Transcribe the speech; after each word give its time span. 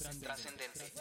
Trascendente. 0.00 0.92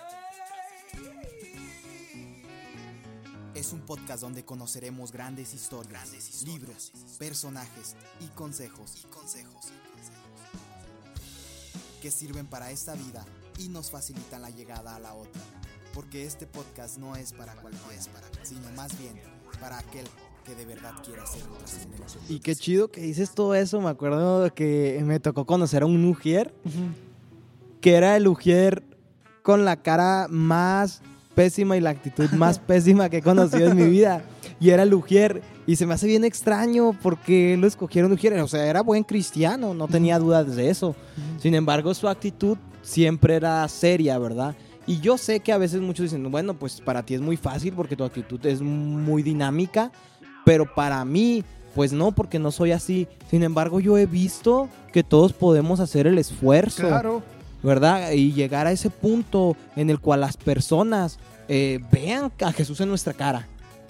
Es 3.55 3.71
un 3.71 3.79
podcast 3.81 4.21
donde 4.21 4.43
conoceremos 4.43 5.13
grandes 5.13 5.53
historias, 5.53 6.11
libros, 6.43 6.91
personajes 7.17 7.95
y 8.19 8.27
consejos, 8.35 8.97
que 12.01 12.11
sirven 12.11 12.45
para 12.47 12.71
esta 12.71 12.93
vida 12.93 13.25
y 13.57 13.69
nos 13.69 13.89
facilitan 13.89 14.41
la 14.41 14.49
llegada 14.49 14.97
a 14.97 14.99
la 14.99 15.13
otra. 15.13 15.41
Porque 15.93 16.25
este 16.25 16.45
podcast 16.45 16.97
no 16.97 17.15
es 17.15 17.31
para 17.31 17.55
cualquiera, 17.55 17.97
sino 18.43 18.69
más 18.75 18.99
bien 18.99 19.21
para 19.61 19.79
aquel 19.79 20.07
que 20.45 20.55
de 20.55 20.65
verdad 20.65 20.93
quiera 21.05 21.25
ser 21.25 21.43
un 21.47 21.57
trascendente. 21.57 22.05
Y 22.27 22.39
qué 22.39 22.53
chido 22.53 22.91
que 22.91 22.99
dices 22.99 23.33
todo 23.33 23.55
eso. 23.55 23.79
Me 23.79 23.89
acuerdo 23.89 24.53
que 24.53 24.99
me 25.05 25.21
tocó 25.21 25.45
conocer 25.45 25.83
a 25.83 25.85
un 25.85 26.03
Ujier, 26.03 26.53
que 27.79 27.93
era 27.93 28.17
el 28.17 28.27
Ujier 28.27 28.88
con 29.49 29.65
la 29.65 29.77
cara 29.77 30.27
más 30.29 31.01
pésima 31.33 31.75
y 31.75 31.81
la 31.81 31.89
actitud 31.89 32.29
más 32.33 32.59
pésima 32.67 33.09
que 33.09 33.17
he 33.17 33.21
conocido 33.23 33.71
en 33.71 33.77
mi 33.77 33.89
vida. 33.89 34.21
Y 34.59 34.69
era 34.69 34.83
el 34.83 34.93
Ujier. 34.93 35.41
Y 35.65 35.75
se 35.75 35.87
me 35.87 35.95
hace 35.95 36.05
bien 36.05 36.23
extraño 36.23 36.95
porque 37.01 37.57
lo 37.57 37.65
escogieron 37.65 38.11
Ujier. 38.11 38.39
O 38.41 38.47
sea, 38.47 38.67
era 38.67 38.83
buen 38.83 39.03
cristiano, 39.03 39.73
no 39.73 39.87
tenía 39.87 40.19
dudas 40.19 40.55
de 40.55 40.69
eso. 40.69 40.95
Sin 41.39 41.55
embargo, 41.55 41.95
su 41.95 42.07
actitud 42.07 42.59
siempre 42.83 43.33
era 43.33 43.67
seria, 43.69 44.19
¿verdad? 44.19 44.55
Y 44.85 44.99
yo 44.99 45.17
sé 45.17 45.39
que 45.39 45.51
a 45.51 45.57
veces 45.57 45.81
muchos 45.81 46.03
dicen, 46.03 46.29
bueno, 46.29 46.53
pues 46.53 46.79
para 46.79 47.01
ti 47.01 47.15
es 47.15 47.21
muy 47.21 47.35
fácil 47.35 47.73
porque 47.73 47.95
tu 47.95 48.03
actitud 48.03 48.45
es 48.45 48.61
muy 48.61 49.23
dinámica, 49.23 49.91
pero 50.45 50.71
para 50.75 51.03
mí, 51.05 51.43
pues 51.73 51.91
no, 51.91 52.11
porque 52.11 52.37
no 52.37 52.51
soy 52.51 52.71
así. 52.71 53.07
Sin 53.31 53.41
embargo, 53.41 53.79
yo 53.79 53.97
he 53.97 54.05
visto 54.05 54.69
que 54.93 55.01
todos 55.01 55.33
podemos 55.33 55.79
hacer 55.79 56.05
el 56.05 56.19
esfuerzo. 56.19 56.87
Claro. 56.87 57.23
¿Verdad? 57.61 58.11
Y 58.11 58.31
llegar 58.33 58.67
a 58.67 58.71
ese 58.71 58.89
punto 58.89 59.57
en 59.75 59.89
el 59.89 59.99
cual 59.99 60.21
las 60.21 60.37
personas 60.37 61.19
eh, 61.47 61.79
vean 61.91 62.31
a 62.41 62.51
Jesús 62.51 62.79
en 62.79 62.89
nuestra 62.89 63.13
cara, 63.13 63.47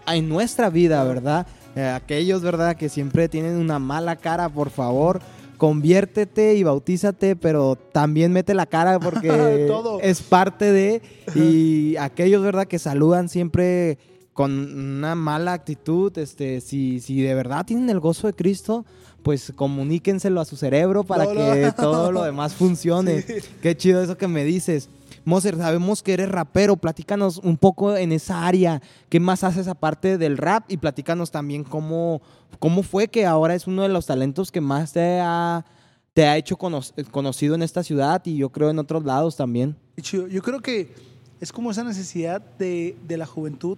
en 0.07 0.27
nuestra 0.27 0.69
vida, 0.69 1.03
¿verdad? 1.03 1.45
Eh, 1.75 1.85
aquellos, 1.85 2.41
¿verdad? 2.41 2.75
Que 2.75 2.89
siempre 2.89 3.29
tienen 3.29 3.57
una 3.57 3.77
mala 3.77 4.15
cara, 4.15 4.49
por 4.49 4.69
favor, 4.69 5.21
conviértete 5.57 6.55
y 6.55 6.63
bautízate, 6.63 7.35
pero 7.35 7.75
también 7.75 8.31
mete 8.31 8.53
la 8.55 8.65
cara 8.65 8.99
porque 9.01 9.65
Todo. 9.67 9.99
es 10.01 10.21
parte 10.21 10.71
de... 10.71 11.01
Y 11.35 11.95
aquellos, 11.97 12.41
¿verdad? 12.41 12.65
Que 12.65 12.79
saludan 12.79 13.29
siempre 13.29 13.99
con 14.33 14.51
una 14.95 15.15
mala 15.15 15.53
actitud, 15.53 16.17
este, 16.17 16.61
si, 16.61 17.01
si 17.01 17.21
de 17.21 17.35
verdad 17.35 17.65
tienen 17.65 17.89
el 17.89 17.99
gozo 17.99 18.25
de 18.27 18.33
Cristo, 18.33 18.85
pues 19.23 19.51
comuníquenselo 19.55 20.39
a 20.41 20.45
su 20.45 20.55
cerebro 20.55 21.03
para 21.03 21.25
No, 21.25 21.31
que 21.31 21.61
no. 21.67 21.73
todo 21.75 22.11
lo 22.11 22.23
demás 22.23 22.53
funcione. 22.53 23.23
Qué 23.61 23.75
chido 23.77 24.01
eso 24.01 24.17
que 24.17 24.27
me 24.27 24.43
dices. 24.43 24.89
Moser, 25.25 25.57
sabemos 25.57 26.01
que 26.01 26.13
eres 26.13 26.29
rapero, 26.29 26.77
platícanos 26.77 27.37
un 27.39 27.57
poco 27.57 27.95
en 27.97 28.11
esa 28.13 28.47
área, 28.47 28.81
qué 29.09 29.19
más 29.19 29.43
haces 29.43 29.67
aparte 29.67 30.17
del 30.17 30.37
rap 30.37 30.63
y 30.71 30.77
platícanos 30.77 31.29
también 31.29 31.63
cómo, 31.63 32.21
cómo 32.57 32.81
fue 32.83 33.09
que 33.09 33.25
ahora 33.25 33.53
es 33.53 33.67
uno 33.67 33.83
de 33.83 33.89
los 33.89 34.05
talentos 34.07 34.49
que 34.51 34.61
más 34.61 34.93
te 34.93 35.19
ha, 35.21 35.65
te 36.13 36.25
ha 36.25 36.37
hecho 36.37 36.57
cono- 36.57 36.81
conocido 37.11 37.53
en 37.53 37.61
esta 37.61 37.83
ciudad 37.83 38.21
y 38.25 38.37
yo 38.37 38.49
creo 38.49 38.69
en 38.69 38.79
otros 38.79 39.03
lados 39.03 39.35
también. 39.35 39.75
Yo 39.97 40.41
creo 40.41 40.61
que 40.61 40.93
es 41.41 41.51
como 41.51 41.69
esa 41.69 41.83
necesidad 41.83 42.41
de, 42.57 42.95
de 43.07 43.17
la 43.17 43.25
juventud. 43.25 43.77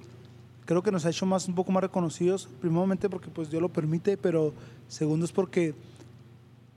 Creo 0.71 0.83
que 0.83 0.91
nos 0.93 1.05
ha 1.05 1.09
hecho 1.09 1.25
más 1.25 1.49
un 1.49 1.53
poco 1.53 1.69
más 1.73 1.83
reconocidos, 1.83 2.47
primeramente 2.61 3.09
porque 3.09 3.29
pues 3.29 3.49
Dios 3.49 3.61
lo 3.61 3.67
permite, 3.67 4.15
pero 4.15 4.53
segundo 4.87 5.25
es 5.25 5.33
porque 5.33 5.75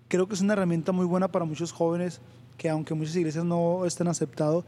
creo 0.09 0.27
que 0.27 0.34
es 0.34 0.41
una 0.41 0.55
herramienta 0.55 0.91
muy 0.91 1.06
buena 1.06 1.28
para 1.28 1.45
muchos 1.45 1.70
jóvenes 1.70 2.20
que 2.59 2.69
aunque 2.69 2.92
muchas 2.92 3.14
iglesias 3.14 3.45
no 3.45 3.86
estén 3.86 4.09
aceptados, 4.09 4.64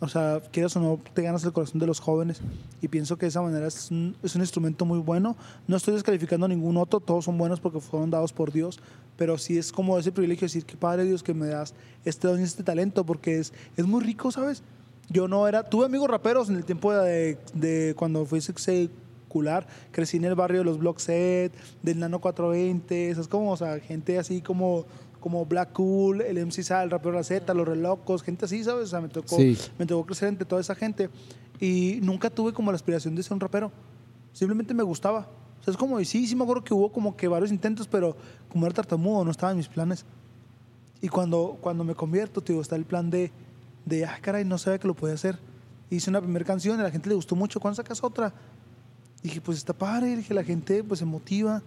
o 0.00 0.08
sea, 0.08 0.42
quieras 0.50 0.74
o 0.74 0.80
no, 0.80 0.98
te 1.14 1.22
ganas 1.22 1.44
el 1.44 1.52
corazón 1.52 1.78
de 1.78 1.86
los 1.86 2.00
jóvenes 2.00 2.40
y 2.82 2.88
pienso 2.88 3.16
que 3.16 3.26
de 3.26 3.30
esa 3.30 3.42
manera 3.42 3.68
es 3.68 3.92
un, 3.92 4.16
es 4.24 4.34
un 4.34 4.40
instrumento 4.40 4.84
muy 4.84 4.98
bueno. 4.98 5.36
No 5.68 5.76
estoy 5.76 5.94
descalificando 5.94 6.46
a 6.46 6.48
ningún 6.48 6.76
otro, 6.76 6.98
todos 6.98 7.26
son 7.26 7.38
buenos 7.38 7.60
porque 7.60 7.78
fueron 7.78 8.10
dados 8.10 8.32
por 8.32 8.50
Dios, 8.50 8.80
pero 9.16 9.38
sí 9.38 9.56
es 9.56 9.70
como 9.70 9.96
ese 10.00 10.10
privilegio 10.10 10.40
de 10.40 10.46
decir 10.46 10.64
que 10.64 10.76
Padre 10.76 11.04
Dios 11.04 11.22
que 11.22 11.32
me 11.32 11.46
das 11.46 11.74
este 12.04 12.26
don 12.26 12.40
y 12.40 12.42
este 12.42 12.64
talento 12.64 13.06
porque 13.06 13.38
es, 13.38 13.52
es 13.76 13.86
muy 13.86 14.02
rico, 14.02 14.32
¿sabes? 14.32 14.64
Yo 15.10 15.28
no 15.28 15.46
era, 15.46 15.62
tuve 15.64 15.86
amigos 15.86 16.08
raperos 16.08 16.48
en 16.48 16.56
el 16.56 16.64
tiempo 16.64 16.92
de, 16.92 17.38
de 17.52 17.94
cuando 17.96 18.24
fui 18.24 18.40
secular, 18.40 19.66
crecí 19.92 20.16
en 20.16 20.24
el 20.24 20.34
barrio 20.34 20.60
de 20.60 20.64
los 20.64 20.78
Block 20.78 20.98
Set, 20.98 21.52
del 21.82 21.98
Nano 21.98 22.20
420, 22.20 23.10
esas 23.10 23.28
como, 23.28 23.52
o 23.52 23.56
sea, 23.56 23.78
gente 23.80 24.18
así 24.18 24.40
como 24.40 24.86
como 25.20 25.46
Black 25.46 25.72
Cool, 25.72 26.20
el 26.20 26.36
MC 26.44 26.62
Sal, 26.62 26.84
el 26.84 26.90
rapero 26.90 27.14
la 27.14 27.24
Z, 27.24 27.54
los 27.54 27.66
relocos, 27.66 28.22
gente 28.22 28.44
así, 28.44 28.62
¿sabes? 28.62 28.84
O 28.84 28.86
sea, 28.88 29.00
me 29.00 29.08
tocó, 29.08 29.36
Sí. 29.36 29.56
me 29.78 29.86
tocó 29.86 30.04
crecer 30.04 30.28
entre 30.28 30.44
toda 30.44 30.60
esa 30.60 30.74
gente 30.74 31.08
y 31.58 31.98
nunca 32.02 32.28
tuve 32.28 32.52
como 32.52 32.70
la 32.70 32.76
aspiración 32.76 33.14
de 33.14 33.22
ser 33.22 33.32
un 33.32 33.40
rapero. 33.40 33.72
Simplemente 34.34 34.74
me 34.74 34.82
gustaba. 34.82 35.20
O 35.60 35.64
sea, 35.64 35.72
es 35.72 35.78
como, 35.78 35.98
y 35.98 36.04
sí, 36.04 36.26
sí 36.26 36.36
me 36.36 36.42
acuerdo 36.42 36.62
que 36.62 36.74
hubo 36.74 36.92
como 36.92 37.16
que 37.16 37.26
varios 37.26 37.50
intentos, 37.50 37.88
pero 37.88 38.14
como 38.50 38.66
era 38.66 38.74
tartamudo, 38.74 39.24
no 39.24 39.30
estaba 39.30 39.52
en 39.52 39.56
mis 39.56 39.68
planes. 39.68 40.04
Y 41.00 41.08
cuando, 41.08 41.56
cuando 41.58 41.84
me 41.84 41.94
convierto, 41.94 42.42
tío, 42.42 42.60
está 42.60 42.76
el 42.76 42.84
plan 42.84 43.08
de, 43.08 43.32
de, 43.84 44.04
ah, 44.04 44.18
caray, 44.20 44.44
no 44.44 44.58
sabía 44.58 44.78
que 44.78 44.88
lo 44.88 44.94
podía 44.94 45.14
hacer. 45.14 45.38
Hice 45.90 46.10
una 46.10 46.20
primera 46.20 46.44
canción, 46.44 46.80
a 46.80 46.82
la 46.82 46.90
gente 46.90 47.08
le 47.08 47.14
gustó 47.14 47.36
mucho. 47.36 47.60
¿Cuándo 47.60 47.76
sacas 47.76 48.02
otra? 48.02 48.32
dije, 49.22 49.40
pues 49.40 49.58
está 49.58 49.72
padre. 49.72 50.16
Dije, 50.16 50.34
la 50.34 50.44
gente 50.44 50.84
pues 50.84 51.00
se 51.00 51.06
motiva. 51.06 51.62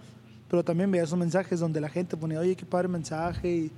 Pero 0.50 0.64
también 0.64 0.90
veía 0.90 1.04
esos 1.04 1.20
mensajes 1.20 1.60
donde 1.60 1.82
la 1.82 1.90
gente 1.90 2.16
ponía, 2.16 2.40
oye, 2.40 2.56
qué 2.56 2.66
padre 2.66 2.88
mensaje. 2.88 3.50
Y 3.50 3.72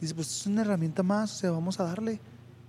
dice, 0.00 0.14
pues 0.14 0.28
es 0.28 0.46
una 0.46 0.62
herramienta 0.62 1.02
más, 1.02 1.32
o 1.32 1.38
sea, 1.38 1.50
vamos 1.52 1.78
a 1.78 1.84
darle. 1.84 2.18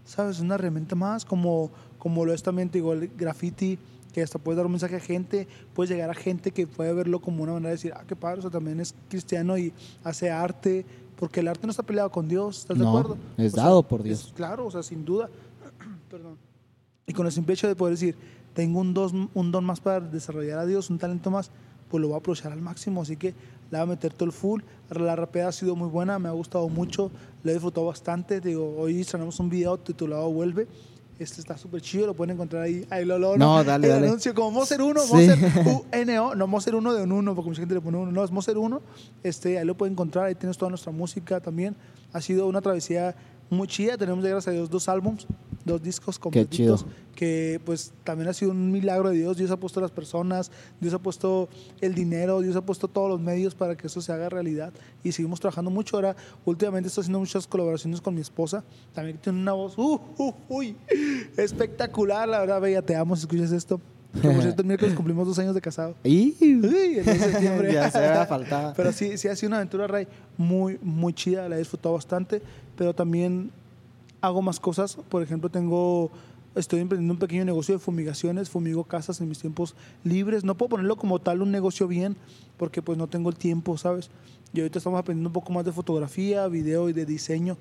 ¿Sabes? 0.05 0.39
Una 0.39 0.55
herramienta 0.55 0.95
más, 0.95 1.25
como, 1.25 1.71
como 1.97 2.25
lo 2.25 2.33
es 2.33 2.43
también, 2.43 2.69
te 2.69 2.77
digo, 2.77 2.93
el 2.93 3.07
graffiti, 3.07 3.79
que 4.13 4.21
hasta 4.21 4.37
puedes 4.37 4.57
dar 4.57 4.65
un 4.65 4.73
mensaje 4.73 4.97
a 4.97 4.99
gente, 4.99 5.47
puedes 5.73 5.89
llegar 5.89 6.09
a 6.09 6.13
gente 6.13 6.51
que 6.51 6.67
puede 6.67 6.93
verlo 6.93 7.19
como 7.19 7.41
una 7.41 7.53
manera 7.53 7.69
de 7.69 7.75
decir, 7.75 7.93
ah, 7.95 8.03
qué 8.07 8.15
padre, 8.15 8.45
o 8.45 8.51
también 8.51 8.79
es 8.79 8.93
cristiano 9.09 9.57
y 9.57 9.73
hace 10.03 10.29
arte, 10.29 10.85
porque 11.17 11.39
el 11.41 11.47
arte 11.47 11.65
no 11.67 11.71
está 11.71 11.83
peleado 11.83 12.11
con 12.11 12.27
Dios, 12.27 12.59
¿estás 12.59 12.77
de 12.77 12.83
No, 12.83 12.89
acuerdo? 12.97 13.17
es 13.37 13.53
O 13.53 13.55
sea, 13.55 13.63
dado 13.65 13.83
por 13.83 14.03
Dios. 14.03 14.25
es- 14.27 14.33
claro, 14.33 14.65
o 14.67 14.71
sea, 14.71 14.83
sin 14.83 15.05
duda. 15.05 15.29
Perdón. 16.09 16.37
Y 17.05 17.13
con 17.13 17.25
el 17.25 17.31
simple 17.31 17.53
hecho 17.53 17.67
de 17.67 17.75
poder 17.75 17.93
decir, 17.95 18.15
tengo 18.53 18.79
un 18.79 18.93
don, 18.93 19.29
un 19.33 19.51
don 19.51 19.63
más 19.65 19.79
para 19.79 19.99
desarrollar 19.99 20.59
a 20.59 20.65
Dios, 20.65 20.89
un 20.89 20.97
talento 20.97 21.29
más, 21.31 21.49
pues 21.89 22.01
lo 22.01 22.07
voy 22.07 22.15
a 22.15 22.19
aprovechar 22.19 22.51
al 22.51 22.61
máximo. 22.61 23.01
Así 23.01 23.17
que 23.17 23.29
le 23.71 23.77
voy 23.77 23.79
a 23.81 23.85
meter 23.85 24.13
todo 24.13 24.25
el 24.25 24.31
full. 24.31 24.61
La 24.89 25.15
rapeada 25.15 25.49
ha 25.49 25.51
sido 25.51 25.75
muy 25.75 25.89
buena, 25.89 26.19
me 26.19 26.29
ha 26.29 26.31
gustado 26.33 26.69
mucho, 26.69 27.11
le 27.43 27.51
he 27.51 27.53
disfrutado 27.55 27.87
bastante. 27.87 28.39
Te 28.41 28.49
Digo, 28.49 28.75
hoy 28.77 29.01
estrenamos 29.01 29.39
un 29.39 29.49
video 29.49 29.77
titulado 29.77 30.29
Vuelve. 30.31 30.67
Este 31.19 31.39
está 31.41 31.57
súper 31.57 31.81
chido, 31.81 32.07
lo 32.07 32.13
pueden 32.15 32.33
encontrar 32.33 32.63
ahí. 32.63 32.85
Ahí 32.89 33.05
lo 33.05 33.17
lo- 33.19 33.37
No, 33.37 33.63
dale, 33.63 33.87
el 33.87 33.93
dale. 33.93 34.07
anuncio 34.07 34.33
como 34.33 34.51
Moser 34.51 34.81
1, 34.81 35.01
Sí. 35.01 35.13
Moser 35.13 35.37
U-N-O, 35.67 36.35
no 36.35 36.47
Moser 36.47 36.75
1 36.75 36.93
de 36.93 37.03
un 37.03 37.11
1, 37.11 37.35
porque 37.35 37.49
mucha 37.49 37.61
gente 37.61 37.75
le 37.75 37.81
pone 37.81 37.97
1, 37.97 38.11
no, 38.11 38.23
es 38.23 38.31
Moser 38.31 38.57
1. 38.57 38.81
Este, 39.23 39.59
ahí 39.59 39.65
lo 39.65 39.75
pueden 39.75 39.93
encontrar, 39.93 40.25
ahí 40.25 40.35
tienes 40.35 40.57
toda 40.57 40.69
nuestra 40.69 40.91
música 40.91 41.39
también. 41.39 41.75
Ha 42.13 42.19
sido 42.21 42.47
una 42.47 42.61
travesía 42.61 43.15
muy 43.49 43.67
chida, 43.67 43.97
tenemos 43.97 44.23
gracias 44.23 44.47
a 44.47 44.51
Dios 44.51 44.69
dos 44.69 44.89
álbums, 44.89 45.27
dos 45.65 45.81
discos 45.81 46.19
completitos, 46.19 46.85
que 47.15 47.61
pues 47.63 47.93
también 48.03 48.29
ha 48.29 48.33
sido 48.33 48.51
un 48.51 48.71
milagro 48.71 49.09
de 49.09 49.17
Dios. 49.17 49.37
Dios 49.37 49.51
ha 49.51 49.57
puesto 49.57 49.79
las 49.79 49.91
personas, 49.91 50.51
Dios 50.79 50.93
ha 50.93 50.99
puesto 50.99 51.49
el 51.81 51.95
dinero, 51.95 52.41
Dios 52.41 52.55
ha 52.55 52.61
puesto 52.61 52.87
todos 52.87 53.09
los 53.09 53.19
medios 53.19 53.55
para 53.55 53.75
que 53.75 53.87
eso 53.87 54.01
se 54.01 54.11
haga 54.11 54.29
realidad. 54.29 54.73
Y 55.03 55.11
seguimos 55.11 55.39
trabajando 55.39 55.71
mucho. 55.71 55.95
Ahora, 55.95 56.15
últimamente 56.45 56.87
estoy 56.87 57.03
haciendo 57.03 57.19
muchas 57.19 57.47
colaboraciones 57.47 58.01
con 58.01 58.15
mi 58.15 58.21
esposa. 58.21 58.63
También 58.93 59.17
tiene 59.17 59.39
una 59.39 59.53
voz, 59.53 59.77
uh, 59.77 59.99
uh, 60.17 60.33
uy, 60.49 60.75
espectacular. 61.37 62.27
La 62.27 62.39
verdad, 62.39 62.61
Bella, 62.61 62.81
te 62.81 62.95
amo 62.95 63.15
si 63.15 63.21
escuchas 63.21 63.51
esto. 63.51 63.79
Por 64.21 64.41
cierto, 64.41 64.61
el 64.61 64.67
miércoles 64.67 64.93
cumplimos 64.93 65.27
dos 65.27 65.39
años 65.39 65.55
de 65.55 65.61
casado. 65.61 65.95
Y 66.03 66.35
Uy, 66.39 66.99
el 66.99 67.05
2 67.05 67.05
de 67.05 67.19
septiembre. 67.19 67.73
ya 67.73 67.89
se 67.89 67.99
me 67.99 68.25
faltaba. 68.27 68.73
Pero 68.75 68.91
sí, 68.91 69.17
sí 69.17 69.27
ha 69.27 69.35
sido 69.35 69.47
una 69.47 69.57
aventura, 69.57 69.87
Ray, 69.87 70.07
muy, 70.37 70.77
muy 70.81 71.13
chida, 71.13 71.49
la 71.49 71.55
he 71.55 71.59
disfrutado 71.59 71.95
bastante, 71.95 72.41
pero 72.77 72.93
también 72.93 73.51
hago 74.23 74.41
más 74.41 74.59
cosas. 74.59 74.97
Por 75.09 75.21
ejemplo, 75.21 75.49
tengo, 75.49 76.09
estoy 76.55 76.79
emprendiendo 76.79 77.13
un 77.13 77.19
pequeño 77.19 77.43
negocio 77.43 77.75
de 77.75 77.79
fumigaciones, 77.79 78.49
fumigo 78.49 78.85
casas 78.85 79.19
en 79.19 79.27
mis 79.27 79.39
tiempos 79.39 79.75
libres. 80.05 80.45
No 80.45 80.55
puedo 80.55 80.69
ponerlo 80.69 80.95
como 80.95 81.19
tal 81.19 81.41
un 81.41 81.51
negocio 81.51 81.87
bien, 81.87 82.15
porque 82.57 82.81
pues 82.81 82.97
no 82.97 83.07
tengo 83.07 83.29
el 83.29 83.35
tiempo, 83.35 83.77
¿sabes? 83.77 84.09
Y 84.53 84.61
ahorita 84.61 84.77
estamos 84.77 84.97
aprendiendo 84.97 85.27
un 85.27 85.33
poco 85.33 85.51
más 85.51 85.65
de 85.65 85.73
fotografía, 85.73 86.47
video 86.47 86.87
y 86.87 86.93
de 86.93 87.05
diseño, 87.05 87.57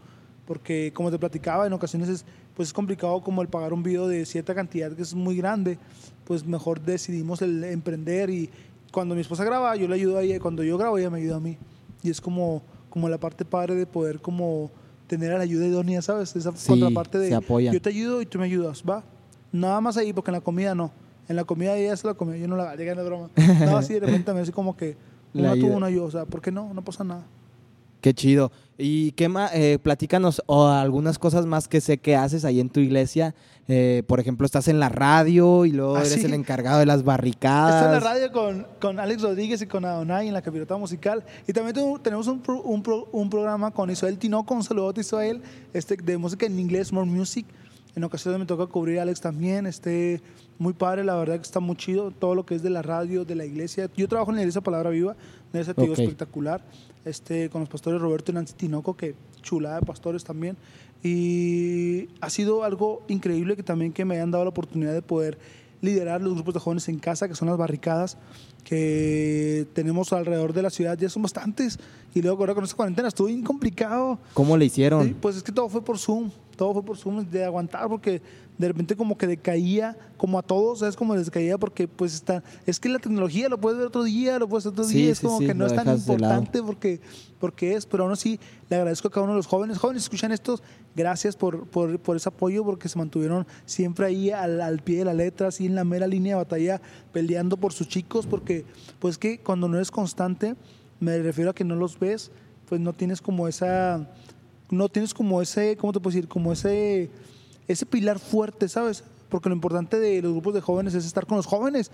porque 0.46 0.92
como 0.94 1.10
te 1.10 1.18
platicaba, 1.18 1.66
en 1.66 1.72
ocasiones 1.72 2.08
es, 2.08 2.24
pues 2.54 2.68
es 2.68 2.72
complicado 2.72 3.20
como 3.22 3.42
el 3.42 3.48
pagar 3.48 3.72
un 3.72 3.82
video 3.82 4.06
de 4.06 4.24
cierta 4.24 4.54
cantidad 4.54 4.92
que 4.92 5.02
es 5.02 5.14
muy 5.14 5.36
grande, 5.36 5.78
pues 6.24 6.46
mejor 6.46 6.80
decidimos 6.80 7.42
el 7.42 7.64
emprender 7.64 8.30
y 8.30 8.50
cuando 8.92 9.16
mi 9.16 9.22
esposa 9.22 9.42
graba, 9.42 9.74
yo 9.74 9.88
le 9.88 9.96
ayudo 9.96 10.18
a 10.18 10.22
ella 10.22 10.38
cuando 10.38 10.62
yo 10.62 10.78
grabo, 10.78 10.96
ella 10.96 11.10
me 11.10 11.18
ayuda 11.18 11.36
a 11.36 11.40
mí. 11.40 11.58
Y 12.04 12.10
es 12.10 12.20
como, 12.20 12.62
como 12.88 13.08
la 13.08 13.18
parte 13.18 13.44
padre 13.44 13.74
de 13.74 13.86
poder 13.86 14.20
como 14.20 14.70
tener 15.12 15.30
a 15.32 15.36
la 15.36 15.44
ayuda 15.44 15.66
idónea, 15.66 16.00
¿sabes? 16.00 16.34
Esa 16.34 16.52
Sí, 16.56 16.68
contraparte 16.68 17.18
de 17.18 17.28
se 17.28 17.34
apoyan. 17.34 17.74
yo 17.74 17.82
te 17.82 17.90
ayudo 17.90 18.22
y 18.22 18.26
tú 18.26 18.38
me 18.38 18.46
ayudas, 18.46 18.82
¿va? 18.88 19.04
Nada 19.52 19.78
más 19.82 19.98
ahí, 19.98 20.14
porque 20.14 20.30
en 20.30 20.36
la 20.36 20.40
comida 20.40 20.74
no. 20.74 20.90
En 21.28 21.36
la 21.36 21.44
comida 21.44 21.76
ella 21.76 21.94
se 21.98 22.06
la 22.06 22.14
comida, 22.14 22.38
yo 22.38 22.48
no 22.48 22.56
la 22.56 22.74
llegué 22.76 22.94
de 22.94 23.02
broma. 23.04 23.28
No, 23.66 23.76
así 23.76 23.92
de 23.92 24.00
repente 24.00 24.24
también 24.24 24.44
así 24.44 24.52
como 24.52 24.74
que 24.74 24.96
La 25.34 25.52
una 25.52 25.60
tú, 25.60 25.66
una 25.66 25.90
yo, 25.90 26.04
o 26.04 26.10
sea, 26.10 26.24
¿por 26.24 26.40
qué 26.40 26.50
no? 26.50 26.72
No 26.72 26.82
pasa 26.82 27.04
nada. 27.04 27.24
Qué 28.02 28.12
chido. 28.12 28.52
Y 28.76 29.12
qué 29.12 29.28
más, 29.28 29.52
eh, 29.54 29.78
platícanos 29.80 30.42
o 30.46 30.66
algunas 30.66 31.18
cosas 31.18 31.46
más 31.46 31.68
que 31.68 31.80
sé 31.80 31.98
que 31.98 32.16
haces 32.16 32.44
ahí 32.44 32.58
en 32.60 32.68
tu 32.68 32.80
iglesia. 32.80 33.34
Eh, 33.68 34.02
por 34.08 34.18
ejemplo, 34.18 34.44
estás 34.44 34.66
en 34.66 34.80
la 34.80 34.88
radio 34.88 35.64
y 35.64 35.70
luego 35.70 35.94
Ah, 35.96 36.00
eres 36.00 36.14
sí. 36.14 36.24
el 36.24 36.34
encargado 36.34 36.80
de 36.80 36.86
las 36.86 37.04
barricadas. 37.04 37.76
Estoy 37.76 37.96
en 37.96 38.02
la 38.04 38.10
radio 38.12 38.32
con, 38.32 38.66
con 38.80 38.98
Alex 38.98 39.22
Rodríguez 39.22 39.62
y 39.62 39.66
con 39.66 39.84
Adonai 39.84 40.26
en 40.26 40.34
la 40.34 40.42
capirota 40.42 40.76
musical. 40.76 41.24
Y 41.46 41.52
también 41.52 41.76
tenemos 42.02 42.26
un, 42.26 42.40
pro- 42.40 42.60
un, 42.62 42.82
pro- 42.82 43.08
un 43.12 43.30
programa 43.30 43.70
con 43.70 43.88
Israel 43.88 44.18
Tinoco, 44.18 44.52
un 44.52 44.64
saludo 44.64 44.92
a 44.96 45.00
Israel, 45.00 45.40
este, 45.72 45.96
de 45.96 46.18
música 46.18 46.44
en 46.46 46.58
inglés, 46.58 46.92
More 46.92 47.08
Music. 47.08 47.46
En 47.94 48.02
ocasiones 48.02 48.40
me 48.40 48.46
toca 48.46 48.66
cubrir 48.66 48.98
a 48.98 49.02
Alex 49.02 49.20
también. 49.20 49.66
Este, 49.66 50.20
muy 50.62 50.74
padre, 50.74 51.02
la 51.02 51.16
verdad 51.16 51.36
que 51.36 51.42
está 51.42 51.58
muy 51.58 51.74
chido 51.74 52.12
todo 52.12 52.36
lo 52.36 52.46
que 52.46 52.54
es 52.54 52.62
de 52.62 52.70
la 52.70 52.82
radio, 52.82 53.24
de 53.24 53.34
la 53.34 53.44
iglesia. 53.44 53.90
Yo 53.96 54.06
trabajo 54.06 54.30
en 54.30 54.36
la 54.36 54.42
iglesia 54.42 54.60
Palabra 54.60 54.90
Viva, 54.90 55.12
una 55.50 55.60
iglesia 55.60 55.74
te 55.74 55.82
digo, 55.82 55.94
Ok. 55.94 55.98
espectacular. 55.98 56.64
Este, 57.04 57.50
con 57.50 57.62
los 57.62 57.68
pastores 57.68 58.00
Roberto 58.00 58.30
y 58.30 58.34
Nancy 58.36 58.54
Tinoco, 58.54 58.96
que 58.96 59.16
chulada 59.42 59.80
de 59.80 59.86
pastores 59.86 60.22
también. 60.22 60.56
Y 61.02 62.08
ha 62.20 62.30
sido 62.30 62.62
algo 62.62 63.02
increíble 63.08 63.56
que 63.56 63.64
también 63.64 63.92
que 63.92 64.04
me 64.04 64.14
hayan 64.14 64.30
dado 64.30 64.44
la 64.44 64.50
oportunidad 64.50 64.92
de 64.92 65.02
poder 65.02 65.36
liderar 65.80 66.22
los 66.22 66.34
grupos 66.34 66.54
de 66.54 66.60
jóvenes 66.60 66.88
en 66.88 67.00
casa, 67.00 67.26
que 67.26 67.34
son 67.34 67.48
las 67.48 67.58
barricadas, 67.58 68.16
que 68.62 69.66
tenemos 69.72 70.12
alrededor 70.12 70.52
de 70.52 70.62
la 70.62 70.70
ciudad, 70.70 70.96
ya 70.96 71.08
son 71.08 71.22
bastantes. 71.22 71.80
Y 72.14 72.22
luego 72.22 72.38
ahora 72.38 72.54
con 72.54 72.62
esta 72.62 72.76
cuarentena 72.76 73.08
estuvo 73.08 73.26
bien 73.26 73.42
complicado. 73.42 74.20
¿Cómo 74.32 74.56
le 74.56 74.66
hicieron? 74.66 75.12
Pues 75.20 75.36
es 75.36 75.42
que 75.42 75.50
todo 75.50 75.68
fue 75.68 75.84
por 75.84 75.98
Zoom, 75.98 76.30
todo 76.56 76.72
fue 76.72 76.84
por 76.84 76.96
Zoom 76.96 77.28
de 77.28 77.44
aguantar 77.44 77.88
porque 77.88 78.22
de 78.62 78.68
repente 78.68 78.94
como 78.94 79.18
que 79.18 79.26
decaía, 79.26 79.98
como 80.16 80.38
a 80.38 80.42
todos, 80.42 80.78
¿sabes? 80.78 80.94
Como 80.94 81.16
les 81.16 81.26
decaía 81.26 81.58
porque 81.58 81.88
pues 81.88 82.14
está, 82.14 82.44
es 82.64 82.78
que 82.78 82.88
la 82.88 83.00
tecnología 83.00 83.48
lo 83.48 83.60
puedes 83.60 83.76
ver 83.76 83.88
otro 83.88 84.04
día, 84.04 84.38
lo 84.38 84.48
puedes 84.48 84.64
ver 84.64 84.72
otro 84.72 84.84
Sí, 84.84 84.94
día, 84.94 85.10
es 85.10 85.18
sí, 85.18 85.26
como 85.26 85.40
sí, 85.40 85.46
que 85.46 85.54
no 85.54 85.66
es 85.66 85.74
tan 85.74 85.88
importante 85.88 86.62
porque, 86.62 87.00
porque 87.40 87.74
es, 87.74 87.86
pero 87.86 88.04
aún 88.04 88.12
así 88.12 88.38
le 88.70 88.76
agradezco 88.76 89.08
a 89.08 89.10
cada 89.10 89.24
uno 89.24 89.32
de 89.32 89.38
los 89.38 89.48
jóvenes. 89.48 89.78
Jóvenes, 89.78 90.04
escuchan 90.04 90.30
estos, 90.30 90.62
gracias 90.94 91.34
por, 91.34 91.66
por, 91.66 91.98
por 91.98 92.16
ese 92.16 92.28
apoyo 92.28 92.64
porque 92.64 92.88
se 92.88 92.96
mantuvieron 92.98 93.48
siempre 93.66 94.06
ahí 94.06 94.30
al, 94.30 94.60
al 94.60 94.78
pie 94.78 94.98
de 94.98 95.06
la 95.06 95.14
letra, 95.14 95.48
así 95.48 95.66
en 95.66 95.74
la 95.74 95.82
mera 95.82 96.06
línea 96.06 96.36
de 96.36 96.44
batalla, 96.44 96.80
peleando 97.12 97.56
por 97.56 97.72
sus 97.72 97.88
chicos, 97.88 98.28
porque 98.28 98.64
pues 99.00 99.18
que 99.18 99.40
cuando 99.40 99.66
no 99.66 99.74
eres 99.74 99.90
constante, 99.90 100.54
me 101.00 101.18
refiero 101.18 101.50
a 101.50 101.54
que 101.54 101.64
no 101.64 101.74
los 101.74 101.98
ves, 101.98 102.30
pues 102.68 102.80
no 102.80 102.92
tienes 102.92 103.20
como 103.20 103.48
esa 103.48 104.08
no 104.70 104.88
tienes 104.88 105.12
como 105.12 105.42
ese, 105.42 105.76
¿cómo 105.76 105.92
te 105.92 106.00
puedo 106.00 106.14
decir? 106.14 106.28
Como 106.28 106.52
ese, 106.52 107.10
ese 107.68 107.86
pilar 107.86 108.18
fuerte, 108.18 108.68
¿sabes? 108.68 109.04
Porque 109.28 109.48
lo 109.48 109.54
importante 109.54 109.98
de 109.98 110.20
los 110.22 110.32
grupos 110.32 110.54
de 110.54 110.60
jóvenes 110.60 110.94
es 110.94 111.06
estar 111.06 111.26
con 111.26 111.36
los 111.36 111.46
jóvenes, 111.46 111.90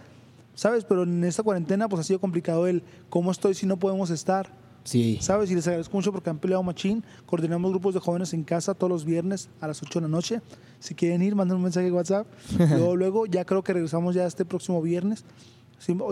¿sabes? 0.55 0.85
Pero 0.85 1.05
en 1.05 1.23
esta 1.25 1.43
cuarentena 1.43 1.89
pues 1.89 2.01
ha 2.01 2.05
sido 2.05 2.21
complicado 2.21 2.67
el 2.67 2.83
cómo 3.11 3.31
estoy 3.31 3.55
si 3.55 3.67
no 3.67 3.77
podemos 3.79 4.11
estar, 4.11 4.51
Sí. 4.85 5.19
¿sabes? 5.21 5.51
Y 5.51 5.55
les 5.55 5.67
agradezco 5.67 5.95
mucho 5.97 6.13
porque 6.13 6.31
han 6.31 6.39
peleado 6.39 6.63
machín. 6.63 7.05
Coordinamos 7.27 7.71
grupos 7.71 7.93
de 7.93 8.01
jóvenes 8.01 8.33
en 8.33 8.43
casa 8.43 8.73
todos 8.73 8.91
los 8.91 9.05
viernes 9.05 9.51
a 9.61 9.67
las 9.69 9.83
8 9.83 10.01
de 10.01 10.03
la 10.05 10.09
noche. 10.09 10.41
Si 10.81 10.95
quieren 10.95 11.21
ir, 11.21 11.35
manden 11.35 11.59
un 11.59 11.65
mensaje 11.65 11.87
de 11.87 11.93
WhatsApp. 11.93 12.27
luego, 12.59 12.97
luego, 12.97 13.27
ya 13.27 13.45
creo 13.45 13.63
que 13.63 13.75
regresamos 13.75 14.15
ya 14.15 14.27
este 14.27 14.47
próximo 14.47 14.81
viernes. 14.81 15.25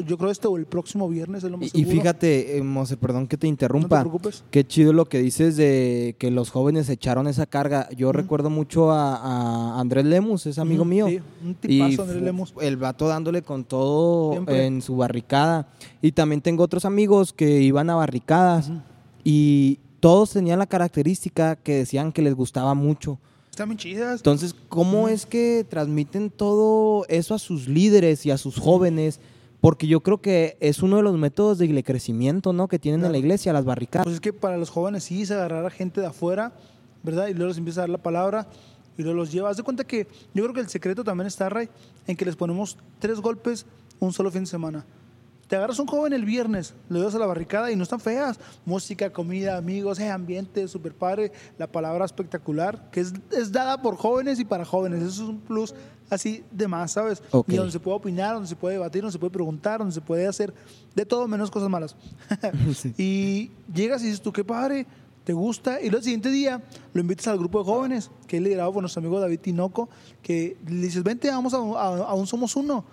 Yo 0.07 0.17
creo 0.17 0.31
este 0.31 0.47
o 0.49 0.57
el 0.57 0.65
próximo 0.65 1.09
viernes 1.09 1.45
es 1.45 1.51
lo 1.51 1.59
más 1.59 1.75
Y, 1.75 1.81
y 1.83 1.85
fíjate, 1.85 2.57
eh, 2.57 2.63
Mose, 2.63 2.97
perdón 2.97 3.27
que 3.27 3.37
te 3.37 3.47
no 3.47 3.49
te 3.49 3.49
interrumpa. 3.49 4.01
preocupes. 4.01 4.45
Qué 4.51 4.67
chido 4.67 4.93
lo 4.93 5.07
que 5.07 5.19
dices 5.19 5.57
de 5.57 6.15
que 6.19 6.31
los 6.31 6.51
jóvenes 6.51 6.89
echaron 6.89 7.27
esa 7.27 7.47
carga. 7.47 7.89
Yo 7.97 8.13
recuerdo 8.13 8.49
mucho 8.49 8.91
a, 8.93 9.17
a 9.17 9.81
Andrés 9.81 10.05
Lemus, 10.07 10.47
es 10.47 10.59
amigo 10.59 10.85
mío. 10.85 11.09
sí, 11.09 11.21
un 11.45 11.51
y 11.51 11.55
tipazo, 11.55 12.03
Andrés 12.03 12.19
fu- 12.21 12.25
Lemus. 12.25 12.55
el 12.63 12.77
vato 12.77 13.09
dándole 13.09 13.43
con 13.43 13.65
todo 13.65 14.33
Siempre. 14.33 14.67
en 14.67 14.81
su 14.83 14.97
barricada. 14.97 15.69
Y 16.01 16.13
también 16.13 16.41
tengo 16.41 16.63
otros 16.63 16.85
amigos 16.85 17.33
que 17.33 17.61
iban 17.61 17.91
a 17.91 17.97
barricadas 17.97 18.71
y 19.25 19.79
todos 20.01 20.31
tenían 20.33 20.59
la 20.59 20.67
característica 20.67 21.57
que 21.57 21.75
decían 21.79 22.13
que 22.13 22.23
les 22.23 22.35
gustaba 22.35 22.75
mucho. 22.75 23.19
Están 23.51 23.69
bien 23.71 23.79
chidas. 23.79 24.21
Entonces, 24.21 24.55
¿cómo 24.69 25.09
es 25.09 25.27
que 25.27 25.67
transmiten 25.69 26.31
todo 26.31 27.05
eso 27.09 27.35
a 27.35 27.39
sus 27.39 27.69
líderes 27.69 28.25
y 28.27 28.31
a 28.31 28.39
sus 28.39 28.59
jóvenes? 28.59 29.19
Porque 29.67 29.89
yo 29.89 30.01
creo 30.01 30.19
que 30.19 30.57
es 30.61 30.81
uno 30.81 30.99
de 30.99 31.03
los 31.03 31.19
métodos 31.19 31.59
de 31.59 31.83
crecimiento, 31.83 32.53
¿no? 32.53 32.69
Que 32.69 32.79
tienen 32.79 33.01
en 33.01 33.07
la 33.07 33.09
Claro. 33.09 33.19
iglesia, 33.19 33.53
las 33.53 33.65
barricadas. 33.65 34.05
Pues 34.05 34.15
es 34.15 34.21
que 34.21 34.33
para 34.33 34.57
los 34.59 34.71
jóvenes 34.71 35.03
sí 35.03 35.23
es 35.23 35.33
agarrar 35.33 35.67
a 35.67 35.71
gente 35.71 36.01
de 36.01 36.07
afuera, 36.07 36.53
¿verdad? 37.03 37.27
Y 37.27 37.35
luego 37.35 37.49
les 37.49 37.59
empieza 37.59 37.81
a 37.81 37.83
dar 37.83 37.89
la 37.89 37.99
palabra 37.99 38.47
y 38.97 39.03
luego 39.03 39.17
los 39.17 39.33
lleva. 39.33 39.51
Haz 39.51 39.57
de 39.57 39.65
cuenta 39.65 39.83
que 39.83 40.07
yo 40.35 40.45
creo 40.45 40.55
que 40.55 40.61
el 40.61 40.69
secreto 40.69 41.03
también 41.03 41.27
está, 41.27 41.49
Ray, 41.49 41.69
en 42.07 42.17
que 42.17 42.25
les 42.25 42.37
ponemos 42.37 42.79
tres 43.01 43.19
golpes 43.19 43.67
un 43.99 44.13
solo 44.13 44.31
fin 44.31 44.43
de 44.43 44.47
semana. 44.47 44.87
Te 45.49 45.57
agarras 45.57 45.81
un 45.81 45.89
joven 45.89 46.13
el 46.13 46.25
viernes, 46.25 46.73
le 46.89 47.01
das 47.01 47.17
a 47.17 47.19
la 47.19 47.27
barricada 47.27 47.73
y 47.73 47.75
no 47.75 47.83
están 47.83 47.99
feas. 47.99 48.39
Música, 48.65 49.13
comida, 49.13 49.57
amigos, 49.57 49.99
eh, 49.99 50.09
ambiente, 50.11 50.69
super 50.69 50.95
padre, 50.95 51.33
la 51.59 51.67
palabra 51.67 52.05
espectacular, 52.05 52.89
que 52.93 53.01
es, 53.01 53.13
es 53.33 53.51
dada 53.51 53.83
por 53.83 53.97
jóvenes 53.97 54.39
y 54.39 54.45
para 54.45 54.65
jóvenes. 54.65 55.03
Eso 55.03 55.25
es 55.25 55.29
un 55.29 55.41
plus 55.41 55.75
así 56.11 56.45
de 56.51 56.69
más, 56.69 56.93
¿sabes? 56.93 57.23
Ok. 57.31 57.49
Y 57.51 57.57
donde 57.57 57.73
se 57.73 57.81
puede 57.81 57.97
opinar, 57.97 58.35
donde 58.35 58.49
se 58.49 58.57
puede 58.57 58.75
debatir, 58.75 59.03
donde 59.03 59.13
se 59.13 59.19
puede 59.19 59.31
preguntar, 59.33 59.79
donde 59.79 59.95
se 59.95 60.01
puede 60.01 60.27
hacer 60.27 60.53
de 60.95 61.05
todo 61.07 61.27
menos 61.29 61.51
cosas 61.51 61.69
malas. 61.69 61.97
Sí. 62.75 62.95
Y 62.99 63.51
llegas 63.75 64.03
y 64.03 64.07
dices 64.07 64.21
tú, 64.23 64.33
qué 64.33 64.45
padre, 64.45 64.87
te 65.25 65.33
gusta. 65.33 65.81
Y 65.81 65.85
luego 65.85 65.99
el 65.99 66.05
siguiente 66.05 66.31
día 66.31 66.63
lo 66.93 67.01
invitas 67.01 67.27
al 67.29 67.39
grupo 67.39 67.59
de 67.59 67.65
jóvenes, 67.65 68.11
que 68.27 68.37
es 68.37 68.43
liderado 68.43 68.73
por 68.73 68.83
nuestro 68.83 69.01
amigo 69.01 69.19
David 69.21 69.41
Tinoco, 69.41 69.89
que 70.23 70.57
le 70.67 70.77
dices, 70.83 71.03
vente, 71.03 71.29
vamos 71.31 71.53
a, 71.55 71.57
a- 71.59 72.11
a 72.11 72.15
un 72.15 72.27
Somos 72.27 72.55
Uno. 72.57 72.85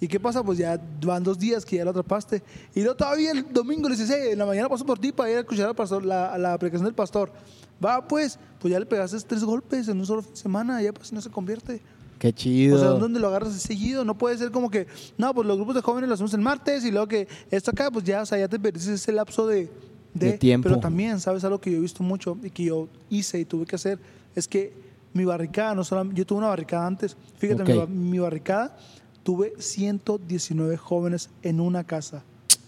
¿Y 0.00 0.06
qué 0.06 0.20
pasa? 0.20 0.44
Pues 0.44 0.58
ya 0.58 0.80
van 1.04 1.24
dos 1.24 1.38
días 1.40 1.64
que 1.64 1.74
ya 1.76 1.84
lo 1.84 1.90
atrapaste. 1.90 2.40
Y 2.72 2.80
luego 2.82 2.94
todavía 2.96 3.32
el 3.32 3.52
domingo 3.52 3.88
le 3.88 3.96
dices, 3.96 4.08
hey, 4.16 4.28
en 4.32 4.38
la 4.38 4.46
mañana 4.46 4.68
paso 4.68 4.86
por 4.86 4.96
ti 5.00 5.10
para 5.10 5.28
ir 5.30 5.36
a 5.38 5.40
escuchar 5.40 5.66
al 5.66 5.74
pastor, 5.74 6.04
la, 6.04 6.38
la 6.38 6.56
predicación 6.56 6.84
del 6.84 6.94
pastor. 6.94 7.32
Va, 7.84 8.06
pues, 8.06 8.38
pues 8.60 8.70
ya 8.70 8.78
le 8.78 8.86
pegaste 8.86 9.18
tres 9.20 9.42
golpes 9.42 9.88
en 9.88 9.98
un 9.98 10.06
solo 10.06 10.22
fin 10.22 10.30
de 10.32 10.36
semana, 10.38 10.80
ya 10.82 10.92
pues 10.92 11.12
no 11.12 11.20
se 11.20 11.30
convierte. 11.30 11.80
Qué 12.18 12.32
chido. 12.32 12.76
O 12.76 12.78
sea, 12.78 12.88
¿dónde 12.90 13.20
lo 13.20 13.28
agarras 13.28 13.52
seguido? 13.54 14.04
No 14.04 14.16
puede 14.18 14.36
ser 14.38 14.50
como 14.50 14.70
que, 14.70 14.86
no, 15.16 15.32
pues 15.34 15.46
los 15.46 15.56
grupos 15.56 15.74
de 15.76 15.82
jóvenes 15.82 16.08
los 16.08 16.16
hacemos 16.16 16.34
el 16.34 16.40
martes 16.40 16.84
y 16.84 16.90
luego 16.90 17.06
que 17.06 17.28
esto 17.50 17.70
acá, 17.70 17.90
pues 17.90 18.04
ya, 18.04 18.22
o 18.22 18.26
sea, 18.26 18.38
ya 18.38 18.48
te 18.48 18.58
perdiste 18.58 18.94
ese 18.94 19.12
lapso 19.12 19.46
de, 19.46 19.70
De 20.14 20.32
tiempo. 20.32 20.68
Pero 20.68 20.80
también, 20.80 21.20
¿sabes? 21.20 21.44
Algo 21.44 21.60
que 21.60 21.70
yo 21.70 21.78
he 21.78 21.80
visto 21.80 22.02
mucho 22.02 22.36
y 22.42 22.50
que 22.50 22.64
yo 22.64 22.88
hice 23.08 23.38
y 23.38 23.44
tuve 23.44 23.66
que 23.66 23.76
hacer 23.76 23.98
es 24.34 24.48
que 24.48 24.72
mi 25.12 25.24
barricada, 25.24 25.74
no 25.74 25.84
solamente, 25.84 26.18
yo 26.18 26.26
tuve 26.26 26.38
una 26.38 26.48
barricada 26.48 26.86
antes. 26.86 27.16
Fíjate, 27.38 27.62
mi 27.64 27.72
Ok. 27.72 27.78
ba- 27.78 27.86
mi, 27.86 28.18
barricada 28.18 28.76
tuve 29.22 29.52
119 29.58 30.76
jóvenes 30.76 31.30
en 31.42 31.60
una 31.60 31.84
casa. 31.84 32.22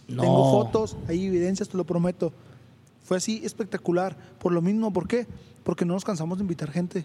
No. 0.08 0.22
Tengo 0.22 0.50
fotos, 0.50 0.96
hay 1.08 1.26
evidencias, 1.26 1.68
te 1.68 1.76
lo 1.76 1.84
prometo. 1.84 2.32
Fue 3.04 3.16
así 3.16 3.40
espectacular. 3.44 4.16
Por 4.38 4.52
lo 4.52 4.62
mismo, 4.62 4.92
¿por 4.92 5.06
qué? 5.08 5.26
Porque 5.64 5.84
no 5.84 5.94
nos 5.94 6.04
cansamos 6.04 6.38
de 6.38 6.42
invitar 6.42 6.70
gente. 6.70 7.04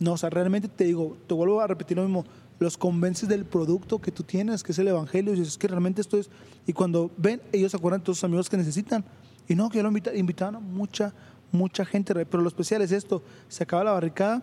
No, 0.00 0.14
o 0.14 0.16
sea, 0.16 0.30
realmente 0.30 0.66
te 0.66 0.84
digo, 0.84 1.18
te 1.26 1.34
vuelvo 1.34 1.60
a 1.60 1.66
repetir 1.66 1.98
lo 1.98 2.02
mismo, 2.02 2.24
los 2.58 2.78
convences 2.78 3.28
del 3.28 3.44
producto 3.44 3.98
que 3.98 4.10
tú 4.10 4.22
tienes, 4.22 4.62
que 4.62 4.72
es 4.72 4.78
el 4.78 4.88
evangelio, 4.88 5.34
y 5.34 5.42
es 5.42 5.58
que 5.58 5.68
realmente 5.68 6.00
esto 6.00 6.16
es, 6.16 6.30
y 6.66 6.72
cuando 6.72 7.10
ven, 7.18 7.42
ellos 7.52 7.70
se 7.70 7.76
acuerdan 7.76 8.00
de 8.00 8.06
todos 8.06 8.16
sus 8.16 8.24
amigos 8.24 8.48
que 8.48 8.56
necesitan, 8.56 9.04
y 9.46 9.54
no, 9.54 9.68
que 9.68 9.76
yo 9.76 9.82
lo 9.82 9.88
invita, 9.88 10.14
invitaban 10.14 10.56
a 10.56 10.58
mucha, 10.58 11.12
mucha 11.52 11.84
gente, 11.84 12.14
pero 12.24 12.42
lo 12.42 12.48
especial 12.48 12.80
es 12.80 12.92
esto, 12.92 13.22
se 13.48 13.62
acaba 13.62 13.84
la 13.84 13.92
barricada, 13.92 14.42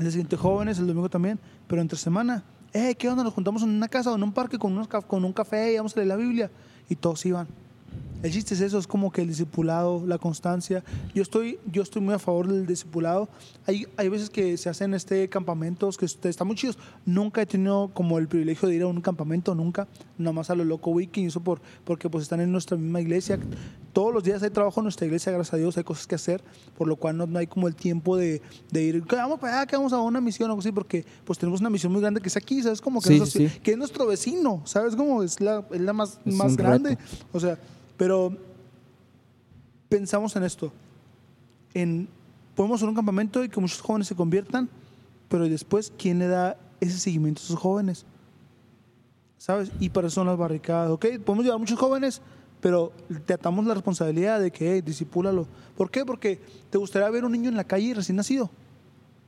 el 0.00 0.10
siguiente 0.10 0.36
jóvenes, 0.36 0.78
el 0.80 0.88
domingo 0.88 1.08
también, 1.08 1.38
pero 1.68 1.80
entre 1.80 1.96
semana, 1.96 2.42
eh, 2.72 2.96
¿qué 2.96 3.08
onda? 3.08 3.22
Nos 3.22 3.34
juntamos 3.34 3.62
en 3.62 3.68
una 3.68 3.86
casa 3.86 4.10
o 4.10 4.16
en 4.16 4.24
un 4.24 4.32
parque 4.32 4.58
con, 4.58 4.72
unos, 4.72 4.88
con 4.88 5.24
un 5.24 5.32
café 5.32 5.72
y 5.72 5.76
vamos 5.76 5.92
a 5.94 6.00
leer 6.00 6.08
la 6.08 6.16
Biblia, 6.16 6.50
y 6.88 6.96
todos 6.96 7.24
iban. 7.26 7.46
El 8.22 8.30
chiste 8.32 8.54
es 8.54 8.60
eso, 8.60 8.78
es 8.78 8.86
como 8.86 9.10
que 9.10 9.22
el 9.22 9.28
discipulado, 9.28 10.04
la 10.06 10.16
constancia. 10.18 10.84
Yo 11.14 11.22
estoy, 11.22 11.58
yo 11.70 11.82
estoy 11.82 12.00
muy 12.02 12.14
a 12.14 12.18
favor 12.20 12.46
del 12.46 12.66
discipulado. 12.66 13.28
Hay, 13.66 13.86
hay 13.96 14.08
veces 14.08 14.30
que 14.30 14.56
se 14.56 14.68
hacen 14.68 14.94
este 14.94 15.28
campamentos 15.28 15.96
que 15.98 16.04
est- 16.06 16.24
están 16.26 16.46
muy 16.46 16.54
chidos. 16.56 16.78
Nunca 17.04 17.42
he 17.42 17.46
tenido 17.46 17.90
como 17.92 18.18
el 18.18 18.28
privilegio 18.28 18.68
de 18.68 18.76
ir 18.76 18.82
a 18.82 18.86
un 18.86 19.00
campamento, 19.00 19.54
nunca. 19.56 19.88
Nada 20.18 20.32
más 20.32 20.50
a 20.50 20.54
lo 20.54 20.64
loco 20.64 20.90
wiki, 20.92 21.24
eso 21.24 21.40
por, 21.40 21.60
porque 21.84 22.08
pues 22.08 22.22
están 22.22 22.40
en 22.40 22.52
nuestra 22.52 22.76
misma 22.76 23.00
iglesia. 23.00 23.40
Todos 23.92 24.14
los 24.14 24.22
días 24.22 24.42
hay 24.42 24.50
trabajo 24.50 24.80
en 24.80 24.84
nuestra 24.84 25.04
iglesia, 25.04 25.32
gracias 25.32 25.54
a 25.54 25.56
Dios, 25.56 25.76
hay 25.76 25.84
cosas 25.84 26.06
que 26.06 26.14
hacer, 26.14 26.42
por 26.78 26.86
lo 26.88 26.96
cual 26.96 27.16
no, 27.16 27.26
no 27.26 27.38
hay 27.40 27.46
como 27.48 27.66
el 27.68 27.74
tiempo 27.74 28.16
de, 28.16 28.40
de 28.70 28.82
ir, 28.84 29.02
"¿Qué, 29.02 29.16
vamos 29.16 29.38
para 29.40 29.58
allá, 29.58 29.66
que 29.66 29.76
vamos 29.76 29.92
a 29.92 29.98
una 30.00 30.20
misión 30.20 30.48
o 30.48 30.52
algo 30.52 30.60
así, 30.60 30.70
porque 30.72 31.04
pues 31.24 31.38
tenemos 31.38 31.60
una 31.60 31.68
misión 31.70 31.92
muy 31.92 32.00
grande 32.00 32.20
que 32.20 32.28
es 32.28 32.36
aquí, 32.36 32.62
¿sabes? 32.62 32.80
Como 32.80 33.00
que, 33.02 33.08
Sí, 33.08 33.16
es, 33.20 33.30
sí, 33.30 33.48
que 33.62 33.72
es 33.72 33.76
nuestro 33.76 34.06
vecino, 34.06 34.62
¿sabes? 34.64 34.94
Como 34.96 35.22
es 35.24 35.40
la, 35.40 35.64
es 35.72 35.80
la 35.80 35.92
más, 35.92 36.18
Es 36.24 36.34
más 36.34 36.56
grande. 36.56 36.90
reto. 36.90 37.02
O 37.32 37.40
sea, 37.40 37.58
pero 37.96 38.36
pensamos 39.88 40.34
en 40.36 40.44
esto. 40.44 40.72
En, 41.74 42.08
podemos 42.54 42.76
hacer 42.76 42.88
un 42.88 42.94
campamento 42.94 43.44
y 43.44 43.48
que 43.48 43.60
muchos 43.60 43.80
jóvenes 43.80 44.08
se 44.08 44.14
conviertan, 44.14 44.68
pero 45.28 45.48
después, 45.48 45.92
¿quién 45.96 46.18
le 46.18 46.28
da 46.28 46.56
ese 46.80 46.98
seguimiento 46.98 47.40
a 47.40 47.44
esos 47.44 47.58
jóvenes? 47.58 48.04
¿Sabes? 49.38 49.70
Y 49.80 49.90
para 49.90 50.06
eso 50.06 50.16
son 50.16 50.28
las 50.28 50.36
barricadas, 50.38 50.90
¿ok? 50.90 51.06
Podemos 51.24 51.44
llevar 51.44 51.58
muchos 51.58 51.78
jóvenes, 51.78 52.20
pero 52.60 52.92
te 53.26 53.32
atamos 53.34 53.64
la 53.66 53.74
responsabilidad 53.74 54.40
de 54.40 54.50
que, 54.50 54.74
hey, 54.74 54.82
disipúlalo. 54.82 55.46
¿Por 55.76 55.90
qué? 55.90 56.04
Porque 56.04 56.40
te 56.70 56.78
gustaría 56.78 57.10
ver 57.10 57.24
un 57.24 57.32
niño 57.32 57.48
en 57.48 57.56
la 57.56 57.64
calle 57.64 57.94
recién 57.94 58.16
nacido, 58.16 58.50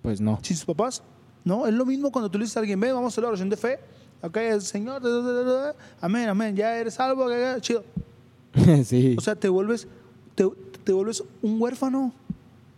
Pues 0.02 0.20
no. 0.20 0.38
sin 0.42 0.56
sus 0.56 0.66
papás. 0.66 1.02
No, 1.44 1.66
es 1.66 1.74
lo 1.74 1.84
mismo 1.84 2.10
cuando 2.12 2.30
tú 2.30 2.38
le 2.38 2.44
dices 2.44 2.56
a 2.56 2.60
alguien, 2.60 2.78
ve, 2.80 2.92
vamos 2.92 3.06
a 3.06 3.12
hacer 3.12 3.22
la 3.22 3.28
oración 3.28 3.50
de 3.50 3.56
fe. 3.56 3.78
Ok, 4.22 4.36
el 4.36 4.62
Señor, 4.62 5.02
amén, 6.00 6.28
amén, 6.28 6.56
ya 6.56 6.76
eres 6.78 6.94
salvo, 6.94 7.26
chido. 7.60 7.84
sí. 8.84 9.14
O 9.18 9.20
sea, 9.20 9.34
te 9.34 9.48
vuelves, 9.48 9.88
te, 10.34 10.48
te 10.84 10.92
vuelves 10.92 11.22
un 11.42 11.60
huérfano. 11.60 12.12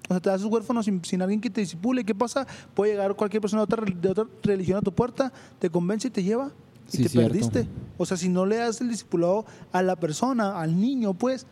O 0.09 0.15
sea, 0.15 0.21
te 0.21 0.31
haces 0.31 0.47
huérfano 0.47 0.83
sin, 0.83 1.05
sin 1.05 1.21
alguien 1.23 1.41
que 1.41 1.51
te 1.51 1.61
disipule. 1.61 2.05
¿Qué 2.05 2.15
pasa? 2.15 2.47
Puede 2.75 2.93
llegar 2.93 3.15
cualquier 3.15 3.41
persona 3.41 3.61
de 3.61 3.65
otra, 3.65 3.85
de 3.85 4.09
otra 4.09 4.27
religión 4.43 4.79
a 4.79 4.83
tu 4.83 4.93
puerta, 4.93 5.33
te 5.59 5.69
convence 5.69 6.09
y 6.09 6.11
te 6.11 6.23
lleva. 6.23 6.53
Y 6.93 6.99
Sí, 6.99 7.03
te 7.03 7.09
cierto. 7.09 7.33
perdiste. 7.33 7.67
O 7.99 8.07
sea, 8.07 8.17
si 8.17 8.29
no 8.29 8.47
le 8.47 8.57
das 8.57 8.81
el 8.81 8.89
discipulado 8.89 9.45
a 9.73 9.83
la 9.83 9.97
persona, 9.97 10.61
al 10.61 10.81
niño, 10.81 11.15
pues, 11.15 11.47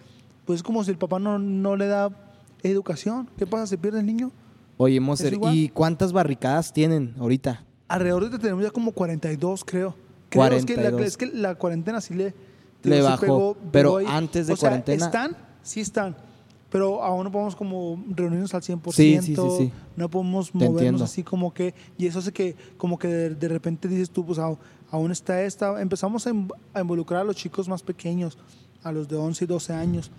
pues 0.45 0.59
es 0.59 0.63
como 0.63 0.85
si 0.85 0.93
el 0.93 0.99
papá 0.99 1.19
no, 1.19 1.39
no 1.39 1.77
le 1.77 1.89
da 1.89 2.11
educación. 2.63 3.29
¿Qué 3.37 3.47
pasa? 3.47 3.67
¿Se 3.67 3.79
pierde 3.79 4.01
el 4.01 4.07
niño? 4.07 4.31
Oye, 4.77 5.01
Moser. 5.01 5.39
¿y 5.53 5.69
cuántas 5.69 6.13
barricadas 6.13 6.73
tienen 6.73 7.15
ahorita? 7.19 7.65
Alrededor 7.89 8.31
de 8.31 8.39
tenemos 8.39 8.63
ya 8.63 8.71
como 8.71 8.93
42, 8.93 9.65
creo. 9.65 9.95
Creo 10.31 10.45
es 10.53 10.65
que, 10.65 10.77
la, 10.77 10.91
42. 10.91 11.07
es 11.07 11.17
que 11.17 11.27
la 11.27 11.55
cuarentena 11.55 12.01
sí 12.01 12.15
le, 12.15 12.35
Le 12.85 13.03
bajó, 13.03 13.57
pero 13.73 13.99
antes 14.07 14.47
de 14.47 14.53
O 14.53 14.57
sea, 14.57 14.71
cuarentena- 14.71 15.05
están, 15.07 15.37
sí 15.63 15.81
están, 15.81 16.17
pero 16.71 17.03
aún 17.03 17.25
no 17.25 17.33
podemos 17.33 17.55
como 17.57 18.03
reunirnos 18.09 18.53
al 18.55 18.63
100%. 18.63 18.93
Sí, 18.93 19.19
sí, 19.23 19.35
sí. 19.59 19.73
No 19.97 20.09
podemos 20.11 20.51
Te 20.51 20.59
movernos 20.59 20.77
entiendo. 20.81 21.05
así 21.05 21.23
como 21.23 21.53
que, 21.55 21.75
y 21.99 22.07
eso 22.07 22.19
hace 22.19 22.33
que 22.33 22.57
como 22.77 22.99
que 22.99 23.09
de, 23.09 23.35
de 23.35 23.49
repente 23.49 23.89
dices 23.89 24.11
tú, 24.11 24.25
pues 24.27 24.39
aún 24.39 25.11
está 25.13 25.43
esta, 25.43 25.81
empezamos 25.81 26.27
a, 26.27 26.33
a 26.75 26.81
involucrar 26.81 27.21
a 27.21 27.25
los 27.25 27.37
chicos 27.37 27.69
más 27.69 27.83
pequeños, 27.83 28.37
a 28.83 28.93
los 28.93 29.09
de 29.09 29.17
11 29.17 29.45
y 29.45 29.47
12 29.49 29.73
años, 29.73 30.11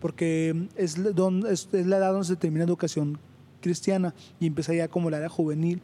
porque 0.00 0.68
es, 0.76 0.98
la- 0.98 1.10
don- 1.10 1.46
es, 1.46 1.68
es 1.72 1.86
la 1.86 1.98
edad 1.98 2.12
donde 2.12 2.26
se 2.26 2.36
termina 2.36 2.64
la 2.64 2.68
educación 2.70 3.18
cristiana 3.60 4.14
y 4.40 4.46
empieza 4.46 4.72
ya 4.74 4.88
como 4.88 5.08
el 5.08 5.14
área 5.14 5.28
juvenil 5.28 5.80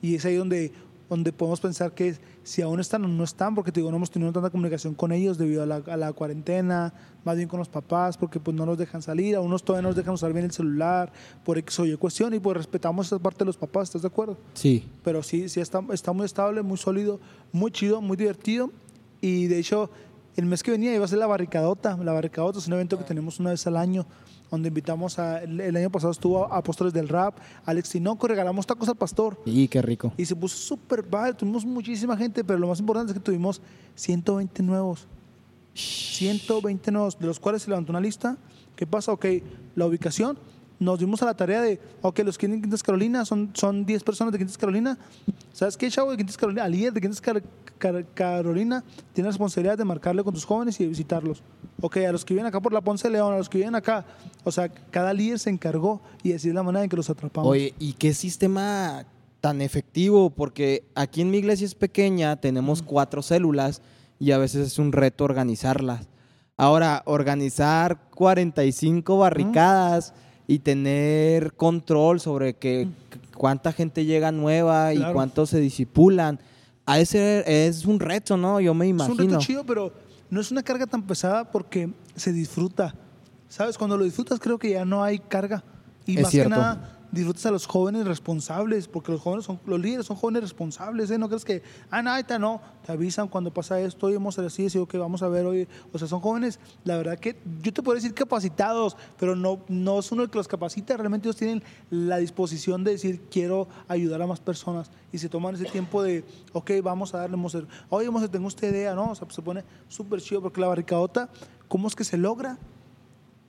y 0.00 0.14
es 0.14 0.24
ahí 0.24 0.36
donde, 0.36 0.72
donde 1.08 1.32
podemos 1.32 1.60
pensar 1.60 1.92
que 1.92 2.16
si 2.42 2.62
aún 2.62 2.80
están 2.80 3.04
o 3.04 3.08
no 3.08 3.24
están, 3.24 3.54
porque 3.54 3.72
te 3.72 3.80
digo, 3.80 3.90
no 3.90 3.96
hemos 3.96 4.10
tenido 4.10 4.32
tanta 4.32 4.50
comunicación 4.50 4.94
con 4.94 5.12
ellos 5.12 5.38
debido 5.38 5.62
a 5.62 5.66
la, 5.66 5.76
a 5.76 5.96
la 5.96 6.12
cuarentena, 6.12 6.92
más 7.24 7.36
bien 7.36 7.48
con 7.48 7.58
los 7.58 7.68
papás, 7.68 8.16
porque 8.16 8.40
pues 8.40 8.56
no 8.56 8.66
nos 8.66 8.78
dejan 8.78 9.02
salir, 9.02 9.36
a 9.36 9.40
unos 9.40 9.62
todavía 9.62 9.82
no 9.82 9.88
nos 9.88 9.96
dejan 9.96 10.14
usar 10.14 10.32
bien 10.32 10.44
el 10.44 10.52
celular, 10.52 11.12
por 11.44 11.58
X 11.58 11.80
o 11.80 11.86
Y 11.86 11.96
cuestión, 11.96 12.34
y 12.34 12.38
pues 12.38 12.56
respetamos 12.56 13.06
esa 13.06 13.18
parte 13.18 13.40
de 13.40 13.46
los 13.46 13.56
papás, 13.56 13.88
¿estás 13.88 14.02
de 14.02 14.08
acuerdo? 14.08 14.36
Sí. 14.54 14.88
pero 15.04 15.22
sí, 15.22 15.48
sí 15.48 15.60
está, 15.60 15.82
está 15.92 16.12
muy 16.12 16.24
estable, 16.26 16.62
muy 16.62 16.76
sólido, 16.76 17.20
muy 17.52 17.70
chido, 17.70 18.00
muy 18.00 18.16
divertido. 18.16 18.70
Y 19.20 19.46
de 19.46 19.58
hecho, 19.58 19.90
el 20.36 20.46
mes 20.46 20.62
que 20.62 20.70
venía 20.70 20.94
iba 20.94 21.04
a 21.04 21.08
ser 21.08 21.18
la 21.18 21.26
barricadota. 21.26 21.96
La 21.96 22.12
barricadota 22.12 22.58
es 22.58 22.66
un 22.66 22.74
evento 22.74 22.98
que 22.98 23.04
tenemos 23.04 23.40
una 23.40 23.50
vez 23.50 23.66
al 23.66 23.76
año, 23.76 24.06
donde 24.50 24.68
invitamos 24.68 25.18
a. 25.18 25.42
El, 25.42 25.76
año 25.76 25.90
pasado 25.90 26.12
estuvo 26.12 26.44
a 26.44 26.58
Apóstoles 26.58 26.92
del 26.92 27.08
Rap, 27.08 27.38
Alex 27.64 27.90
Tinoco, 27.90 28.28
regalamos 28.28 28.66
tacos 28.66 28.88
al 28.88 28.96
pastor. 28.96 29.40
Y 29.46 29.66
qué 29.68 29.80
rico. 29.80 30.12
Y 30.16 30.26
se 30.26 30.36
puso 30.36 30.56
súper 30.56 31.04
padre, 31.04 31.34
tuvimos 31.34 31.64
muchísima 31.64 32.16
gente, 32.16 32.44
pero 32.44 32.58
lo 32.58 32.68
más 32.68 32.78
importante 32.80 33.12
es 33.12 33.18
que 33.18 33.24
tuvimos 33.24 33.60
120 33.94 34.62
nuevos. 34.62 35.06
120 35.74 36.90
nuevos, 36.92 37.18
de 37.18 37.26
los 37.26 37.40
cuales 37.40 37.62
se 37.62 37.70
levantó 37.70 37.92
una 37.92 38.00
lista. 38.00 38.36
¿Qué 38.76 38.86
pasa? 38.86 39.12
Ok, 39.12 39.26
la 39.74 39.86
ubicación. 39.86 40.38
Nos 40.78 40.98
dimos 40.98 41.22
a 41.22 41.26
la 41.26 41.34
tarea 41.34 41.62
de, 41.62 41.80
ok, 42.02 42.18
los 42.20 42.36
que 42.36 42.46
Quintas 42.48 42.82
Carolina 42.82 43.24
son, 43.24 43.50
son 43.54 43.86
10 43.86 44.04
personas 44.04 44.32
de 44.32 44.38
Quintas 44.38 44.58
Carolina. 44.58 44.98
¿Sabes 45.52 45.76
qué, 45.76 45.90
chavo 45.90 46.10
de 46.10 46.18
Quintas 46.18 46.36
Carolina? 46.36 46.64
Al 46.64 46.72
líder 46.72 46.92
de 46.92 47.00
Quintas 47.00 47.20
Car- 47.20 47.42
Car- 47.78 48.04
Carolina 48.14 48.84
tiene 49.14 49.26
la 49.28 49.30
responsabilidad 49.32 49.78
de 49.78 49.84
marcarle 49.84 50.22
con 50.22 50.34
tus 50.34 50.44
jóvenes 50.44 50.78
y 50.80 50.84
de 50.84 50.90
visitarlos. 50.90 51.42
Ok, 51.80 51.96
a 51.98 52.12
los 52.12 52.24
que 52.24 52.34
vienen 52.34 52.48
acá 52.48 52.60
por 52.60 52.72
la 52.74 52.80
Ponce 52.82 53.08
de 53.08 53.12
León, 53.12 53.32
a 53.34 53.38
los 53.38 53.48
que 53.48 53.58
vienen 53.58 53.74
acá. 53.74 54.04
O 54.44 54.52
sea, 54.52 54.68
cada 54.68 55.12
líder 55.14 55.38
se 55.38 55.48
encargó 55.50 56.00
y 56.22 56.32
así 56.34 56.48
es 56.48 56.54
la 56.54 56.62
manera 56.62 56.84
en 56.84 56.90
que 56.90 56.96
los 56.96 57.08
atrapamos. 57.08 57.50
Oye, 57.50 57.72
¿y 57.78 57.94
qué 57.94 58.12
sistema 58.12 59.06
tan 59.40 59.62
efectivo? 59.62 60.28
Porque 60.30 60.84
aquí 60.94 61.22
en 61.22 61.30
mi 61.30 61.38
iglesia 61.38 61.64
es 61.64 61.74
pequeña, 61.74 62.36
tenemos 62.36 62.82
cuatro 62.82 63.22
células 63.22 63.80
y 64.18 64.32
a 64.32 64.38
veces 64.38 64.66
es 64.66 64.78
un 64.78 64.92
reto 64.92 65.24
organizarlas. 65.24 66.08
Ahora, 66.58 67.02
organizar 67.04 68.00
45 68.14 69.18
barricadas 69.18 70.14
y 70.46 70.60
tener 70.60 71.52
control 71.54 72.20
sobre 72.20 72.54
que, 72.54 72.88
cuánta 73.36 73.72
gente 73.72 74.04
llega 74.04 74.32
nueva 74.32 74.94
y 74.94 75.02
cuántos 75.12 75.50
se 75.50 75.58
disipulan, 75.60 76.38
a 76.86 77.00
ese 77.00 77.66
es 77.66 77.84
un 77.84 77.98
reto, 78.00 78.36
¿no? 78.36 78.60
Yo 78.60 78.72
me 78.74 78.86
Es 78.86 78.92
un 78.92 78.96
imagino. 78.96 79.24
reto 79.24 79.38
chido, 79.40 79.64
pero 79.66 79.92
no 80.30 80.40
es 80.40 80.50
una 80.50 80.62
carga 80.62 80.86
tan 80.86 81.02
pesada 81.02 81.50
porque 81.50 81.90
se 82.14 82.32
disfruta. 82.32 82.94
¿Sabes? 83.48 83.76
Cuando 83.78 83.96
lo 83.96 84.04
disfrutas 84.04 84.38
creo 84.40 84.58
que 84.58 84.70
ya 84.70 84.84
no 84.84 85.02
hay 85.02 85.18
carga. 85.18 85.62
Y 86.04 86.16
Es 86.16 86.22
más 86.22 86.30
cierto. 86.30 86.50
que 86.50 86.56
nada 86.60 86.95
disfrutas 87.12 87.46
a 87.46 87.50
los 87.50 87.66
jóvenes 87.66 88.06
responsables, 88.06 88.88
porque 88.88 89.12
los 89.12 89.20
jóvenes 89.20 89.44
son, 89.44 89.60
los 89.66 89.80
líderes 89.80 90.06
son 90.06 90.16
jóvenes 90.16 90.42
responsables, 90.42 91.10
¿eh? 91.10 91.18
No 91.18 91.28
crees 91.28 91.44
que, 91.44 91.62
ah, 91.90 92.02
no, 92.02 92.10
ahorita 92.10 92.38
no, 92.38 92.60
te 92.84 92.92
avisan 92.92 93.28
cuando 93.28 93.52
pasa 93.52 93.80
esto, 93.80 94.10
y 94.10 94.14
vamos 94.14 94.38
a 94.38 94.42
hacer 94.42 94.66
así, 94.66 94.78
ok, 94.78 94.94
vamos 94.96 95.22
a 95.22 95.28
ver 95.28 95.46
hoy. 95.46 95.68
O 95.92 95.98
sea, 95.98 96.08
son 96.08 96.20
jóvenes, 96.20 96.58
la 96.84 96.96
verdad 96.96 97.18
que 97.18 97.36
yo 97.62 97.72
te 97.72 97.82
puedo 97.82 97.96
decir 97.96 98.14
capacitados, 98.14 98.96
pero 99.18 99.36
no, 99.36 99.60
no 99.68 99.98
es 99.98 100.10
uno 100.12 100.22
el 100.22 100.30
que 100.30 100.38
los 100.38 100.48
capacita, 100.48 100.96
realmente 100.96 101.28
ellos 101.28 101.36
tienen 101.36 101.62
la 101.90 102.18
disposición 102.18 102.84
de 102.84 102.92
decir, 102.92 103.22
quiero 103.30 103.68
ayudar 103.88 104.22
a 104.22 104.26
más 104.26 104.40
personas, 104.40 104.90
y 105.12 105.18
se 105.18 105.28
toman 105.28 105.54
ese 105.54 105.66
tiempo 105.66 106.02
de, 106.02 106.24
ok, 106.52 106.70
vamos 106.82 107.14
a 107.14 107.18
darle, 107.18 107.36
Moser, 107.36 107.66
oye, 107.88 108.10
Moser, 108.10 108.28
tengo 108.28 108.48
esta 108.48 108.66
idea, 108.66 108.94
¿no? 108.94 109.10
O 109.10 109.14
sea, 109.14 109.26
se 109.30 109.42
pone 109.42 109.64
súper 109.88 110.20
chido, 110.20 110.42
porque 110.42 110.60
la 110.60 110.68
barricadota, 110.68 111.28
¿cómo 111.68 111.88
es 111.88 111.94
que 111.94 112.04
se 112.04 112.16
logra? 112.16 112.58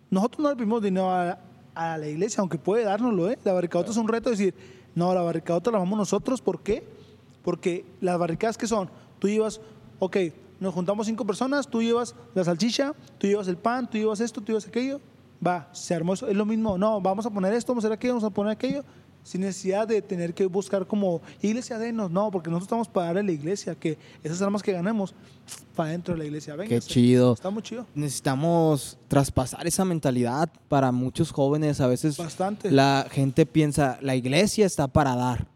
Nosotros 0.09 0.41
no 0.41 0.49
le 0.49 0.55
pedimos 0.55 0.81
dinero 0.81 1.11
a, 1.11 1.37
a 1.77 1.97
la 1.97 2.07
iglesia, 2.07 2.41
aunque 2.41 2.57
puede 2.57 2.83
dárnoslo, 2.83 3.29
¿eh? 3.29 3.37
La 3.43 3.53
barricadota 3.53 3.91
es 3.91 3.97
un 3.97 4.07
reto 4.07 4.31
decir, 4.31 4.55
no, 4.95 5.13
la 5.13 5.21
barricadota 5.21 5.69
la 5.69 5.77
vamos 5.77 5.97
nosotros, 5.97 6.41
¿por 6.41 6.61
qué? 6.61 6.83
Porque 7.43 7.85
las 8.01 8.17
barricadas 8.17 8.57
que 8.57 8.65
son, 8.65 8.89
tú 9.19 9.27
llevas, 9.27 9.61
ok, 9.99 10.17
nos 10.59 10.73
juntamos 10.73 11.05
cinco 11.05 11.25
personas, 11.25 11.67
tú 11.67 11.83
llevas 11.83 12.15
la 12.33 12.43
salchicha, 12.43 12.93
tú 13.19 13.27
llevas 13.27 13.47
el 13.47 13.57
pan, 13.57 13.87
tú 13.87 13.99
llevas 13.99 14.19
esto, 14.21 14.41
tú 14.41 14.47
llevas 14.47 14.67
aquello, 14.67 14.99
va, 15.45 15.69
se 15.71 15.93
armó 15.93 16.15
eso, 16.15 16.27
es 16.27 16.35
lo 16.35 16.45
mismo, 16.45 16.79
no, 16.79 16.99
vamos 16.99 17.27
a 17.27 17.29
poner 17.29 17.53
esto, 17.53 17.73
vamos 17.73 17.83
a 17.83 17.87
hacer 17.87 17.95
aquello, 17.95 18.15
vamos 18.15 18.27
a 18.27 18.31
poner 18.31 18.53
aquello, 18.53 18.83
sin 19.27 19.41
necesidad 19.41 19.85
de 19.85 20.01
tener 20.01 20.33
que 20.33 20.45
buscar 20.45 20.87
como 20.87 21.21
iglesia 21.41 21.77
denos, 21.77 22.09
no, 22.09 22.31
porque 22.31 22.49
nosotros 22.49 22.67
estamos 22.67 22.87
para 22.87 23.07
darle 23.07 23.19
a 23.19 23.23
la 23.25 23.31
iglesia, 23.33 23.75
que 23.75 23.97
esas 24.23 24.41
armas 24.41 24.63
que 24.63 24.71
ganemos, 24.71 25.13
para 25.75 25.89
dentro 25.89 26.13
de 26.13 26.19
la 26.19 26.25
iglesia, 26.25 26.55
venga. 26.55 26.69
Qué 26.69 26.79
chido. 26.79 27.33
Está 27.33 27.49
muy 27.49 27.61
chido. 27.61 27.85
Necesitamos 27.93 28.97
traspasar 29.09 29.67
esa 29.67 29.83
mentalidad 29.83 30.49
para 30.69 30.93
muchos 30.93 31.31
jóvenes. 31.31 31.81
A 31.81 31.87
veces 31.87 32.15
Bastante. 32.15 32.71
la 32.71 33.05
gente 33.11 33.45
piensa, 33.45 33.99
la 34.01 34.15
iglesia 34.15 34.65
está 34.65 34.87
para 34.87 35.13
dar. 35.17 35.47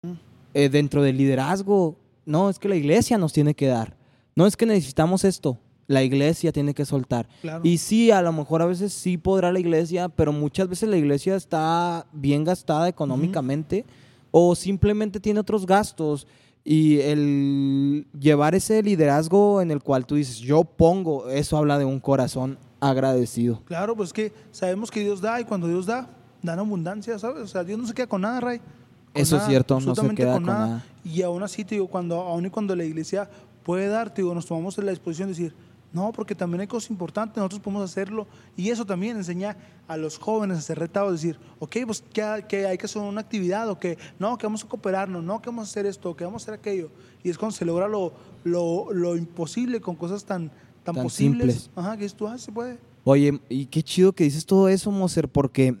Mm. 0.00 0.12
Eh, 0.54 0.68
dentro 0.70 1.02
del 1.02 1.18
liderazgo, 1.18 1.96
no, 2.24 2.48
es 2.48 2.58
que 2.58 2.70
la 2.70 2.76
iglesia 2.76 3.18
nos 3.18 3.34
tiene 3.34 3.52
que 3.52 3.66
dar. 3.66 3.98
No 4.34 4.46
es 4.46 4.56
que 4.56 4.64
necesitamos 4.64 5.24
esto, 5.24 5.58
la 5.90 6.04
iglesia 6.04 6.52
tiene 6.52 6.72
que 6.72 6.84
soltar. 6.84 7.28
Claro. 7.40 7.62
Y 7.64 7.78
sí, 7.78 8.12
a 8.12 8.22
lo 8.22 8.32
mejor 8.32 8.62
a 8.62 8.66
veces 8.66 8.92
sí 8.92 9.18
podrá 9.18 9.50
la 9.50 9.58
iglesia, 9.58 10.08
pero 10.08 10.32
muchas 10.32 10.68
veces 10.68 10.88
la 10.88 10.96
iglesia 10.96 11.34
está 11.34 12.06
bien 12.12 12.44
gastada 12.44 12.86
económicamente 12.86 13.84
o 14.30 14.54
simplemente 14.54 15.18
tiene 15.18 15.40
otros 15.40 15.66
gastos. 15.66 16.28
Y 16.62 17.00
el 17.00 18.06
llevar 18.16 18.54
ese 18.54 18.80
liderazgo 18.84 19.60
en 19.60 19.72
el 19.72 19.82
cual 19.82 20.06
tú 20.06 20.14
dices, 20.14 20.38
yo 20.38 20.62
pongo, 20.62 21.28
eso 21.28 21.56
habla 21.56 21.76
de 21.76 21.86
un 21.86 21.98
corazón 21.98 22.56
agradecido. 22.78 23.60
Claro, 23.64 23.96
pues 23.96 24.12
que 24.12 24.32
sabemos 24.52 24.92
que 24.92 25.00
Dios 25.00 25.20
da 25.20 25.40
y 25.40 25.44
cuando 25.44 25.66
Dios 25.66 25.86
da, 25.86 26.08
da 26.40 26.52
en 26.52 26.60
abundancia, 26.60 27.18
¿sabes? 27.18 27.42
O 27.42 27.48
sea, 27.48 27.64
Dios 27.64 27.80
no 27.80 27.88
se 27.88 27.94
queda 27.94 28.06
con 28.06 28.20
nada, 28.20 28.38
Ray. 28.38 28.58
Con 28.58 28.66
Eso 29.14 29.38
es 29.38 29.42
cierto, 29.42 29.80
no 29.80 29.96
se 29.96 30.14
queda 30.14 30.34
con 30.34 30.44
nada. 30.44 30.84
Y 31.02 31.22
aún 31.22 31.42
así, 31.42 31.64
te 31.64 31.74
digo, 31.74 31.88
cuando, 31.88 32.20
aún 32.20 32.46
y 32.46 32.50
cuando 32.50 32.76
la 32.76 32.84
iglesia 32.84 33.28
puede 33.64 33.88
dar, 33.88 34.14
te 34.14 34.22
digo, 34.22 34.32
nos 34.34 34.46
tomamos 34.46 34.78
en 34.78 34.86
la 34.86 34.92
disposición 34.92 35.26
de 35.26 35.34
decir, 35.34 35.69
no, 35.92 36.12
porque 36.12 36.34
también 36.34 36.60
hay 36.60 36.66
cosas 36.66 36.90
importantes, 36.90 37.36
nosotros 37.36 37.60
podemos 37.60 37.90
hacerlo. 37.90 38.26
Y 38.56 38.70
eso 38.70 38.84
también 38.86 39.16
enseña 39.16 39.56
a 39.88 39.96
los 39.96 40.18
jóvenes 40.18 40.58
a 40.58 40.60
ser 40.60 40.78
retados, 40.78 41.12
decir, 41.12 41.38
ok, 41.58 41.76
pues 41.86 42.04
que, 42.12 42.44
que 42.48 42.66
hay 42.66 42.78
que 42.78 42.86
hacer 42.86 43.02
una 43.02 43.20
actividad, 43.20 43.68
o 43.68 43.78
que 43.78 43.98
no, 44.18 44.38
que 44.38 44.46
vamos 44.46 44.62
a 44.64 44.68
cooperarnos, 44.68 45.24
no, 45.24 45.42
que 45.42 45.50
vamos 45.50 45.68
a 45.68 45.70
hacer 45.70 45.86
esto, 45.86 46.14
que 46.14 46.24
vamos 46.24 46.42
a 46.42 46.44
hacer 46.44 46.54
aquello. 46.54 46.90
Y 47.24 47.30
es 47.30 47.36
cuando 47.38 47.56
se 47.56 47.64
logra 47.64 47.88
lo, 47.88 48.12
lo, 48.44 48.92
lo 48.92 49.16
imposible 49.16 49.80
con 49.80 49.96
cosas 49.96 50.24
tan, 50.24 50.50
tan, 50.84 50.94
Tan 50.94 51.02
posibles. 51.04 51.54
simples. 51.54 51.70
Ajá, 51.76 51.96
que 51.96 52.08
tú, 52.10 52.28
ah, 52.28 52.38
se 52.38 52.52
puede. 52.52 52.78
Oye, 53.02 53.40
y 53.48 53.66
qué 53.66 53.82
chido 53.82 54.12
que 54.12 54.24
dices 54.24 54.46
todo 54.46 54.68
eso, 54.68 54.90
Moser, 54.90 55.28
porque 55.28 55.76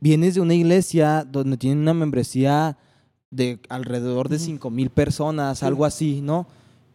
vienes 0.00 0.34
de 0.34 0.40
una 0.40 0.54
iglesia 0.54 1.24
donde 1.24 1.56
tienen 1.56 1.78
una 1.78 1.94
membresía 1.94 2.76
de 3.30 3.58
alrededor 3.68 4.28
de 4.28 4.36
Ujú. 4.36 4.44
5 4.44 4.70
mil 4.70 4.90
personas, 4.90 5.62
algo 5.62 5.84
así, 5.84 6.20
¿no? 6.20 6.46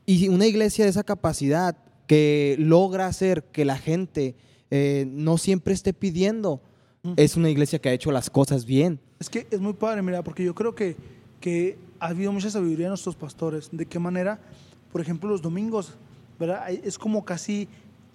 Y 0.06 0.28
una 0.30 0.46
iglesia 0.46 0.86
de 0.86 0.92
esa 0.92 1.04
capacidad 1.04 1.76
que 2.12 2.58
logra 2.60 3.08
hacer 3.08 3.42
que 3.54 3.64
la 3.64 3.78
gente 3.78 4.36
eh, 4.70 5.06
no 5.08 5.38
siempre 5.38 5.74
esté 5.74 5.94
pidiendo, 5.94 6.60
Ujú. 7.06 7.14
es 7.16 7.38
una 7.38 7.50
iglesia 7.50 7.80
que 7.80 7.88
ha 7.88 7.94
hecho 7.94 8.12
las 8.12 8.30
cosas 8.30 8.66
bien. 8.66 9.00
Es 9.18 9.30
que 9.30 9.48
es 9.50 9.62
muy 9.62 9.72
padre, 9.72 10.02
mira, 10.02 10.22
porque 10.22 10.44
yo 10.44 10.54
creo 10.54 10.76
que, 10.76 10.98
que 11.40 11.78
ha 12.02 12.08
habido 12.08 12.34
mucha 12.34 12.50
sabiduría 12.50 12.88
en 12.88 12.90
nuestros 12.90 13.16
pastores. 13.16 13.70
¿De 13.72 13.86
qué 13.86 13.98
manera? 13.98 14.42
Por 14.92 15.00
ejemplo, 15.00 15.30
los 15.30 15.42
domingos, 15.42 15.94
Es 16.84 16.98
como 16.98 17.24
casi, 17.24 17.70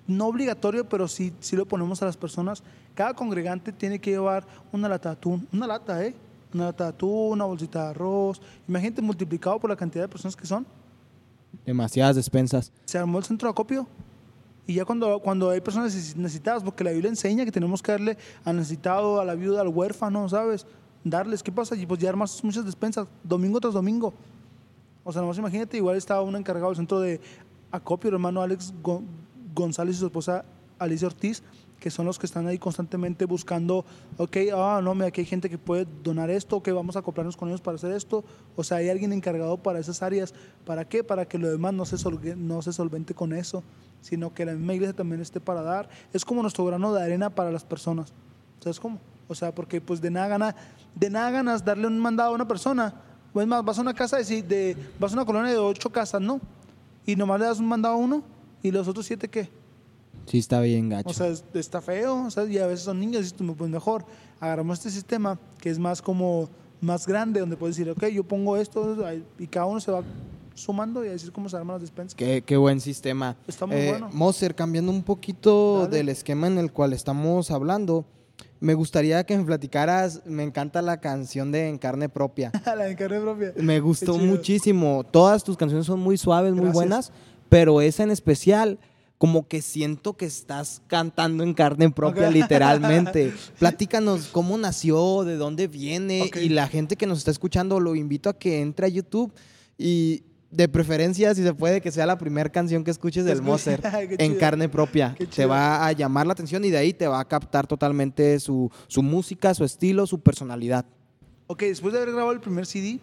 no 0.06 0.26
obligatorio, 0.26 0.86
pero 0.86 1.08
sí, 1.08 1.32
sí 1.40 1.56
lo 1.56 1.64
ponemos 1.64 2.02
a 2.02 2.04
las 2.04 2.18
personas. 2.18 2.62
Cada 2.94 3.14
congregante 3.14 3.72
tiene 3.72 3.98
que 3.98 4.10
llevar 4.10 4.46
una 4.72 4.90
lata 4.90 5.08
de 5.08 5.12
atún, 5.14 5.48
una 5.54 5.66
lata, 5.66 6.04
¿eh? 6.04 6.14
Una 6.52 6.64
lata 6.66 6.84
de 6.84 6.90
atún, 6.90 7.32
una 7.32 7.46
bolsita 7.46 7.84
de 7.84 7.90
arroz. 7.92 8.42
Imagínate 8.68 9.00
multiplicado 9.00 9.58
por 9.58 9.70
la 9.70 9.76
cantidad 9.76 10.04
de 10.04 10.08
personas 10.08 10.36
que 10.36 10.46
son. 10.46 10.66
Demasiadas 11.64 12.16
despensas. 12.16 12.72
Se 12.84 12.98
armó 12.98 13.18
el 13.18 13.24
centro 13.24 13.48
de 13.48 13.50
acopio 13.52 13.86
Y 14.68 14.74
ya 14.74 14.84
cuando, 14.84 15.20
cuando 15.20 15.50
hay 15.50 15.60
personas 15.60 15.94
neces- 15.94 16.16
necesitadas, 16.16 16.62
porque 16.64 16.82
la 16.82 16.90
Biblia 16.90 17.08
enseña 17.08 17.44
que 17.44 17.52
tenemos 17.52 17.82
que 17.82 17.92
darle 17.92 18.18
al 18.44 18.56
necesitado, 18.56 19.20
a 19.20 19.24
la 19.24 19.34
viuda, 19.36 19.60
al 19.60 19.68
huérfano, 19.68 20.28
¿sabes? 20.28 20.66
Darles, 21.04 21.42
¿qué 21.42 21.52
pasa? 21.52 21.76
Y 21.76 21.86
pues 21.86 22.00
ya 22.00 22.08
armas 22.08 22.42
muchas 22.42 22.64
despensas, 22.64 23.06
domingo 23.22 23.60
tras 23.60 23.74
domingo. 23.74 24.12
O 25.04 25.12
sea, 25.12 25.22
nomás 25.22 25.38
imagínate, 25.38 25.76
igual 25.76 25.96
estaba 25.96 26.22
un 26.22 26.34
encargado 26.34 26.68
del 26.70 26.76
centro 26.78 26.98
de 26.98 27.20
acopio, 27.70 28.08
el 28.08 28.14
hermano 28.14 28.42
Alex 28.42 28.74
Gon- 28.82 29.04
González 29.54 29.94
y 29.94 29.98
su 30.00 30.06
esposa 30.06 30.44
Alicia 30.78 31.06
Ortiz, 31.08 31.42
que 31.80 31.90
son 31.90 32.06
los 32.06 32.18
que 32.18 32.26
están 32.26 32.46
ahí 32.46 32.58
constantemente 32.58 33.26
buscando, 33.26 33.84
ok, 34.16 34.36
ah, 34.54 34.80
no, 34.82 34.94
mira, 34.94 35.08
aquí 35.08 35.20
hay 35.20 35.26
gente 35.26 35.50
que 35.50 35.58
puede 35.58 35.86
donar 36.02 36.30
esto, 36.30 36.62
que 36.62 36.72
vamos 36.72 36.96
a 36.96 37.00
acoplarnos 37.00 37.36
con 37.36 37.48
ellos 37.48 37.60
para 37.60 37.74
hacer 37.76 37.92
esto. 37.92 38.24
O 38.56 38.64
sea, 38.64 38.78
hay 38.78 38.88
alguien 38.88 39.12
encargado 39.12 39.58
para 39.58 39.78
esas 39.78 40.02
áreas. 40.02 40.34
¿Para 40.64 40.86
qué? 40.88 41.04
Para 41.04 41.26
que 41.26 41.38
lo 41.38 41.48
demás 41.50 41.74
no 41.74 41.84
se, 41.84 41.96
solve- 41.98 42.34
no 42.36 42.62
se 42.62 42.72
solvente 42.72 43.14
con 43.14 43.32
eso, 43.34 43.62
sino 44.00 44.32
que 44.32 44.46
la 44.46 44.52
misma 44.54 44.74
iglesia 44.74 44.96
también 44.96 45.20
esté 45.20 45.38
para 45.40 45.62
dar. 45.62 45.88
Es 46.12 46.24
como 46.24 46.40
nuestro 46.42 46.64
grano 46.64 46.92
de 46.94 47.02
arena 47.02 47.30
para 47.30 47.50
las 47.52 47.64
personas. 47.64 48.12
¿Sabes 48.60 48.80
cómo? 48.80 48.98
O 49.28 49.34
sea, 49.34 49.54
porque 49.54 49.80
pues 49.80 50.00
de 50.00 50.10
nada 50.10 50.28
gana, 50.28 50.56
de 50.94 51.10
nada 51.10 51.30
ganas 51.30 51.64
darle 51.64 51.86
un 51.88 51.98
mandado 51.98 52.30
a 52.30 52.34
una 52.34 52.48
persona. 52.48 52.94
O 53.34 53.40
es 53.40 53.46
más, 53.46 53.62
vas 53.62 53.78
a 53.78 53.82
una 53.82 53.92
casa 53.92 54.16
de, 54.16 54.42
de 54.42 54.76
vas 54.98 55.12
a 55.12 55.16
una 55.16 55.26
colonia 55.26 55.50
de 55.52 55.58
ocho 55.58 55.90
casas, 55.90 56.22
¿no? 56.22 56.40
Y 57.04 57.16
nomás 57.16 57.38
le 57.38 57.46
das 57.46 57.58
un 57.60 57.66
mandado 57.66 57.96
a 57.96 57.98
uno 57.98 58.22
y 58.62 58.70
los 58.70 58.88
otros 58.88 59.04
siete 59.04 59.28
qué? 59.28 59.50
Sí, 60.26 60.38
está 60.38 60.60
bien 60.60 60.88
gacho. 60.88 61.08
O 61.08 61.12
sea, 61.12 61.28
es- 61.28 61.44
está 61.54 61.80
feo, 61.80 62.24
o 62.26 62.30
sea, 62.30 62.44
y 62.44 62.58
a 62.58 62.66
veces 62.66 62.84
son 62.84 62.98
niños, 63.00 63.28
y 63.28 63.30
tú, 63.32 63.54
pues 63.54 63.70
mejor 63.70 64.04
agarramos 64.40 64.78
este 64.78 64.90
sistema 64.90 65.38
que 65.60 65.70
es 65.70 65.78
más 65.78 66.02
como 66.02 66.48
más 66.80 67.06
grande, 67.06 67.40
donde 67.40 67.56
puedes 67.56 67.76
decir, 67.76 67.90
ok, 67.90 68.06
yo 68.08 68.22
pongo 68.24 68.56
esto, 68.56 68.96
y 69.38 69.46
cada 69.46 69.66
uno 69.66 69.80
se 69.80 69.90
va 69.90 70.02
sumando 70.54 71.04
y 71.04 71.08
así 71.08 71.26
es 71.26 71.30
como 71.30 71.48
se 71.48 71.56
arman 71.56 71.74
las 71.74 71.82
despensas. 71.82 72.14
Qué, 72.14 72.42
qué 72.44 72.56
buen 72.56 72.80
sistema. 72.80 73.36
Está 73.46 73.66
muy 73.66 73.76
Eh, 73.76 73.90
bueno. 73.90 74.08
Moser, 74.12 74.54
cambiando 74.54 74.90
un 74.90 75.02
poquito 75.02 75.82
Dale. 75.84 75.96
del 75.98 76.08
esquema 76.08 76.46
en 76.46 76.58
el 76.58 76.72
cual 76.72 76.92
estamos 76.92 77.50
hablando, 77.50 78.04
me 78.60 78.72
gustaría 78.74 79.24
que 79.24 79.36
me 79.36 79.44
platicaras, 79.44 80.22
me 80.24 80.42
encanta 80.42 80.80
la 80.82 80.98
canción 81.00 81.52
de 81.52 81.68
En 81.68 81.76
Carne 81.78 82.08
Propia. 82.08 82.52
la 82.66 82.84
de 82.84 82.96
carne 82.96 83.20
propia. 83.20 83.52
Me 83.56 83.80
gustó 83.80 84.16
muchísimo. 84.18 85.04
Todas 85.04 85.44
tus 85.44 85.56
canciones 85.58 85.86
son 85.86 86.00
muy 86.00 86.16
suaves, 86.16 86.52
muy 86.52 86.60
Gracias. 86.62 86.74
buenas, 86.74 87.12
pero 87.50 87.80
esa 87.82 88.02
en 88.02 88.10
especial, 88.10 88.78
como 89.18 89.48
que 89.48 89.62
siento 89.62 90.16
que 90.16 90.26
estás 90.26 90.82
cantando 90.86 91.42
en 91.42 91.54
carne 91.54 91.90
propia, 91.90 92.30
literalmente. 92.30 93.32
Platícanos 93.58 94.28
cómo 94.30 94.58
nació, 94.58 95.24
de 95.24 95.36
dónde 95.36 95.68
viene, 95.68 96.22
Ok. 96.22 96.36
y 96.36 96.48
la 96.50 96.68
gente 96.68 96.96
que 96.96 97.06
nos 97.06 97.18
está 97.18 97.30
escuchando, 97.30 97.80
lo 97.80 97.94
invito 97.94 98.28
a 98.28 98.38
que 98.38 98.60
entre 98.60 98.86
a 98.86 98.88
YouTube 98.88 99.32
y 99.78 100.22
de 100.50 100.68
preferencia, 100.68 101.34
si 101.34 101.42
se 101.42 101.54
puede, 101.54 101.80
que 101.80 101.90
sea 101.90 102.06
la 102.06 102.18
primera 102.18 102.50
canción 102.50 102.84
que 102.84 102.90
escuches 102.90 103.24
del 103.24 103.40
Qué 103.42 104.16
en 104.18 104.36
carne 104.36 104.68
propia. 104.68 105.16
Te 105.34 105.46
va 105.46 105.86
a 105.86 105.92
llamar 105.92 106.26
la 106.26 106.32
atención 106.32 106.64
y 106.64 106.70
de 106.70 106.78
ahí 106.78 106.92
te 106.92 107.06
va 107.06 107.20
a 107.20 107.24
captar 107.26 107.66
totalmente 107.66 108.38
su, 108.38 108.70
su 108.86 109.02
música, 109.02 109.54
su 109.54 109.64
estilo, 109.64 110.06
su 110.06 110.20
personalidad. 110.20 110.86
Ok, 111.46 111.62
después 111.62 111.92
de 111.92 112.00
haber 112.00 112.12
grabado 112.12 112.32
el 112.32 112.40
primer 112.40 112.66
CD, 112.66 113.00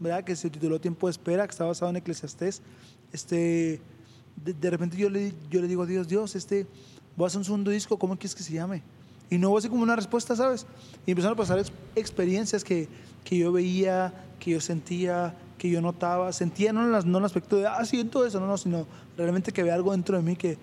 ¿verdad? 0.00 0.24
Que 0.24 0.36
se 0.36 0.50
tituló 0.50 0.80
Tiempo 0.80 1.06
de 1.06 1.12
Espera, 1.12 1.46
que 1.46 1.50
está 1.50 1.64
basado 1.64 1.90
en 1.90 1.96
Eclesiastés, 1.96 2.62
este, 3.12 3.80
de, 4.44 4.70
repente 4.70 4.96
yo 4.96 5.10
le, 5.10 5.32
yo 5.50 5.60
le 5.60 5.68
digo 5.68 5.82
a 5.82 5.86
Dios, 5.86 6.08
Dios, 6.08 6.36
este, 6.36 6.66
voy 7.16 7.24
a 7.24 7.26
hacer 7.28 7.38
un 7.38 7.44
segundo 7.44 7.70
disco, 7.70 7.98
¿cómo 7.98 8.16
quieres 8.16 8.34
que 8.34 8.42
se 8.42 8.52
llame? 8.52 8.82
Y 9.30 9.38
no 9.38 9.50
hubo 9.50 9.58
así 9.58 9.68
como 9.68 9.82
una 9.82 9.96
respuesta, 9.96 10.36
¿sabes? 10.36 10.66
Y 11.06 11.10
empezaron 11.10 11.36
a 11.36 11.40
pasar 11.40 11.58
ex- 11.58 11.72
experiencias 11.96 12.62
que, 12.62 12.88
que 13.24 13.36
yo 13.38 13.50
veía, 13.50 14.14
que 14.38 14.52
yo 14.52 14.60
sentía, 14.60 15.34
que 15.58 15.68
yo 15.68 15.80
notaba. 15.80 16.32
Sentía 16.32 16.72
no 16.72 16.82
en, 16.84 16.92
las- 16.92 17.04
no 17.04 17.18
en 17.18 17.22
el 17.22 17.26
aspecto 17.26 17.56
de, 17.56 17.66
ah, 17.66 17.84
siento 17.84 18.24
eso, 18.24 18.38
no, 18.38 18.46
no, 18.46 18.56
sino 18.56 18.86
realmente 19.16 19.50
que 19.52 19.62
había 19.62 19.74
algo 19.74 19.92
dentro 19.92 20.16
de 20.16 20.22
mí 20.22 20.36
que... 20.36 20.58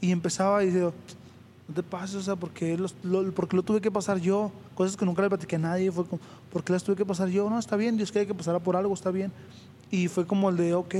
Y 0.00 0.10
empezaba 0.12 0.62
y 0.64 0.70
digo, 0.70 0.92
no 1.68 1.74
te 1.74 1.82
pases, 1.82 2.16
o 2.16 2.22
sea, 2.22 2.34
¿por 2.36 2.50
qué, 2.50 2.76
los- 2.76 2.94
lo, 3.04 3.30
por 3.32 3.48
qué 3.48 3.56
lo 3.56 3.62
tuve 3.62 3.80
que 3.80 3.90
pasar 3.90 4.18
yo? 4.20 4.50
Cosas 4.74 4.96
que 4.96 5.04
nunca 5.04 5.22
le 5.22 5.28
platiqué 5.28 5.56
a 5.56 5.60
nadie, 5.60 5.92
fue 5.92 6.04
como, 6.06 6.20
¿por 6.52 6.64
qué 6.64 6.72
las 6.72 6.82
tuve 6.82 6.96
que 6.96 7.04
pasar 7.04 7.28
yo? 7.28 7.48
No, 7.50 7.58
está 7.58 7.76
bien, 7.76 7.96
Dios 7.96 8.10
quiere 8.10 8.26
que 8.26 8.34
pasara 8.34 8.58
por 8.58 8.74
algo, 8.76 8.94
está 8.94 9.10
bien. 9.10 9.30
Y 9.90 10.08
fue 10.08 10.26
como 10.26 10.50
el 10.50 10.56
de, 10.56 10.74
ok, 10.74 10.94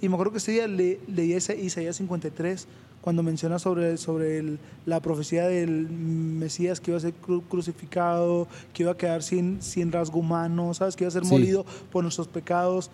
y 0.00 0.08
me 0.08 0.14
acuerdo 0.14 0.32
que 0.32 0.38
ese 0.38 0.52
día 0.52 0.68
le, 0.68 1.00
leí 1.08 1.32
ese 1.32 1.58
Isaías 1.60 1.96
53, 1.96 2.66
cuando 3.00 3.22
menciona 3.22 3.58
sobre, 3.58 3.96
sobre 3.96 4.38
el- 4.38 4.58
la 4.86 5.00
profecía 5.00 5.46
del 5.48 5.88
Mesías 5.88 6.80
que 6.80 6.90
iba 6.92 6.98
a 6.98 7.00
ser 7.00 7.14
cru- 7.20 7.42
crucificado, 7.48 8.46
que 8.72 8.82
iba 8.84 8.92
a 8.92 8.96
quedar 8.96 9.22
sin, 9.22 9.60
sin 9.62 9.90
rasgo 9.90 10.18
humano, 10.20 10.72
¿sabes? 10.74 10.94
Que 10.94 11.04
iba 11.04 11.08
a 11.08 11.12
ser 11.12 11.24
Sí. 11.24 11.30
molido 11.30 11.64
por 11.90 12.02
nuestros 12.04 12.28
pecados. 12.28 12.90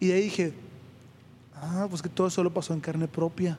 Y 0.00 0.06
de 0.08 0.14
ahí 0.14 0.22
dije, 0.24 0.52
ah, 1.56 1.86
pues 1.90 2.00
que 2.02 2.08
todo 2.08 2.26
eso 2.28 2.42
lo 2.42 2.52
pasó 2.52 2.72
en 2.72 2.80
carne 2.80 3.08
propia. 3.08 3.58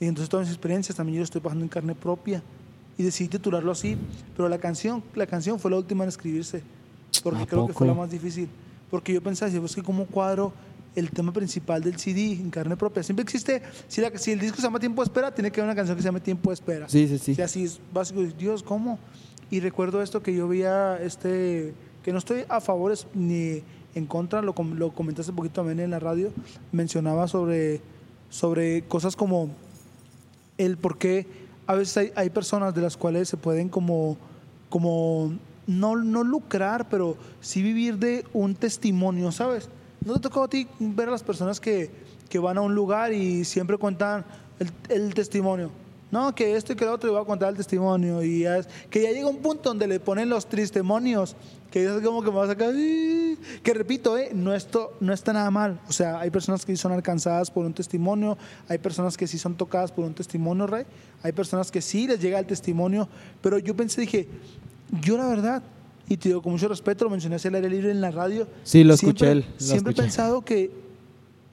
Y 0.00 0.06
entonces 0.06 0.28
todas 0.28 0.46
mis 0.46 0.54
experiencias 0.54 0.96
también 0.96 1.16
yo 1.16 1.20
lo 1.20 1.24
estoy 1.24 1.40
pasando 1.40 1.64
en 1.64 1.68
carne 1.68 1.94
propia. 1.94 2.42
Y 2.98 3.02
decidí 3.04 3.28
titularlo 3.28 3.70
así. 3.72 3.96
Pero 4.36 4.48
la 4.48 4.58
canción, 4.58 5.02
la 5.14 5.26
canción 5.26 5.58
fue 5.58 5.70
la 5.70 5.78
última 5.78 6.04
en 6.04 6.08
escribirse. 6.08 6.62
Porque 7.22 7.42
¿A 7.42 7.46
creo 7.46 7.66
que 7.66 7.72
fue 7.72 7.86
la 7.86 7.94
más 7.94 8.10
difícil. 8.10 8.48
Porque 8.92 9.12
yo 9.14 9.20
pensaba, 9.22 9.50
pues 9.58 9.74
que 9.74 9.82
como 9.82 10.04
cuadro 10.06 10.52
el 10.94 11.10
tema 11.10 11.32
principal 11.32 11.82
del 11.82 11.98
CD 11.98 12.32
en 12.32 12.50
carne 12.50 12.76
propia. 12.76 13.02
Siempre 13.02 13.22
existe, 13.22 13.62
si, 13.88 14.02
la- 14.02 14.16
si 14.18 14.32
el 14.32 14.38
disco 14.38 14.56
se 14.58 14.62
llama 14.64 14.78
Tiempo 14.78 15.00
de 15.02 15.06
Espera, 15.06 15.34
tiene 15.34 15.50
que 15.50 15.60
haber 15.60 15.70
una 15.70 15.74
canción 15.74 15.96
que 15.96 16.02
se 16.02 16.08
llame 16.08 16.20
Tiempo 16.20 16.50
de 16.50 16.54
Espera. 16.54 16.88
Sí, 16.90 17.08
sí, 17.08 17.18
sí. 17.18 17.34
Sea, 17.34 17.46
así 17.46 17.64
es 17.64 17.80
básico. 17.92 18.20
Dios, 18.38 18.62
¿cómo? 18.62 18.98
Y 19.50 19.60
recuerdo 19.60 20.02
esto 20.02 20.22
que 20.22 20.34
yo 20.34 20.46
veía, 20.46 20.98
este, 21.02 21.72
que 22.04 22.12
no 22.12 22.18
estoy 22.18 22.44
a 22.50 22.60
favor 22.60 22.92
es- 22.92 23.06
ni 23.14 23.62
en 23.94 24.06
contra, 24.06 24.42
lo, 24.42 24.54
lo 24.76 24.90
comentaste 24.92 25.30
un 25.32 25.36
poquito 25.36 25.54
también 25.62 25.80
en 25.80 25.90
la 25.90 25.98
radio, 25.98 26.30
mencionaba 26.70 27.26
sobre, 27.28 27.80
sobre 28.28 28.82
cosas 28.82 29.16
como 29.16 29.48
el 30.58 30.76
por 30.76 30.98
qué 30.98 31.26
a 31.66 31.74
veces 31.74 31.96
hay, 31.96 32.12
hay 32.16 32.28
personas 32.30 32.74
de 32.74 32.82
las 32.82 32.96
cuales 32.98 33.28
se 33.30 33.36
pueden 33.38 33.68
como, 33.70 34.18
como 34.68 35.32
no, 35.66 35.96
no 35.96 36.24
lucrar, 36.24 36.88
pero 36.88 37.16
sí 37.40 37.62
vivir 37.62 37.98
de 37.98 38.24
un 38.32 38.54
testimonio, 38.54 39.32
¿sabes? 39.32 39.68
¿No 40.04 40.14
te 40.14 40.20
tocó 40.20 40.44
a 40.44 40.48
ti 40.48 40.66
ver 40.80 41.08
a 41.08 41.12
las 41.12 41.22
personas 41.22 41.60
que, 41.60 41.90
que 42.28 42.38
van 42.38 42.58
a 42.58 42.60
un 42.60 42.74
lugar 42.74 43.12
y 43.12 43.44
siempre 43.44 43.76
cuentan 43.78 44.24
el, 44.88 45.14
testimonio? 45.14 45.70
No, 46.10 46.34
que 46.34 46.56
esto 46.56 46.72
y 46.72 46.76
que 46.76 46.84
lo 46.84 46.92
otro, 46.92 47.10
y 47.12 47.16
a 47.16 47.24
contar 47.24 47.48
el 47.50 47.56
testimonio. 47.56 48.22
Y 48.22 48.40
ya 48.40 48.58
es- 48.58 48.68
que 48.90 49.02
ya 49.02 49.12
llega 49.12 49.28
un 49.28 49.38
punto 49.38 49.70
donde 49.70 49.86
le 49.86 49.98
ponen 49.98 50.28
los 50.28 50.46
testimonios, 50.46 51.36
que 51.70 51.84
es 51.84 52.02
como 52.02 52.22
que 52.22 52.30
me 52.30 52.36
va 52.36 52.44
a 52.44 52.48
sacar. 52.48 52.74
Que 53.62 53.72
repito, 53.74 54.18
eh, 54.18 54.30
no, 54.34 54.52
esto, 54.52 54.92
no 55.00 55.14
está 55.14 55.32
nada 55.32 55.50
mal. 55.50 55.80
O 55.88 55.92
sea, 55.92 56.20
hay 56.20 56.30
personas 56.30 56.66
que 56.66 56.72
sí 56.72 56.76
son 56.76 56.92
alcanzadas 56.92 57.50
por 57.50 57.64
un 57.64 57.72
testimonio, 57.72 58.36
hay 58.68 58.76
personas 58.76 59.16
que 59.16 59.26
sí 59.26 59.38
son 59.38 59.54
tocadas 59.54 59.90
por 59.90 60.04
un 60.04 60.12
testimonio, 60.12 60.66
Rey. 60.66 60.84
Hay 61.22 61.32
personas 61.32 61.70
que 61.70 61.80
sí 61.80 62.06
les 62.06 62.20
llega 62.20 62.38
el 62.38 62.46
testimonio. 62.46 63.08
Pero 63.40 63.58
yo 63.58 63.74
pensé, 63.74 64.02
dije, 64.02 64.28
yo 65.00 65.16
la 65.16 65.26
verdad, 65.26 65.62
y 66.08 66.16
te 66.16 66.28
digo 66.28 66.42
con 66.42 66.52
mucho 66.52 66.68
respeto, 66.68 67.04
lo 67.04 67.10
mencioné 67.10 67.36
hacia 67.36 67.48
el 67.48 67.54
aire 67.56 67.70
libre 67.70 67.90
en 67.90 68.00
la 68.00 68.10
radio. 68.10 68.46
Sí, 68.64 68.84
lo 68.84 68.96
siempre- 68.96 69.28
escuché, 69.30 69.34
lo 69.54 69.60
siempre 69.66 69.76
escuché. 69.92 70.00
he 70.00 70.04
pensado 70.04 70.42
que 70.42 70.70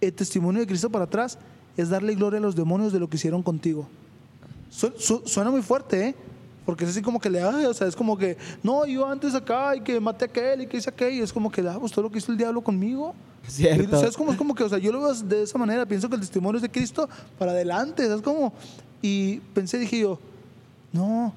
el 0.01 0.13
testimonio 0.13 0.61
de 0.61 0.67
Cristo 0.67 0.89
para 0.89 1.05
atrás 1.05 1.37
es 1.77 1.89
darle 1.89 2.15
gloria 2.15 2.39
a 2.39 2.41
los 2.41 2.55
demonios 2.55 2.91
de 2.91 2.99
lo 2.99 3.09
que 3.09 3.17
hicieron 3.17 3.41
contigo. 3.43 3.87
Su- 4.69 4.93
su- 4.97 5.21
suena 5.25 5.49
muy 5.49 5.61
fuerte, 5.61 6.09
¿eh? 6.09 6.15
Porque 6.65 6.83
es 6.83 6.91
así 6.91 7.01
como 7.01 7.19
que 7.19 7.29
le 7.29 7.41
ay, 7.41 7.65
o 7.65 7.73
sea, 7.73 7.87
es 7.87 7.95
como 7.95 8.15
que, 8.17 8.37
no, 8.61 8.85
yo 8.85 9.07
antes 9.07 9.33
acá 9.33 9.75
y 9.75 9.81
que 9.81 9.99
maté 9.99 10.25
a 10.25 10.27
aquel 10.27 10.61
y 10.61 10.67
que 10.67 10.77
hice 10.77 10.89
aquello. 10.89 11.23
Es 11.23 11.33
como 11.33 11.51
que, 11.51 11.61
ah, 11.61 11.77
pues 11.79 11.91
todo 11.91 12.03
lo 12.03 12.11
que 12.11 12.19
hizo 12.19 12.31
el 12.31 12.37
diablo 12.37 12.61
conmigo. 12.61 13.15
Cierto. 13.47 13.83
Y, 13.83 13.95
o 13.95 13.99
sea, 13.99 14.09
es 14.09 14.15
como, 14.17 14.31
es 14.31 14.37
como 14.37 14.53
que, 14.53 14.63
o 14.63 14.69
sea, 14.69 14.77
yo 14.77 14.91
lo 14.91 14.99
veo 15.01 15.13
de 15.13 15.43
esa 15.43 15.57
manera, 15.57 15.85
pienso 15.87 16.07
que 16.09 16.15
el 16.15 16.21
testimonio 16.21 16.57
es 16.57 16.61
de 16.61 16.69
Cristo 16.69 17.09
para 17.39 17.51
adelante, 17.53 18.05
¿sabes 18.05 18.21
cómo? 18.21 18.53
Y 19.01 19.37
pensé, 19.55 19.79
dije 19.79 19.99
yo, 19.99 20.19
no, 20.91 21.33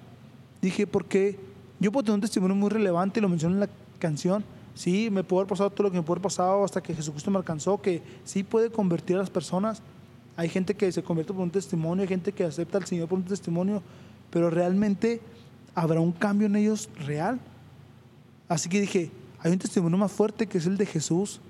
dije, 0.61 0.87
¿por 0.87 1.05
qué? 1.07 1.39
Yo 1.83 1.91
puedo 1.91 2.05
tener 2.05 2.15
un 2.15 2.21
testimonio 2.21 2.55
muy 2.55 2.71
relevante, 2.71 3.21
lo 3.21 3.29
menciono 3.29 3.57
en 3.57 3.61
la 3.61 3.69
canción, 3.99 4.45
sí, 4.75 5.09
me 5.11 5.25
puede 5.25 5.41
haber 5.41 5.49
pasado 5.49 5.71
todo 5.71 5.83
lo 5.85 5.91
que 5.91 5.97
me 5.97 6.03
puede 6.05 6.19
haber 6.19 6.23
pasado 6.23 6.65
hasta 6.65 6.81
que 6.81 6.95
Jesucristo 6.95 7.31
me 7.33 7.39
alcanzó, 7.39 7.83
que 7.83 8.01
sí 8.25 8.45
puede 8.45 8.71
convertir 8.71 9.17
a 9.17 9.19
las 9.19 9.31
personas. 9.31 9.83
Hay 10.37 10.49
gente 10.49 10.75
que 10.75 10.91
se 10.93 11.03
convierte 11.03 11.33
por 11.33 11.43
un 11.43 11.51
testimonio, 11.51 12.03
hay 12.03 12.09
gente 12.09 12.31
que 12.31 12.45
acepta 12.45 12.79
al 12.79 12.87
Señor 12.87 13.09
por 13.09 13.19
un 13.19 13.25
testimonio, 13.25 13.83
pero 14.31 14.49
realmente 14.49 15.21
habrá 15.75 15.99
un 15.99 16.13
cambio 16.13 16.47
en 16.47 16.55
ellos 16.55 16.89
real. 17.05 17.41
Así 18.49 18.69
que 18.69 18.81
dije, 18.81 19.11
hay 19.41 19.51
un 19.53 19.59
testimonio 19.59 19.99
más 19.99 20.13
fuerte 20.13 20.47
que 20.47 20.59
es 20.59 20.67
el 20.67 20.77
de 20.77 20.87
Jesús. 20.87 21.41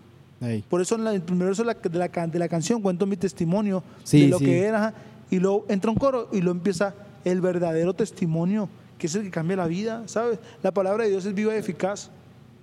Ey. 0.40 0.64
Por 0.68 0.80
eso 0.80 0.94
en 0.96 1.04
la- 1.04 1.14
el 1.14 1.20
primer 1.22 1.48
verso 1.48 1.62
de 1.62 1.66
la, 1.66 1.74
de 1.74 1.98
la 1.98 2.26
de 2.26 2.38
la 2.38 2.48
canción 2.48 2.80
cuento 2.80 3.06
mi 3.06 3.16
testimonio 3.16 3.84
Sí, 4.02 4.22
de 4.22 4.28
lo 4.28 4.38
sí. 4.38 4.46
que 4.46 4.64
era. 4.64 4.94
Y 5.30 5.38
luego 5.38 5.66
entra 5.68 5.90
un 5.90 5.96
coro 5.98 6.28
y 6.32 6.40
luego 6.40 6.56
empieza 6.58 6.94
el 7.24 7.40
verdadero 7.40 7.94
testimonio, 7.94 8.68
que 9.02 9.08
es 9.08 9.14
el 9.16 9.24
que 9.24 9.30
cambia 9.32 9.56
la 9.56 9.66
vida, 9.66 10.04
¿sabes? 10.06 10.38
La 10.62 10.72
palabra 10.72 11.02
de 11.02 11.10
Dios 11.10 11.26
es 11.26 11.34
viva 11.34 11.52
y 11.52 11.58
eficaz. 11.58 12.08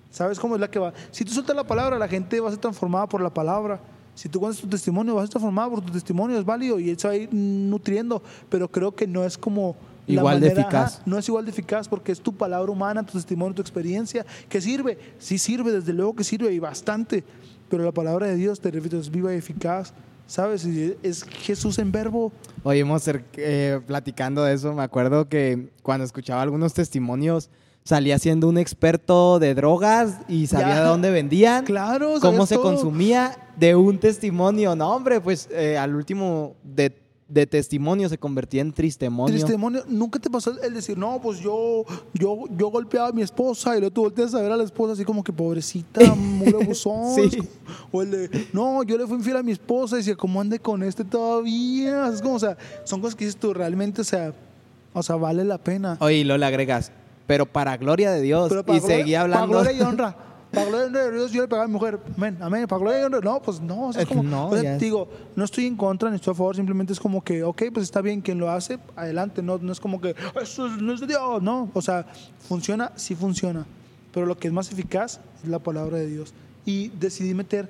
¿Sabes 0.09 0.39
cómo 0.39 0.55
es 0.55 0.61
la 0.61 0.71
que 0.71 0.79
va? 0.79 0.93
Si 1.11 1.25
tú 1.25 1.33
sueltas 1.33 1.53
la 1.53 1.65
palabra, 1.65 1.99
la 1.99 2.07
gente 2.07 2.39
va 2.39 2.47
a 2.47 2.51
ser 2.51 2.61
transformada 2.61 3.07
por 3.09 3.19
la 3.19 3.29
palabra. 3.29 3.81
Si 4.15 4.29
tú 4.29 4.39
cuentas 4.39 4.61
tu 4.61 4.67
testimonio, 4.69 5.15
vas 5.15 5.23
a 5.23 5.25
ser 5.27 5.31
transformado 5.33 5.71
por 5.71 5.81
tu 5.81 5.91
testimonio, 5.91 6.39
es 6.39 6.45
válido 6.45 6.79
y 6.79 6.91
él 6.91 6.97
se 6.97 7.07
va 7.09 7.13
a 7.13 7.17
ir 7.17 7.27
nutriendo, 7.33 8.23
pero 8.47 8.69
creo 8.71 8.95
que 8.95 9.05
no 9.05 9.25
es 9.25 9.37
como... 9.37 9.75
la 10.07 10.13
Igual 10.13 10.39
de 10.39 10.47
manera- 10.47 10.61
eficaz. 10.61 10.93
ajá, 10.95 11.03
no 11.05 11.17
es 11.17 11.27
igual 11.27 11.43
de 11.43 11.51
eficaz 11.51 11.89
porque 11.89 12.13
es 12.13 12.21
tu 12.21 12.33
palabra 12.33 12.71
humana, 12.71 13.05
tu 13.05 13.11
testimonio, 13.13 13.53
tu 13.53 13.61
experiencia, 13.61 14.25
que 14.47 14.61
sirve. 14.61 14.97
Sí 15.19 15.37
sirve, 15.37 15.73
desde 15.73 15.91
luego 15.91 16.15
que 16.15 16.23
sirve 16.23 16.53
y 16.53 16.59
bastante. 16.59 17.25
Pero 17.69 17.83
la 17.83 17.91
palabra 17.91 18.27
de 18.27 18.35
Dios, 18.35 18.61
te 18.61 18.71
repito, 18.71 18.97
es 18.97 19.11
viva 19.11 19.33
y 19.33 19.37
eficaz. 19.37 19.93
¿Sabes? 20.29 20.63
Y 20.65 20.95
es 21.03 21.23
Jesús 21.23 21.79
en 21.79 21.91
verbo. 21.91 22.31
Oye, 22.63 22.85
Monster, 22.85 23.23
eh, 23.35 23.81
platicando 23.85 24.43
de 24.43 24.53
eso, 24.53 24.73
me 24.73 24.83
acuerdo 24.83 25.27
que 25.27 25.69
cuando 25.83 26.05
escuchaba 26.05 26.41
algunos 26.41 26.73
testimonios 26.73 27.49
salía 27.83 28.19
siendo 28.19 28.47
un 28.47 28.57
experto 28.59 29.39
de 29.39 29.55
drogas 29.55 30.19
y 30.27 30.45
sabía 30.47 30.69
Ya. 30.75 30.79
de 30.81 30.87
dónde 30.87 31.09
vendían, 31.09 31.65
Claro, 31.65 32.15
cómo 32.21 32.45
se 32.45 32.55
todo. 32.55 32.65
consumía 32.65 33.35
de 33.57 33.75
un 33.75 33.97
testimonio. 33.97 34.75
No, 34.75 34.93
hombre, 34.95 35.19
pues 35.19 35.49
eh, 35.51 35.77
al 35.77 35.95
último 35.95 36.55
de, 36.63 36.95
de 37.29 37.45
testimonio 37.45 38.09
se 38.09 38.17
convertía 38.17 38.61
en 38.61 38.73
tristemonio. 38.73 39.35
Testimonio, 39.37 39.83
nunca 39.87 40.17
te 40.17 40.29
pasó 40.31 40.51
el 40.61 40.73
decir, 40.73 40.97
no, 40.97 41.21
pues 41.21 41.39
yo, 41.39 41.85
yo, 42.13 42.45
yo 42.57 42.69
golpeaba 42.71 43.09
a 43.09 43.11
mi 43.11 43.21
esposa 43.21 43.75
y 43.77 43.79
luego 43.79 43.93
tú 43.93 44.01
volteas 44.01 44.33
a 44.33 44.41
ver 44.41 44.51
a 44.51 44.57
la 44.57 44.63
esposa 44.63 44.93
así 44.93 45.05
como 45.05 45.23
que 45.23 45.31
pobrecita, 45.31 46.15
muy 46.15 46.49
abusón. 46.49 47.15
Sí. 47.29 47.39
O 47.91 48.01
el 48.01 48.11
de, 48.11 48.47
no, 48.51 48.81
yo 48.83 48.97
le 48.97 49.05
fui 49.05 49.17
infiel 49.17 49.37
a 49.37 49.43
mi 49.43 49.51
esposa 49.51 49.95
y 49.95 49.99
decía, 49.99 50.15
¿cómo 50.15 50.41
ande 50.41 50.57
con 50.59 50.81
este 50.81 51.03
todavía? 51.05 52.07
Es 52.07 52.21
como, 52.21 52.33
o 52.35 52.39
sea, 52.39 52.57
son 52.83 52.99
cosas 52.99 53.15
que 53.15 53.25
dices 53.25 53.39
tú 53.39 53.53
realmente, 53.53 54.01
o 54.01 54.03
sea, 54.03 54.33
o 54.93 55.03
sea, 55.03 55.15
vale 55.15 55.43
la 55.45 55.59
pena. 55.59 55.97
Oye, 56.01 56.17
y 56.17 56.23
luego 56.23 56.39
le 56.39 56.45
agregas, 56.47 56.91
pero 57.27 57.45
para 57.45 57.77
gloria 57.77 58.11
de 58.11 58.21
Dios. 58.21 58.49
Pero 58.49 58.65
para 58.65 58.77
y 58.77 58.79
gloria- 58.81 58.97
seguía 58.97 59.21
hablando. 59.21 59.57
Para 59.57 59.61
gloria 59.71 59.79
y 59.79 59.81
honra. 59.87 60.15
Para 60.51 60.65
gloria 60.65 60.87
de 61.03 61.11
Dios, 61.11 61.31
yo 61.31 61.41
le 61.43 61.47
pegaba 61.47 61.65
a 61.65 61.67
mi 61.67 61.73
mujer. 61.73 61.99
Amén, 62.17 62.37
amén. 62.41 62.65
Para 62.67 62.79
gloria 62.81 63.01
y 63.01 63.03
honra. 63.03 63.19
No, 63.21 63.39
pues 63.41 63.61
no. 63.61 63.89
o 63.89 63.93
sea, 63.93 64.01
es 64.01 64.07
como, 64.07 64.23
no, 64.23 64.47
o 64.49 64.57
sea, 64.57 64.77
digo, 64.77 65.07
no 65.35 65.43
estoy 65.45 65.67
en 65.67 65.75
contra 65.75 66.09
ni 66.09 66.15
estoy 66.15 66.31
a 66.31 66.35
favor. 66.35 66.55
Simplemente 66.55 66.91
es 66.93 66.99
como 66.99 67.23
que, 67.23 67.43
ok, 67.43 67.63
pues 67.73 67.83
está 67.83 68.01
bien. 68.01 68.21
Quien 68.21 68.39
lo 68.39 68.49
hace, 68.49 68.79
adelante. 68.95 69.43
No, 69.43 69.59
no 69.59 69.71
es 69.71 69.79
como 69.79 70.01
que, 70.01 70.15
eso 70.41 70.65
es- 70.67 70.81
no 70.81 70.93
es 70.93 70.99
de 71.01 71.07
Dios. 71.07 71.41
No. 71.43 71.69
O 71.73 71.81
sea, 71.81 72.05
funciona, 72.47 72.91
sí 72.95 73.13
funciona. 73.15 73.65
Pero 74.11 74.25
lo 74.25 74.37
que 74.37 74.47
es 74.47 74.53
más 74.53 74.71
eficaz 74.71 75.19
es 75.43 75.49
la 75.49 75.59
palabra 75.59 75.97
de 75.97 76.07
Dios. 76.07 76.33
Y 76.65 76.89
decidí 76.99 77.33
meter 77.35 77.69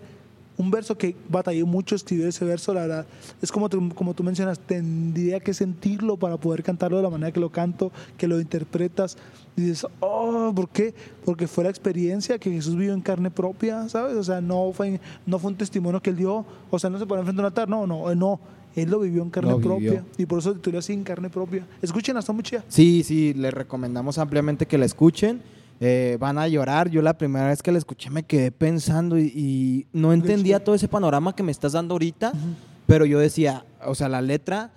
un 0.60 0.70
verso 0.72 0.98
que 0.98 1.16
batallé 1.30 1.64
mucho 1.64 1.96
escribir 1.96 2.28
ese 2.28 2.44
verso, 2.44 2.74
la 2.74 2.82
verdad. 2.82 3.06
Es 3.42 3.50
como 3.50 3.70
tú, 3.70 3.90
como 3.96 4.14
tú 4.14 4.26
mencionas, 4.26 4.60
tendría 4.60 5.40
que 5.40 5.54
sentirlo 5.54 6.18
para 6.18 6.36
poder 6.36 6.64
cantarlo 6.64 6.98
de 6.98 7.04
la 7.04 7.10
manera 7.10 7.32
que 7.32 7.40
lo 7.40 7.50
canto, 7.50 7.94
que 8.18 8.28
lo 8.28 8.42
interpretas. 8.42 9.18
Y 9.56 9.62
dices, 9.62 9.88
oh, 10.02 10.52
¿por 10.54 10.68
qué? 10.68 10.94
Porque 11.24 11.48
fue 11.48 11.64
la 11.64 11.70
experiencia 11.70 12.38
que 12.38 12.52
Jesús 12.52 12.76
vivió 12.76 12.94
en 12.94 13.00
carne 13.00 13.32
propia, 13.32 13.88
¿sabes? 13.88 14.18
O 14.18 14.24
sea, 14.24 14.42
no 14.42 14.74
fue, 14.74 15.00
no 15.26 15.40
fue 15.40 15.52
un 15.52 15.58
testimonio 15.58 16.02
que 16.02 16.10
él 16.10 16.18
dio, 16.18 16.46
o 16.70 16.78
sea, 16.78 16.90
no 16.90 17.00
se 17.00 17.06
pone 17.06 17.22
enfrente 17.22 17.38
de 17.38 17.42
un 17.42 17.46
altar, 17.46 17.70
no, 17.70 17.88
no, 17.88 18.12
él 18.12 18.20
no. 18.20 18.40
Él 18.76 18.90
lo 18.90 19.00
vivió 19.00 19.24
en 19.24 19.30
carne 19.30 19.54
vivió. 19.54 19.66
propia. 19.66 20.06
Y 20.18 20.26
por 20.26 20.40
eso 20.40 20.54
titulé 20.54 20.78
así 20.78 20.92
en 20.92 21.04
carne 21.04 21.30
propia. 21.30 21.66
Escuchen, 21.82 22.18
está 22.18 22.34
muy 22.34 22.44
chida. 22.44 22.66
Sí, 22.68 23.04
sí, 23.04 23.34
les 23.34 23.54
recomendamos 23.54 24.18
ampliamente 24.18 24.66
que 24.66 24.78
la 24.78 24.86
escuchen. 24.86 25.42
Eh, 25.80 26.18
van 26.20 26.38
a 26.38 26.48
llorar. 26.48 26.90
Yo 26.90 27.02
la 27.02 27.18
primera 27.18 27.48
vez 27.48 27.64
que 27.64 27.72
la 27.72 27.78
escuché 27.78 28.10
me 28.10 28.24
quedé 28.24 28.52
pensando 28.52 29.18
y, 29.18 29.32
y 29.36 29.88
no 29.94 30.12
entendía 30.12 30.64
todo 30.64 30.76
ese 30.76 30.88
panorama 30.88 31.34
que 31.36 31.44
me 31.44 31.52
estás 31.52 31.72
dando 31.72 31.94
ahorita, 31.94 32.34
pero 32.86 33.06
yo 33.06 33.20
decía, 33.20 33.66
o 33.86 33.96
sea, 33.96 34.10
la 34.10 34.22
letra 34.22 34.72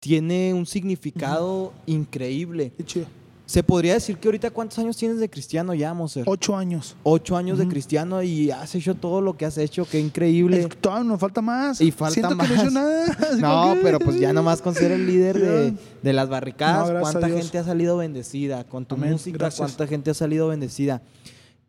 tiene 0.00 0.54
un 0.54 0.66
significado 0.66 1.72
increíble. 1.86 2.72
Qué 2.76 2.84
chido. 2.84 3.06
Se 3.48 3.62
podría 3.62 3.94
decir 3.94 4.18
que 4.18 4.28
ahorita 4.28 4.50
cuántos 4.50 4.78
años 4.78 4.94
tienes 4.98 5.18
de 5.20 5.30
cristiano 5.30 5.72
ya, 5.72 5.94
Moser? 5.94 6.24
Ocho 6.26 6.54
años. 6.54 6.96
Ocho 7.02 7.34
años 7.34 7.58
de 7.58 7.66
cristiano 7.66 8.22
y 8.22 8.50
has 8.50 8.74
hecho 8.74 8.94
todo 8.94 9.22
lo 9.22 9.38
que 9.38 9.46
has 9.46 9.56
hecho, 9.56 9.86
qué 9.90 9.98
increíble. 9.98 10.60
Es 10.60 10.68
todavía 10.78 11.04
nos 11.08 11.18
falta 11.18 11.40
más. 11.40 11.80
Y 11.80 11.90
falta 11.90 12.12
Siento 12.12 12.36
más. 12.36 12.46
que 12.46 12.54
no 12.54 12.60
he 12.60 12.64
hecho 12.66 12.70
nada. 12.74 13.04
Así 13.30 13.40
No, 13.40 13.62
como 13.62 13.74
que- 13.76 13.80
pero 13.80 13.98
pues 14.00 14.20
ya 14.20 14.34
nomás 14.34 14.60
con 14.60 14.74
ser 14.74 14.92
el 14.92 15.06
líder 15.06 15.40
de, 15.40 15.74
de 16.02 16.12
las 16.12 16.28
barricadas, 16.28 16.92
No, 16.92 17.00
cuánta 17.00 17.26
gente 17.26 17.56
ha 17.56 17.64
salido 17.64 17.96
bendecida, 17.96 18.64
con 18.64 18.84
tu 18.84 18.96
Amén, 18.96 19.12
música, 19.12 19.38
gracias. 19.38 19.66
cuánta 19.66 19.86
gente 19.86 20.10
ha 20.10 20.14
salido 20.14 20.48
bendecida. 20.48 21.00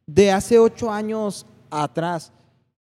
De 0.06 0.34
hace 0.34 0.60
ocho 0.60 0.92
años 0.92 1.46
atrás, 1.70 2.34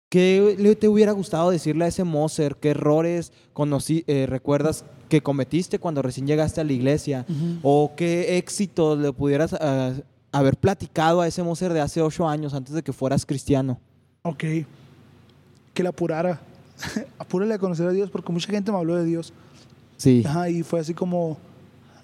¿qué 0.08 0.76
te 0.80 0.86
hubiera 0.86 1.10
gustado 1.10 1.50
decirle 1.50 1.86
a 1.86 1.88
ese 1.88 2.04
Moser? 2.04 2.54
¿Qué 2.54 2.70
errores 2.70 3.32
conocí, 3.52 4.04
eh, 4.06 4.26
recuerdas 4.28 4.84
que 5.08 5.22
cometiste 5.22 5.78
cuando 5.78 6.02
recién 6.02 6.26
llegaste 6.26 6.60
a 6.60 6.64
la 6.64 6.72
iglesia? 6.72 7.24
Ujú. 7.28 7.58
¿O 7.62 7.92
qué 7.96 8.38
éxito 8.38 8.96
le 8.96 9.12
pudieras 9.12 9.54
ah, 9.54 9.92
haber 10.32 10.56
platicado 10.56 11.20
a 11.20 11.26
ese 11.26 11.42
Moser 11.42 11.72
de 11.72 11.80
hace 11.80 12.02
ocho 12.02 12.28
años 12.28 12.54
antes 12.54 12.74
de 12.74 12.82
que 12.82 12.92
fueras 12.92 13.24
cristiano? 13.24 13.78
Ok. 14.22 14.44
Que 15.74 15.82
la 15.82 15.90
apurara. 15.90 16.40
Apúrale 17.18 17.54
a 17.54 17.58
conocer 17.58 17.86
a 17.86 17.92
Dios 17.92 18.10
porque 18.10 18.32
mucha 18.32 18.50
gente 18.50 18.72
me 18.72 18.78
habló 18.78 18.96
de 18.96 19.04
Dios. 19.04 19.32
Sí. 19.96 20.22
Ajá, 20.26 20.50
y 20.50 20.62
fue 20.62 20.80
así 20.80 20.94
como, 20.94 21.38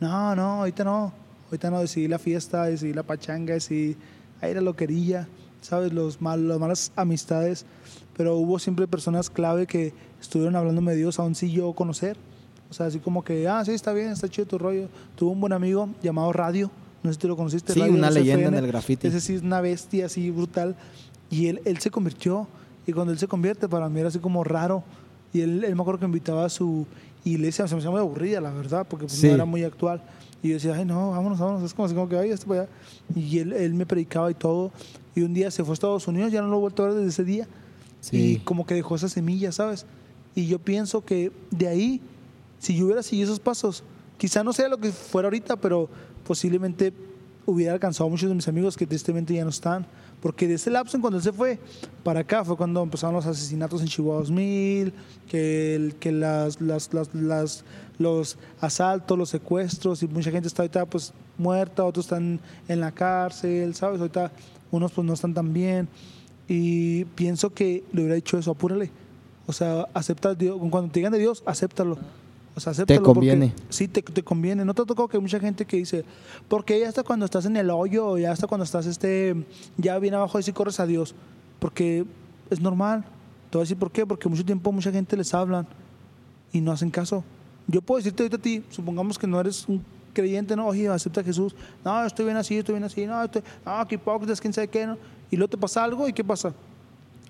no, 0.01 0.35
no, 0.35 0.61
ahorita 0.61 0.85
no. 0.85 1.12
Ahorita 1.47 1.71
no, 1.71 1.81
decidí 1.81 2.09
la 2.09 2.19
fiesta, 2.19 2.65
decidí 2.65 2.95
la 2.95 3.03
pachanga, 3.03 3.53
decidí 3.53 3.97
ahí 4.41 4.55
la 4.55 4.62
loquería, 4.62 5.29
¿sabes? 5.61 5.93
Los 5.93 6.23
mal, 6.23 6.49
las 6.49 6.59
malas 6.59 6.93
amistades. 6.97 7.67
Pero 8.17 8.37
hubo 8.37 8.59
siempre 8.59 8.87
personas 8.87 9.29
clave 9.29 9.67
que 9.67 9.93
estuvieron 10.21 10.57
hablándome 10.57 10.93
de 10.93 10.99
Dios, 10.99 11.19
aún 11.19 11.35
sin 11.35 11.51
yo 11.51 11.73
conocer. 11.75 12.17
O 12.73 12.75
sea, 12.75 12.87
así 12.87 13.01
como 13.01 13.23
que, 13.23 13.47
ah, 13.47 13.63
sí, 13.67 13.73
está 13.73 13.93
bien, 13.93 14.09
está 14.09 14.31
chido 14.31 14.47
tu 14.47 14.57
rollo. 14.57 14.89
Tuve 15.15 15.31
un 15.31 15.41
buen 15.43 15.53
amigo 15.53 15.91
llamado 16.03 16.33
Radio, 16.33 16.71
no 17.03 17.11
sé 17.11 17.15
si 17.17 17.21
tú 17.21 17.29
lo 17.29 17.37
conociste. 17.37 17.75
Sí, 17.75 17.81
Radio 17.81 17.93
una 17.93 18.09
leyenda 18.11 18.49
en 18.49 18.55
el 18.55 18.67
graffiti. 18.67 19.09
Ese 19.09 19.21
sí 19.21 19.35
es 19.35 19.43
una 19.43 19.61
bestia 19.61 20.07
así 20.07 20.31
brutal. 20.31 20.75
Y 21.31 21.49
él, 21.49 21.61
él 21.67 21.77
se 21.81 21.91
convirtió. 21.91 22.49
Y 22.87 22.93
cuando 22.95 23.13
él 23.13 23.19
se 23.19 23.29
convierte, 23.29 23.69
para 23.69 23.91
mí 23.91 24.01
era 24.01 24.09
así 24.09 24.19
como 24.21 24.43
raro. 24.43 24.83
Y 25.35 25.43
él, 25.43 25.63
él 25.65 25.77
me 25.77 25.83
acuerdo 25.83 26.01
que 26.01 26.07
invitaba 26.07 26.47
a 26.47 26.49
su 26.49 26.87
iglesia, 27.27 27.69
se 27.69 27.75
me 27.75 27.81
hacía 27.81 27.91
muy 27.91 28.01
aburrida, 28.01 28.41
la 28.41 28.51
verdad, 28.53 28.87
porque 28.89 29.05
pues, 29.05 29.19
Sí. 29.19 29.29
no 29.29 29.35
era 29.35 29.45
muy 29.45 29.63
actual. 29.65 30.01
Y 30.43 30.49
yo 30.49 30.55
decía, 30.55 30.75
ay, 30.75 30.87
no, 30.87 31.11
vámonos, 31.11 31.39
vámonos. 31.39 31.63
Es 31.63 31.75
como 31.75 31.85
así 31.85 31.95
como 31.95 32.09
que, 32.09 32.17
ay, 32.17 32.31
esto 32.31 32.47
para 32.47 32.63
allá. 32.63 32.71
Y 33.15 33.39
él, 33.39 33.53
él 33.53 33.75
me 33.75 33.85
predicaba 33.85 34.31
y 34.31 34.35
todo. 34.35 34.73
Y 35.15 35.21
un 35.21 35.35
día 35.35 35.51
se 35.51 35.63
fue 35.63 35.73
a 35.73 35.75
Estados 35.75 36.09
Unidos, 36.09 36.33
ya 36.33 36.41
no 36.41 36.49
lo 36.49 36.57
he 36.57 36.61
vuelto 36.61 36.83
a 36.85 36.87
ver 36.87 36.95
desde 36.97 37.09
ese 37.11 37.25
día. 37.25 37.47
Sí. 38.01 38.17
Y 38.17 38.37
como 38.39 38.65
que 38.67 38.75
dejó 38.75 38.97
esa 38.97 39.09
semilla, 39.11 39.53
¿sabes? 39.53 39.85
Y 40.35 40.47
yo 40.47 40.59
pienso 40.59 41.05
que 41.05 41.31
de 41.51 41.69
ahí, 41.69 42.01
si 42.62 42.77
yo 42.77 42.85
hubiera 42.87 43.03
seguido 43.03 43.25
esos 43.27 43.40
pasos, 43.40 43.83
quizá 44.18 44.44
no 44.44 44.53
sea 44.53 44.68
lo 44.68 44.79
que 44.79 44.92
fuera 44.92 45.27
ahorita, 45.27 45.57
pero 45.57 45.88
posiblemente 46.27 46.92
hubiera 47.44 47.72
alcanzado 47.72 48.07
a 48.07 48.11
muchos 48.11 48.29
de 48.29 48.37
mis 48.37 48.46
amigos 48.46 48.77
que 48.77 48.87
tristemente 48.87 49.35
ya 49.35 49.42
no 49.44 49.51
están. 49.51 49.85
Porque 50.20 50.46
de 50.46 50.55
ese 50.55 50.70
lapso 50.70 50.96
en 50.96 51.01
cuando 51.01 51.16
él 51.16 51.25
se 51.25 51.33
fue 51.33 51.59
para 52.05 52.20
acá 52.20 52.44
fue 52.44 52.57
cuando 52.57 52.81
empezaron 52.81 53.16
los 53.16 53.27
asesinatos 53.27 53.81
en 53.81 53.88
Chihuahua 53.88 54.20
2000, 54.20 54.92
que, 55.29 55.75
el- 55.75 55.96
que 55.96 56.12
las, 56.12 56.61
las, 56.61 56.94
las, 56.94 57.12
las- 57.12 57.64
los 57.98 58.38
asaltos, 58.61 59.18
los 59.18 59.31
secuestros, 59.31 60.01
y 60.05 60.07
mucha 60.07 60.31
gente 60.31 60.46
está 60.46 60.62
ahorita 60.62 60.87
pues 60.87 61.12
muerta, 61.38 61.85
otros 61.85 62.07
están 62.07 62.38
en 62.68 62.81
la 62.81 62.92
cárcel, 62.92 63.75
¿sabes? 63.75 63.98
Ahorita 64.01 64.31
unos 64.70 64.92
pues 64.92 65.05
no 65.05 65.14
están 65.14 65.35
tan 65.35 65.53
bien. 65.53 65.88
Y 66.46 67.05
pienso 67.16 67.51
que 67.53 67.83
le 67.92 68.03
hubiera 68.03 68.14
dicho 68.14 68.38
eso, 68.38 68.53
apúrale. 68.53 68.90
O 69.46 69.53
sea, 69.53 69.88
acepta. 69.94 70.37
Cuando 70.37 70.90
te 70.92 71.01
digan 71.01 71.12
de 71.12 71.18
Dios, 71.18 71.42
acéptalo. 71.46 71.98
O 72.55 72.61
sea, 72.61 72.73
porque- 72.75 73.01
conviene. 73.01 73.53
sí, 73.71 73.88
te, 73.88 74.03
te 74.03 74.23
conviene. 74.23 74.65
¿No 74.65 74.75
te 74.75 74.83
ha 74.83 74.85
tocado 74.85 75.09
que 75.09 75.17
hay 75.17 75.23
mucha 75.23 75.41
gente 75.41 75.65
que 75.65 75.79
dice, 75.79 76.05
porque 76.49 76.79
ya 76.79 76.88
hasta 76.88 77.03
cuando 77.03 77.25
estás 77.25 77.47
en 77.47 77.57
el 77.57 77.71
hoyo, 77.71 78.19
ya 78.19 78.31
hasta 78.33 78.47
cuando 78.47 78.65
estás 78.65 78.85
este, 78.87 79.35
ya 79.79 79.99
bien 79.99 80.15
abajo, 80.15 80.38
y 80.38 80.43
sí 80.43 80.53
corres 80.53 80.79
a 80.81 80.87
Dios? 80.87 81.15
Porque 81.59 82.05
es 82.51 82.61
normal. 82.61 83.05
Te 83.51 83.57
voy 83.59 83.62
a 83.62 83.65
decir 83.65 83.77
por 83.79 83.91
qué. 83.91 84.05
Porque 84.07 84.29
mucho 84.29 84.45
tiempo 84.45 84.71
mucha 84.73 84.93
gente 84.93 85.17
les 85.17 85.33
hablan 85.33 85.67
y 86.53 86.61
no 86.61 86.73
hacen 86.73 86.91
caso. 86.91 87.25
Yo 87.69 87.81
puedo 87.81 87.99
decirte 87.99 88.23
ahorita 88.23 88.37
a 88.37 88.41
ti, 88.43 88.62
supongamos 88.71 89.19
que 89.19 89.27
no 89.27 89.41
eres 89.41 89.67
un 89.69 89.83
creyente, 90.12 90.55
no, 90.57 90.67
oye, 90.67 90.88
acepta 90.88 91.23
a 91.23 91.25
Jesús. 91.25 91.55
No, 91.85 92.05
estoy 92.05 92.27
bien 92.27 92.37
así, 92.37 92.59
estoy 92.59 92.75
bien 92.75 92.85
así. 92.85 93.07
No, 93.07 93.23
estoy, 93.23 93.43
no, 93.65 93.87
qué 93.88 93.95
hipócritas, 93.95 94.41
quién 94.41 94.53
sabe 94.53 94.69
qué. 94.69 94.87
¿no? 94.87 94.99
Y 95.31 95.37
luego 95.37 95.49
te 95.51 95.57
pasa 95.57 95.83
algo 95.85 96.07
y 96.07 96.12
¿qué 96.12 96.23
pasa? 96.25 96.53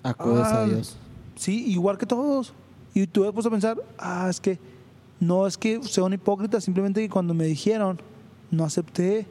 Acudes 0.01 0.43
a 0.47 0.63
Ah, 0.63 0.65
Dios. 0.65 0.97
Sí, 1.35 1.71
igual 1.71 1.97
que 1.97 2.05
todos. 2.05 2.53
Y 2.93 3.07
tú 3.07 3.31
vas 3.31 3.45
a 3.45 3.49
pensar, 3.49 3.77
ah, 3.97 4.27
es 4.29 4.39
que 4.41 4.59
no 5.27 5.47
es 5.47 5.57
que 5.57 5.81
sea 5.83 6.03
un 6.03 6.13
hipócrita, 6.13 6.59
simplemente 6.61 7.01
que 7.01 7.09
cuando 7.09 7.33
me 7.33 7.45
dijeron, 7.45 7.99
no 8.51 8.63
acepté. 8.65 9.25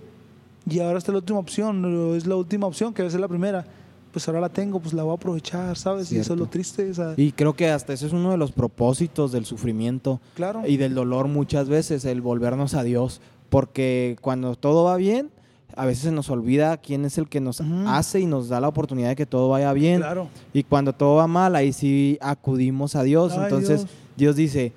Y 0.68 0.78
ahora 0.80 0.98
está 0.98 1.12
la 1.12 1.18
última 1.18 1.38
opción, 1.38 2.14
es 2.16 2.26
la 2.26 2.36
última 2.36 2.66
opción, 2.66 2.94
que 2.94 3.02
debe 3.02 3.10
ser 3.10 3.20
la 3.20 3.28
primera. 3.28 3.64
Pues 4.12 4.28
ahora 4.28 4.40
la 4.40 4.50
tengo, 4.50 4.78
pues 4.78 4.92
la 4.92 5.02
voy 5.02 5.12
a 5.12 5.14
aprovechar, 5.14 5.76
¿sabes? 5.76 6.12
Y 6.12 6.18
eso 6.18 6.34
es 6.34 6.38
lo 6.38 6.46
triste. 6.46 6.90
o 6.90 6.94
sea, 6.94 7.14
Y 7.16 7.32
creo 7.32 7.54
que 7.54 7.70
hasta 7.70 7.92
ese 7.94 8.06
es 8.06 8.12
uno 8.12 8.30
de 8.30 8.36
los 8.36 8.52
propósitos 8.52 9.32
del 9.32 9.46
sufrimiento 9.46 10.20
claro. 10.34 10.62
y 10.66 10.76
del 10.76 10.94
dolor 10.94 11.28
muchas 11.28 11.68
veces, 11.68 12.04
el 12.04 12.20
volvernos 12.20 12.74
a 12.74 12.82
Dios. 12.82 13.20
Porque 13.48 14.16
cuando 14.20 14.54
todo 14.54 14.84
va 14.84 14.96
bien, 14.96 15.30
a 15.74 15.86
veces 15.86 16.04
se 16.04 16.12
nos 16.12 16.28
olvida 16.30 16.76
quién 16.76 17.04
es 17.06 17.16
el 17.18 17.28
que 17.28 17.40
nos 17.40 17.62
hace 17.86 18.20
y 18.20 18.26
nos 18.26 18.48
da 18.48 18.60
la 18.60 18.68
oportunidad 18.68 19.08
de 19.08 19.16
que 19.16 19.26
todo 19.26 19.48
vaya 19.48 19.72
bien. 19.72 19.98
Claro. 20.00 20.28
Y 20.52 20.62
cuando 20.62 20.92
todo 20.92 21.16
va 21.16 21.26
mal, 21.26 21.56
ahí 21.56 21.72
sí 21.72 22.18
acudimos 22.20 22.94
a 22.94 23.02
Dios. 23.02 23.32
Ay, 23.32 23.44
Entonces 23.44 23.80
Dios. 23.80 23.90
Dios. 24.16 24.36
dice, 24.36 24.72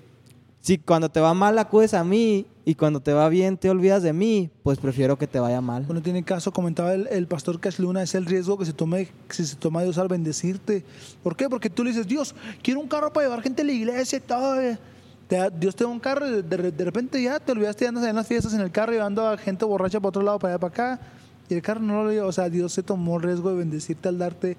si 0.65 0.79
cuando 0.79 1.09
te 1.09 1.19
va 1.19 1.33
mal 1.35 1.59
acudes 1.59 1.93
a 1.93 2.03
mí 2.03 2.47
y 2.65 2.73
cuando 2.73 2.99
te 2.99 3.13
va 3.13 3.29
bien 3.29 3.55
te 3.57 3.69
olvidas 3.69 4.01
de 4.01 4.13
mí, 4.13 4.49
pues 4.63 4.79
prefiero 4.79 5.15
que 5.15 5.27
te 5.27 5.39
vaya 5.39 5.61
mal. 5.61 5.83
Bueno, 5.83 6.01
tiene 6.01 6.23
caso, 6.23 6.51
comentaba 6.51 6.93
el, 6.95 7.07
el 7.11 7.27
pastor 7.27 7.59
Cash 7.59 7.77
Luna, 7.79 8.01
es 8.01 8.15
el 8.15 8.25
riesgo 8.25 8.57
que 8.57 8.65
se 8.65 8.73
tome, 8.73 9.09
que 9.27 9.43
se 9.43 9.55
toma 9.57 9.83
Dios 9.83 9.99
al 9.99 10.07
bendecirte. 10.07 10.83
¿Por 11.21 11.35
qué? 11.35 11.47
Porque 11.49 11.69
tú 11.69 11.83
le 11.83 11.91
dices, 11.91 12.07
Dios, 12.07 12.33
quiero 12.63 12.79
un 12.79 12.87
carro 12.87 13.13
para 13.13 13.27
llevar 13.27 13.43
gente 13.43 13.61
a 13.61 13.65
la 13.65 13.71
iglesia 13.73 14.17
y 14.17 14.21
todo. 14.21 14.59
eh". 14.59 14.79
Te 15.27 15.37
Dios 15.51 15.75
te 15.75 15.83
da 15.83 15.89
un 15.91 15.99
carro 15.99 16.27
y 16.27 16.31
de, 16.31 16.41
de- 16.41 16.71
de 16.71 16.83
repente 16.85 17.21
ya 17.21 17.39
te 17.39 17.51
olvidaste 17.51 17.85
y 17.85 17.87
andas 17.87 18.03
en 18.05 18.15
las 18.15 18.25
fiestas 18.27 18.53
en 18.55 18.61
el 18.61 18.71
carro 18.71 18.91
llevando 18.91 19.27
a 19.27 19.37
gente 19.37 19.65
borracha 19.65 19.99
para 19.99 20.09
otro 20.09 20.23
lado, 20.23 20.39
para 20.39 20.53
allá, 20.55 20.59
para 20.59 20.73
acá. 20.95 21.01
Y 21.47 21.53
el 21.53 21.61
carro 21.61 21.81
no 21.81 22.03
lo 22.03 22.09
lleva. 22.11 22.25
O 22.25 22.31
sea, 22.31 22.49
Dios 22.49 22.73
se 22.73 22.81
tomó 22.81 23.17
el 23.17 23.21
riesgo 23.23 23.51
de 23.51 23.57
bendecirte 23.57 24.09
al 24.09 24.17
darte 24.17 24.57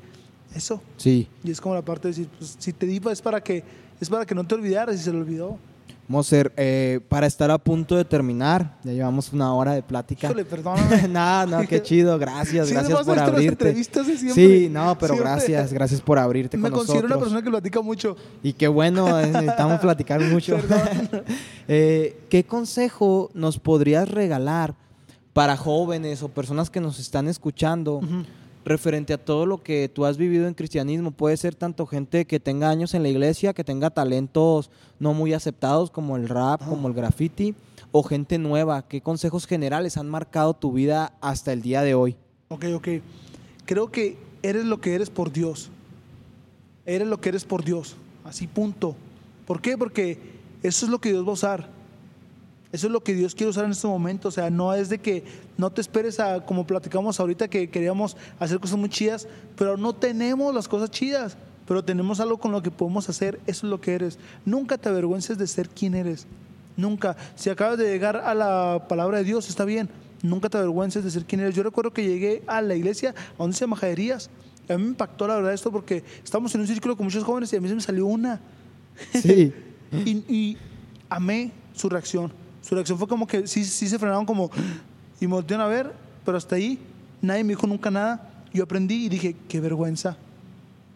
eso. 0.54 0.80
Sí, 0.98 1.28
Y 1.42 1.50
es 1.50 1.60
como 1.60 1.74
la 1.74 1.82
parte 1.82 2.06
de 2.08 2.14
decir, 2.14 2.28
pues, 2.38 2.54
si 2.60 2.72
te 2.72 2.86
di, 2.86 3.00
pues, 3.00 3.14
es 3.18 3.22
para 3.22 3.40
que 3.42 3.64
Es 4.00 4.08
para 4.08 4.24
que 4.26 4.34
no 4.36 4.46
te 4.46 4.54
olvidaras 4.54 4.94
y 4.94 4.98
se 5.02 5.10
lo 5.12 5.18
olvidó. 5.18 5.58
Moser, 6.08 6.52
eh, 6.56 7.00
para 7.08 7.26
estar 7.26 7.50
a 7.50 7.58
punto 7.58 7.96
de 7.96 8.04
terminar, 8.04 8.78
ya 8.84 8.92
llevamos 8.92 9.32
una 9.32 9.52
hora 9.52 9.72
de 9.72 9.82
plática. 9.82 10.28
Híjole, 10.28 10.44
perdóname. 10.44 11.08
no, 11.08 11.46
no, 11.46 11.66
qué 11.66 11.82
chido, 11.82 12.16
gracias, 12.18 12.68
Sí, 12.68 12.74
gracias 12.74 13.02
por 13.02 13.16
las 13.16 13.28
abrirte. 13.28 13.52
entrevistas 13.68 14.06
de. 14.06 14.16
Sí, 14.16 14.68
no, 14.70 14.96
pero 14.98 15.14
Siempre. 15.14 15.32
gracias, 15.32 15.72
gracias 15.72 16.00
por 16.00 16.18
abrirte 16.18 16.56
Me 16.56 16.70
con 16.70 16.78
considero 16.78 17.06
una 17.06 17.18
persona 17.18 17.42
que 17.42 17.50
platica 17.50 17.80
mucho. 17.80 18.16
Y 18.42 18.52
qué 18.52 18.68
bueno, 18.68 19.18
eh, 19.18 19.26
necesitamos 19.26 19.80
platicar 19.80 20.20
mucho. 20.20 20.58
Eh, 21.68 22.20
¿Qué 22.28 22.44
consejo 22.44 23.30
nos 23.34 23.58
podrías 23.58 24.08
regalar 24.08 24.74
para 25.32 25.56
jóvenes 25.56 26.22
o 26.22 26.28
personas 26.28 26.70
que 26.70 26.80
nos 26.80 27.00
están 27.00 27.26
escuchando 27.26 28.00
referente 28.66 29.14
a 29.14 29.24
todo 29.24 29.46
lo 29.46 29.62
que 29.62 29.88
tú 29.88 30.04
has 30.04 30.18
vivido 30.18 30.46
en 30.46 30.54
cristianismo? 30.54 31.12
Puede 31.12 31.36
ser 31.36 31.54
tanto 31.54 31.86
gente 31.86 32.26
que 32.26 32.40
tenga 32.40 32.68
años 32.68 32.94
en 32.94 33.02
la 33.02 33.08
iglesia, 33.08 33.54
que 33.54 33.64
tenga 33.64 33.90
talentos 33.90 34.70
no 34.98 35.14
muy 35.14 35.32
aceptados 35.32 35.90
como 35.90 36.16
el 36.16 36.28
rap, 36.28 36.66
como 36.68 36.88
el 36.88 36.94
graffiti, 36.94 37.54
o 37.92 38.02
gente 38.02 38.38
nueva. 38.38 38.86
¿Qué 38.86 39.00
consejos 39.00 39.46
generales 39.46 39.96
han 39.96 40.10
marcado 40.10 40.52
tu 40.54 40.72
vida 40.72 41.14
hasta 41.20 41.52
el 41.52 41.62
día 41.62 41.82
de 41.82 41.94
hoy? 41.94 42.16
Ok, 42.48 42.64
ok. 42.74 42.88
Creo 43.64 43.90
que 43.90 44.18
eres 44.42 44.64
lo 44.64 44.80
que 44.80 44.94
eres 44.94 45.10
por 45.10 45.32
Dios. 45.32 45.70
Eres 46.84 47.08
lo 47.08 47.20
que 47.20 47.28
eres 47.30 47.44
por 47.44 47.64
Dios. 47.64 47.96
Así 48.24 48.46
punto. 48.46 48.96
¿Por 49.46 49.60
qué? 49.60 49.78
Porque 49.78 50.18
eso 50.62 50.86
es 50.86 50.90
lo 50.90 51.00
que 51.00 51.10
Dios 51.10 51.24
va 51.24 51.30
a 51.30 51.34
usar. 51.34 51.75
Eso 52.76 52.88
es 52.88 52.92
lo 52.92 53.02
que 53.02 53.14
Dios 53.14 53.34
quiere 53.34 53.48
usar 53.48 53.64
en 53.64 53.70
este 53.70 53.86
momento. 53.86 54.28
O 54.28 54.30
sea, 54.30 54.50
no 54.50 54.74
es 54.74 54.90
de 54.90 54.98
que 54.98 55.24
no 55.56 55.70
te 55.70 55.80
esperes 55.80 56.20
a, 56.20 56.44
como 56.44 56.66
platicamos 56.66 57.18
ahorita, 57.18 57.48
que 57.48 57.70
queríamos 57.70 58.18
hacer 58.38 58.60
cosas 58.60 58.76
muy 58.76 58.90
chidas, 58.90 59.26
pero 59.56 59.78
no 59.78 59.94
tenemos 59.94 60.54
las 60.54 60.68
cosas 60.68 60.90
chidas. 60.90 61.38
Pero 61.66 61.82
tenemos 61.82 62.20
algo 62.20 62.36
con 62.36 62.52
lo 62.52 62.62
que 62.62 62.70
podemos 62.70 63.08
hacer. 63.08 63.40
Eso 63.46 63.66
es 63.66 63.70
lo 63.70 63.80
que 63.80 63.94
eres. 63.94 64.18
Nunca 64.44 64.76
te 64.76 64.90
avergüences 64.90 65.38
de 65.38 65.46
ser 65.46 65.70
quien 65.70 65.94
eres. 65.94 66.26
Nunca. 66.76 67.16
Si 67.34 67.48
acabas 67.48 67.78
de 67.78 67.88
llegar 67.88 68.18
a 68.18 68.34
la 68.34 68.84
palabra 68.90 69.16
de 69.16 69.24
Dios, 69.24 69.48
está 69.48 69.64
bien. 69.64 69.88
Nunca 70.20 70.50
te 70.50 70.58
avergüences 70.58 71.02
de 71.02 71.10
ser 71.10 71.24
quien 71.24 71.40
eres. 71.40 71.54
Yo 71.54 71.62
recuerdo 71.62 71.94
que 71.94 72.06
llegué 72.06 72.42
a 72.46 72.60
la 72.60 72.74
iglesia, 72.74 73.14
a 73.36 73.38
donde 73.38 73.56
se 73.56 73.62
llama 73.62 73.76
Jaderías. 73.76 74.28
A 74.68 74.76
mí 74.76 74.82
me 74.82 74.90
impactó 74.90 75.26
la 75.26 75.36
verdad 75.36 75.54
esto 75.54 75.72
porque 75.72 76.04
estamos 76.22 76.54
en 76.54 76.60
un 76.60 76.66
círculo 76.66 76.94
con 76.94 77.06
muchos 77.06 77.24
jóvenes 77.24 77.50
y 77.54 77.56
a 77.56 77.60
mí 77.62 77.70
se 77.70 77.74
me 77.74 77.80
salió 77.80 78.04
una. 78.04 78.38
Sí. 79.14 79.50
Y, 80.04 80.24
y 80.28 80.58
amé 81.08 81.52
su 81.72 81.88
reacción. 81.88 82.32
Su 82.66 82.74
reacción 82.74 82.98
fue 82.98 83.06
como 83.06 83.28
que 83.28 83.46
sí, 83.46 83.64
sí 83.64 83.86
se 83.86 83.96
frenaron 83.96 84.26
como 84.26 84.50
y 85.20 85.26
me 85.28 85.34
voltearon 85.34 85.64
a 85.64 85.68
ver, 85.68 85.92
pero 86.24 86.36
hasta 86.36 86.56
ahí 86.56 86.80
nadie 87.22 87.44
me 87.44 87.50
dijo 87.50 87.64
nunca 87.68 87.92
nada. 87.92 88.28
Yo 88.52 88.64
aprendí 88.64 89.06
y 89.06 89.08
dije, 89.08 89.36
qué 89.48 89.60
vergüenza. 89.60 90.16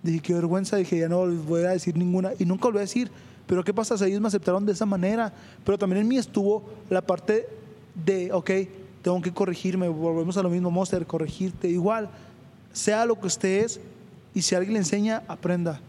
Dije, 0.02 0.18
qué 0.18 0.35
vergüenza. 0.35 0.76
Dije, 0.76 0.98
ya 0.98 1.09
no 1.09 1.24
voy 1.28 1.62
a 1.62 1.70
decir 1.70 1.96
ninguna. 1.96 2.33
Y 2.40 2.44
nunca 2.44 2.64
volví 2.64 2.78
a 2.78 2.80
decir. 2.80 3.09
Pero 3.46 3.62
¿qué 3.62 3.72
pasa 3.72 3.94
ellos 4.04 4.20
me 4.20 4.26
aceptaron 4.26 4.66
de 4.66 4.72
esa 4.72 4.85
manera? 4.85 5.33
Pero 5.64 5.78
también 5.78 6.00
en 6.00 6.09
mí 6.09 6.16
estuvo 6.16 6.64
la 6.88 7.02
parte 7.02 7.48
de, 8.04 8.33
ok, 8.33 8.50
tengo 9.02 9.22
que 9.22 9.33
corregirme. 9.33 9.87
Volvemos 9.87 10.37
a 10.37 10.42
lo 10.42 10.50
mismo, 10.50 10.72
Monster, 10.72 11.06
corregirte. 11.06 11.68
Igual, 11.68 12.11
sea 12.72 13.06
lo 13.06 13.20
que 13.20 13.28
usted 13.28 13.64
es 13.64 13.80
y 14.35 14.42
si 14.42 14.56
alguien 14.56 14.72
le 14.72 14.80
enseña, 14.80 15.22
aprenda. 15.28 15.80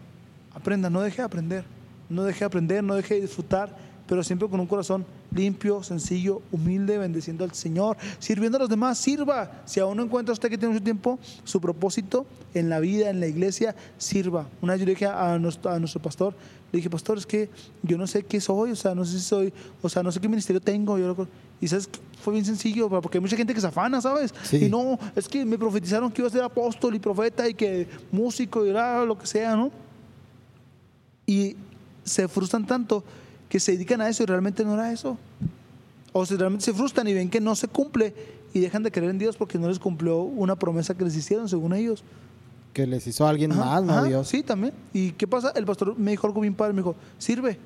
Aprenda, 0.54 0.88
no 0.88 1.00
deje 1.00 1.16
de 1.16 1.22
aprender. 1.24 1.64
No 2.08 2.22
deje 2.22 2.40
de 2.40 2.44
aprender, 2.44 2.84
no 2.84 2.94
deje 2.94 3.14
de 3.14 3.22
disfrutar, 3.22 3.76
pero 4.06 4.22
siempre 4.22 4.48
con 4.48 4.60
un 4.60 4.66
corazón 4.68 5.04
limpio, 5.34 5.82
sencillo, 5.82 6.42
humilde, 6.52 6.98
bendeciendo 6.98 7.44
al 7.44 7.52
Señor, 7.54 7.96
sirviendo 8.18 8.56
a 8.58 8.60
los 8.60 8.68
demás, 8.68 8.98
sirva. 8.98 9.62
Si 9.64 9.80
aún 9.80 9.96
no 9.96 10.02
encuentra 10.04 10.32
usted 10.32 10.48
que 10.50 10.58
tiene 10.58 10.74
mucho 10.74 10.84
tiempo, 10.84 11.18
su 11.44 11.60
propósito 11.60 12.26
en 12.54 12.68
la 12.68 12.80
vida, 12.80 13.10
en 13.10 13.20
la 13.20 13.26
iglesia, 13.26 13.74
sirva. 13.98 14.46
Una 14.60 14.72
vez 14.74 14.80
yo 14.80 14.86
le 14.86 14.92
dije 14.92 15.06
a 15.06 15.38
nuestro, 15.38 15.70
a 15.70 15.78
nuestro 15.78 16.00
pastor, 16.02 16.34
le 16.72 16.78
dije, 16.78 16.88
pastor, 16.88 17.18
es 17.18 17.26
que 17.26 17.50
yo 17.82 17.98
no 17.98 18.06
sé 18.06 18.22
qué 18.24 18.40
soy, 18.40 18.70
o 18.70 18.76
sea, 18.76 18.94
no 18.94 19.04
sé 19.04 19.18
si 19.18 19.24
soy, 19.24 19.52
o 19.82 19.88
sea, 19.88 20.02
no 20.02 20.10
sé 20.10 20.20
qué 20.20 20.28
ministerio 20.28 20.60
tengo. 20.60 20.98
Yo 20.98 21.08
lo- 21.14 21.28
y 21.60 21.68
sabes, 21.68 21.86
que 21.86 21.98
fue 22.22 22.32
bien 22.32 22.44
sencillo, 22.44 22.88
porque 22.88 23.18
hay 23.18 23.22
mucha 23.22 23.36
gente 23.36 23.54
que 23.54 23.60
se 23.60 23.66
afana, 23.66 24.00
¿sabes? 24.00 24.34
Sí. 24.42 24.64
Y 24.64 24.68
no, 24.68 24.98
es 25.14 25.28
que 25.28 25.44
me 25.44 25.58
profetizaron 25.58 26.10
que 26.10 26.22
iba 26.22 26.28
a 26.28 26.30
ser 26.32 26.42
apóstol 26.42 26.94
y 26.94 26.98
profeta 26.98 27.48
y 27.48 27.54
que 27.54 27.86
músico 28.10 28.66
y 28.66 28.72
lo 28.72 29.18
que 29.18 29.26
sea, 29.26 29.54
¿no? 29.54 29.70
Y 31.26 31.56
se 32.04 32.26
frustran 32.26 32.66
tanto 32.66 33.04
que 33.52 33.60
se 33.60 33.72
dedican 33.72 34.00
a 34.00 34.08
eso 34.08 34.22
y 34.22 34.26
realmente 34.26 34.64
no 34.64 34.72
era 34.72 34.90
eso. 34.90 35.18
O 36.14 36.24
se 36.24 36.38
realmente 36.38 36.64
se 36.64 36.72
frustran 36.72 37.06
y 37.06 37.12
ven 37.12 37.28
que 37.28 37.38
no 37.38 37.54
se 37.54 37.68
cumple 37.68 38.14
y 38.54 38.60
dejan 38.60 38.82
de 38.82 38.90
creer 38.90 39.10
en 39.10 39.18
Dios 39.18 39.36
porque 39.36 39.58
no 39.58 39.68
les 39.68 39.78
cumplió 39.78 40.22
una 40.22 40.56
promesa 40.56 40.94
que 40.94 41.04
les 41.04 41.14
hicieron 41.14 41.50
según 41.50 41.74
ellos. 41.74 42.02
Que 42.72 42.86
les 42.86 43.06
hizo 43.06 43.26
alguien 43.26 43.52
Ajá, 43.52 43.62
más, 43.62 43.82
¿no, 43.82 43.92
ajá, 43.92 44.04
Dios? 44.04 44.26
Sí, 44.26 44.42
también. 44.42 44.72
¿Y 44.94 45.10
qué 45.10 45.26
pasa? 45.26 45.52
El 45.54 45.66
pastor 45.66 45.98
me 45.98 46.12
dijo 46.12 46.26
algo 46.26 46.40
bien 46.40 46.54
padre, 46.54 46.72
me 46.72 46.78
dijo, 46.78 46.96
sirve. 47.18 47.58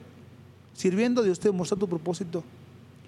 Sirviendo 0.75 1.23
Dios 1.23 1.39
te 1.39 1.51
demuestra 1.51 1.79
tu 1.79 1.89
propósito. 1.89 2.43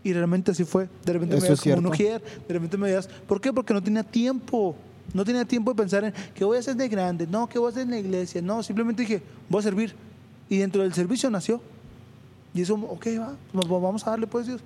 Y 0.04 0.12
realmente 0.12 0.52
así 0.52 0.62
fue. 0.62 0.88
De 1.04 1.12
repente 1.14 1.36
Eso 1.36 1.46
me 1.46 1.48
veías 1.48 1.74
como 1.74 1.88
ujier, 1.88 2.22
de 2.46 2.54
repente 2.54 2.76
me 2.76 2.86
veías. 2.86 3.08
¿Por 3.08 3.40
qué? 3.40 3.52
Porque 3.52 3.74
no 3.74 3.82
tenía 3.82 4.04
tiempo. 4.04 4.76
No 5.12 5.24
tenía 5.24 5.44
tiempo 5.44 5.72
de 5.72 5.76
pensar 5.82 6.04
en 6.04 6.14
qué 6.32 6.44
voy 6.44 6.58
a 6.58 6.60
hacer 6.60 6.76
de 6.76 6.88
grande, 6.88 7.26
no, 7.26 7.48
qué 7.48 7.58
voy 7.58 7.66
a 7.66 7.70
hacer 7.70 7.82
en 7.82 7.90
la 7.90 7.98
iglesia. 7.98 8.40
No, 8.40 8.62
simplemente 8.62 9.02
dije, 9.02 9.20
voy 9.48 9.58
a 9.58 9.62
servir. 9.64 9.96
Y 10.48 10.58
dentro 10.58 10.82
del 10.82 10.94
servicio 10.94 11.28
nació. 11.28 11.60
Y 12.54 12.62
eso, 12.62 12.74
ok, 12.74 13.06
va, 13.20 13.36
vamos 13.52 14.06
a 14.06 14.10
darle 14.10 14.26
pues 14.26 14.46
Dios. 14.46 14.60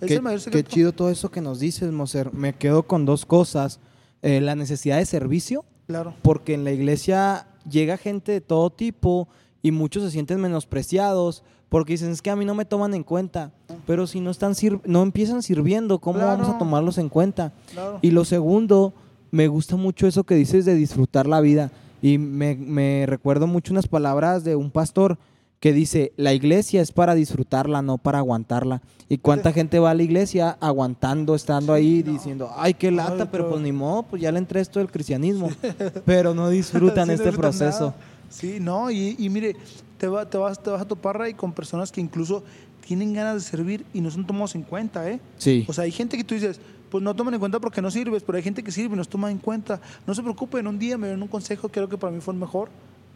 Es 0.00 0.08
Qué, 0.08 0.14
el 0.14 0.22
mayor 0.22 0.38
qué 0.40 0.44
secreto. 0.44 0.70
chido 0.70 0.92
todo 0.92 1.10
eso 1.10 1.30
que 1.30 1.40
nos 1.40 1.60
dices, 1.60 1.90
Moser. 1.92 2.32
Me 2.34 2.52
quedo 2.54 2.82
con 2.84 3.04
dos 3.04 3.24
cosas. 3.24 3.78
Eh, 4.22 4.40
la 4.40 4.54
necesidad 4.54 4.98
de 4.98 5.06
servicio, 5.06 5.64
Claro. 5.86 6.14
porque 6.22 6.54
en 6.54 6.64
la 6.64 6.70
iglesia 6.72 7.46
llega 7.68 7.96
gente 7.96 8.32
de 8.32 8.40
todo 8.40 8.70
tipo 8.70 9.28
y 9.62 9.70
muchos 9.72 10.02
se 10.04 10.10
sienten 10.10 10.40
menospreciados 10.40 11.42
porque 11.68 11.94
dicen, 11.94 12.10
es 12.10 12.20
que 12.20 12.30
a 12.30 12.36
mí 12.36 12.44
no 12.44 12.54
me 12.54 12.64
toman 12.64 12.94
en 12.94 13.02
cuenta. 13.02 13.50
Pero 13.86 14.06
si 14.06 14.20
no, 14.20 14.30
están 14.30 14.54
sir- 14.54 14.80
no 14.84 15.02
empiezan 15.02 15.42
sirviendo, 15.42 16.00
¿cómo 16.00 16.18
vamos 16.18 16.48
a 16.48 16.58
tomarlos 16.58 16.98
en 16.98 17.08
cuenta? 17.08 17.52
Claro. 17.72 17.98
Y 18.02 18.10
lo 18.10 18.24
segundo, 18.26 18.92
me 19.30 19.48
gusta 19.48 19.76
mucho 19.76 20.06
eso 20.06 20.24
que 20.24 20.34
dices 20.34 20.64
de 20.66 20.74
disfrutar 20.74 21.26
la 21.26 21.40
vida. 21.40 21.70
Y 22.02 22.18
me, 22.18 22.56
me 22.56 23.06
recuerdo 23.06 23.46
mucho 23.46 23.72
unas 23.72 23.88
palabras 23.88 24.44
de 24.44 24.54
un 24.56 24.70
pastor 24.70 25.16
que 25.62 25.72
dice, 25.72 26.12
la 26.16 26.34
iglesia 26.34 26.82
es 26.82 26.90
para 26.90 27.14
disfrutarla, 27.14 27.82
no 27.82 27.96
para 27.96 28.18
aguantarla. 28.18 28.82
¿Y 29.08 29.18
cuánta 29.18 29.52
gente 29.52 29.78
va 29.78 29.92
a 29.92 29.94
la 29.94 30.02
iglesia 30.02 30.58
aguantando, 30.60 31.36
estando 31.36 31.72
ahí, 31.72 32.02
diciendo, 32.02 32.50
ay, 32.56 32.74
qué 32.74 32.90
lata, 32.90 33.22
Ay, 33.22 33.28
pero 33.30 33.48
pues 33.48 33.62
ni 33.62 33.70
modo, 33.70 34.02
pues 34.02 34.20
ya 34.20 34.32
le 34.32 34.38
entré 34.38 34.60
esto 34.60 34.80
del 34.80 34.90
cristianismo. 34.90 35.50
pero 36.04 36.34
no 36.34 36.50
disfrutan 36.50 37.06
Sí, 37.06 37.12
este 37.12 37.30
proceso. 37.30 37.90
nada. 37.90 37.94
Sí, 38.28 38.58
no, 38.58 38.90
y, 38.90 39.14
y 39.16 39.28
mire, 39.30 39.54
te, 39.98 40.08
va- 40.08 40.28
te, 40.28 40.36
vas, 40.36 40.60
te 40.60 40.68
vas 40.68 40.82
a 40.82 40.84
topar 40.84 41.22
ahí 41.22 41.32
con 41.34 41.52
personas 41.52 41.92
que 41.92 42.00
incluso 42.00 42.42
tienen 42.84 43.12
ganas 43.14 43.34
de 43.36 43.40
servir 43.42 43.86
y 43.94 44.00
no 44.00 44.10
son 44.10 44.26
tomados 44.26 44.56
en 44.56 44.62
cuenta, 44.62 45.08
¿eh? 45.08 45.20
Sí. 45.38 45.64
O 45.68 45.72
sea, 45.72 45.84
hay 45.84 45.92
gente 45.92 46.16
que 46.16 46.24
tú 46.24 46.34
dices, 46.34 46.58
pues 46.90 47.04
no 47.04 47.14
toman 47.14 47.34
en 47.34 47.38
cuenta 47.40 47.60
porque 47.60 47.80
no 47.80 47.88
sirves, 47.92 48.24
pero 48.24 48.36
hay 48.36 48.42
gente 48.42 48.64
que 48.64 48.72
sirve 48.72 48.94
y 48.94 48.96
nos 48.96 49.08
toma 49.08 49.30
en 49.30 49.38
cuenta. 49.38 49.80
No 50.08 50.12
se 50.12 50.22
preocupen, 50.22 50.66
un 50.66 50.80
día 50.80 50.98
me 50.98 51.06
dieron 51.06 51.22
un 51.22 51.28
consejo 51.28 51.68
creo 51.68 51.88
que 51.88 51.96
para 51.96 52.12
mí 52.12 52.20
fue 52.20 52.34
el 52.34 52.40
mejor, 52.40 52.68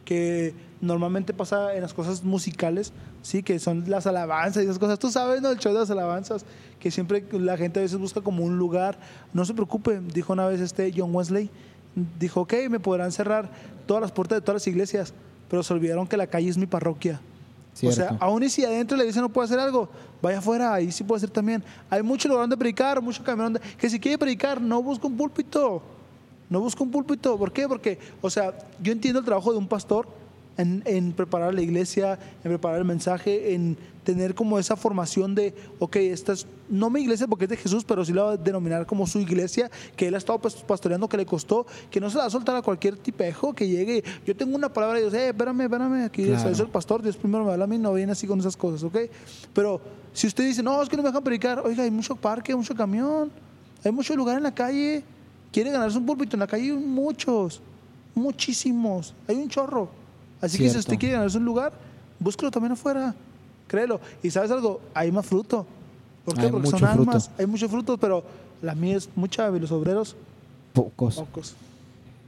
que 0.07 0.55
normalmente 0.81 1.35
pasa 1.35 1.75
en 1.75 1.83
las 1.83 1.93
cosas 1.93 2.25
musicales, 2.25 2.95
sí, 3.21 3.43
que 3.43 3.59
son 3.59 3.85
las 3.91 4.07
alabanzas 4.07 4.63
y 4.63 4.67
esas 4.67 4.79
cosas. 4.79 4.99
Tú 4.99 5.11
sabes, 5.11 5.43
¿no? 5.43 5.51
El 5.51 5.59
show 5.59 5.75
de 5.75 5.81
las 5.81 5.91
alabanzas, 5.91 6.47
que 6.81 6.91
siempre 6.91 7.23
la 7.33 7.59
gente 7.59 7.81
a 7.81 7.83
veces 7.83 7.99
busca 7.99 8.23
como 8.23 8.43
un 8.45 8.57
lugar. 8.57 8.99
No 9.35 9.45
se 9.45 9.53
preocupen, 9.53 10.09
dijo 10.09 10.33
una 10.33 10.47
vez 10.47 10.63
este 10.63 10.91
John 10.97 11.15
Wesley, 11.15 11.51
dijo, 12.19 12.43
ok, 12.43 12.55
me 12.71 12.81
podrán 12.81 13.13
cerrar 13.13 13.51
todas 13.87 14.01
las 14.01 14.13
puertas 14.13 14.39
de 14.39 14.41
todas 14.41 14.63
las 14.63 14.67
iglesias, 14.67 15.13
pero 15.51 15.63
se 15.63 15.75
olvidaron 15.75 16.07
que 16.07 16.17
la 16.17 16.27
calle 16.27 16.49
es 16.49 16.57
mi 16.57 16.67
parroquia. 16.67 17.21
O 17.83 17.93
sea, 17.93 18.17
aún 18.21 18.43
y 18.43 18.49
si 18.49 18.65
adentro 18.65 18.97
de 18.97 18.99
la 18.99 19.05
iglesia 19.05 19.21
no 19.21 19.29
puede 19.29 19.47
hacer 19.47 19.59
algo, 19.59 19.91
vaya 20.23 20.39
afuera, 20.39 20.73
ahí 20.73 20.91
sí 20.91 21.05
puede 21.05 21.19
hacer 21.19 21.31
también. 21.31 21.63
Hay 21.91 22.03
mucho 22.03 22.27
lugar 22.27 22.45
donde 22.45 22.57
predicar, 22.57 23.03
mucho 23.03 23.23
camino 23.23 23.45
donde... 23.45 23.61
Que 23.77 23.91
si 23.91 24.01
quiere 24.01 24.17
predicar, 24.17 24.63
no 24.63 24.83
busca 24.83 25.07
un 25.07 25.15
púlpito. 25.15 25.83
No 26.49 26.61
busca 26.61 26.83
un 26.83 26.91
púlpito. 26.91 27.37
¿Por 27.39 27.53
qué? 27.53 27.69
Porque, 27.69 27.99
o 28.21 28.31
sea, 28.31 28.55
yo 28.83 28.93
entiendo 28.93 29.21
el 29.21 29.25
trabajo 29.25 29.53
de 29.53 29.59
un 29.59 29.69
pastor 29.69 30.09
en, 30.57 30.83
en 30.87 31.13
preparar 31.13 31.55
la 31.55 31.63
iglesia, 31.63 32.19
en 32.45 32.51
preparar 32.51 32.79
el 32.79 32.85
mensaje, 32.85 33.55
en 33.55 33.77
tener 34.05 34.37
como 34.37 34.59
esa 34.61 34.77
formación 34.77 35.35
de, 35.35 35.53
ok, 35.81 35.97
esta 35.97 36.33
es 36.33 36.47
no 36.69 36.91
mi 36.91 37.01
iglesia 37.01 37.27
porque 37.27 37.45
es 37.47 37.51
de 37.51 37.57
Jesús, 37.57 37.85
pero 37.85 38.05
sí 38.05 38.13
la 38.13 38.23
va 38.23 38.33
a 38.33 38.37
denominar 38.37 38.87
como 38.87 39.07
su 39.07 39.19
iglesia, 39.19 39.69
que 39.97 40.07
él 40.07 40.15
ha 40.15 40.19
estado 40.19 40.39
pastoreando, 40.39 41.09
que 41.09 41.17
le 41.17 41.27
costó, 41.27 41.67
que 41.91 42.01
no 42.01 42.09
se 42.09 42.17
la 42.17 42.23
va 42.23 42.27
a 42.29 42.31
soltar 42.31 42.55
a 42.57 42.63
cualquier 42.63 42.97
tipejo 42.97 43.53
que 43.53 43.67
llegue. 43.69 44.05
Yo 44.25 44.35
tengo 44.37 44.55
una 44.55 44.73
palabra 44.73 44.99
y 44.99 45.03
Dios, 45.03 45.15
eh, 45.15 45.29
espérame, 45.31 45.63
espérame, 45.63 46.05
aquí 46.05 46.25
Claro. 46.25 46.51
es 46.51 46.61
el 46.61 46.69
pastor, 46.69 47.03
Dios 47.03 47.17
primero 47.17 47.45
me 47.45 47.51
habla 47.53 47.65
a 47.65 47.67
mí, 47.67 47.79
no 47.79 47.93
viene 47.93 48.13
así 48.13 48.29
con 48.29 48.39
esas 48.39 48.57
cosas, 48.57 48.85
¿ok? 48.85 48.97
Pero 49.53 49.81
si 50.13 50.29
usted 50.29 50.45
dice, 50.45 50.63
no, 50.63 50.81
es 50.81 50.89
que 50.89 50.97
no 50.97 51.03
me 51.03 51.09
dejan 51.09 51.25
predicar, 51.25 51.61
oiga, 51.65 51.83
hay 51.83 51.91
mucho 51.91 52.15
parque, 52.15 52.55
mucho 52.55 52.75
camión, 52.77 53.31
hay 53.85 53.91
mucho 53.91 54.15
lugar 54.15 54.37
en 54.37 54.45
la 54.45 54.55
calle, 54.55 55.03
quiere 55.57 55.71
ganarse 55.71 55.97
un 55.97 56.05
púlpito 56.05 56.37
en 56.37 56.41
la 56.41 56.47
calle, 56.47 56.65
hay 56.65 56.73
muchos, 56.73 57.63
muchísimos, 58.15 59.15
hay 59.27 59.37
un 59.37 59.49
chorro. 59.49 59.89
Así 60.39 60.59
que 60.59 60.69
si 60.69 60.77
usted 60.77 60.99
quiere 60.99 61.15
ganarse 61.15 61.39
un 61.39 61.47
lugar, 61.47 61.73
búsquelo 62.21 62.51
también 62.51 62.73
afuera, 62.73 63.15
créelo. 63.67 63.99
Y 64.23 64.29
sabes 64.31 64.51
algo, 64.51 64.83
hay 64.93 65.11
más 65.11 65.25
fruto. 65.25 65.65
¿Por 66.27 66.35
qué? 66.35 66.43
Hay 66.43 66.51
Porque 66.51 66.69
son 66.69 66.81
fruto. 66.81 66.93
almas, 66.93 67.31
hay 67.39 67.47
muchos 67.47 67.71
frutos, 67.71 67.97
pero 67.99 68.23
la 68.61 68.75
mía 68.75 68.99
es 68.99 69.09
mucha 69.17 69.49
y 69.49 69.59
los 69.59 69.73
obreros, 69.73 70.15
Pocos. 70.75 71.15
pocos. 71.17 71.55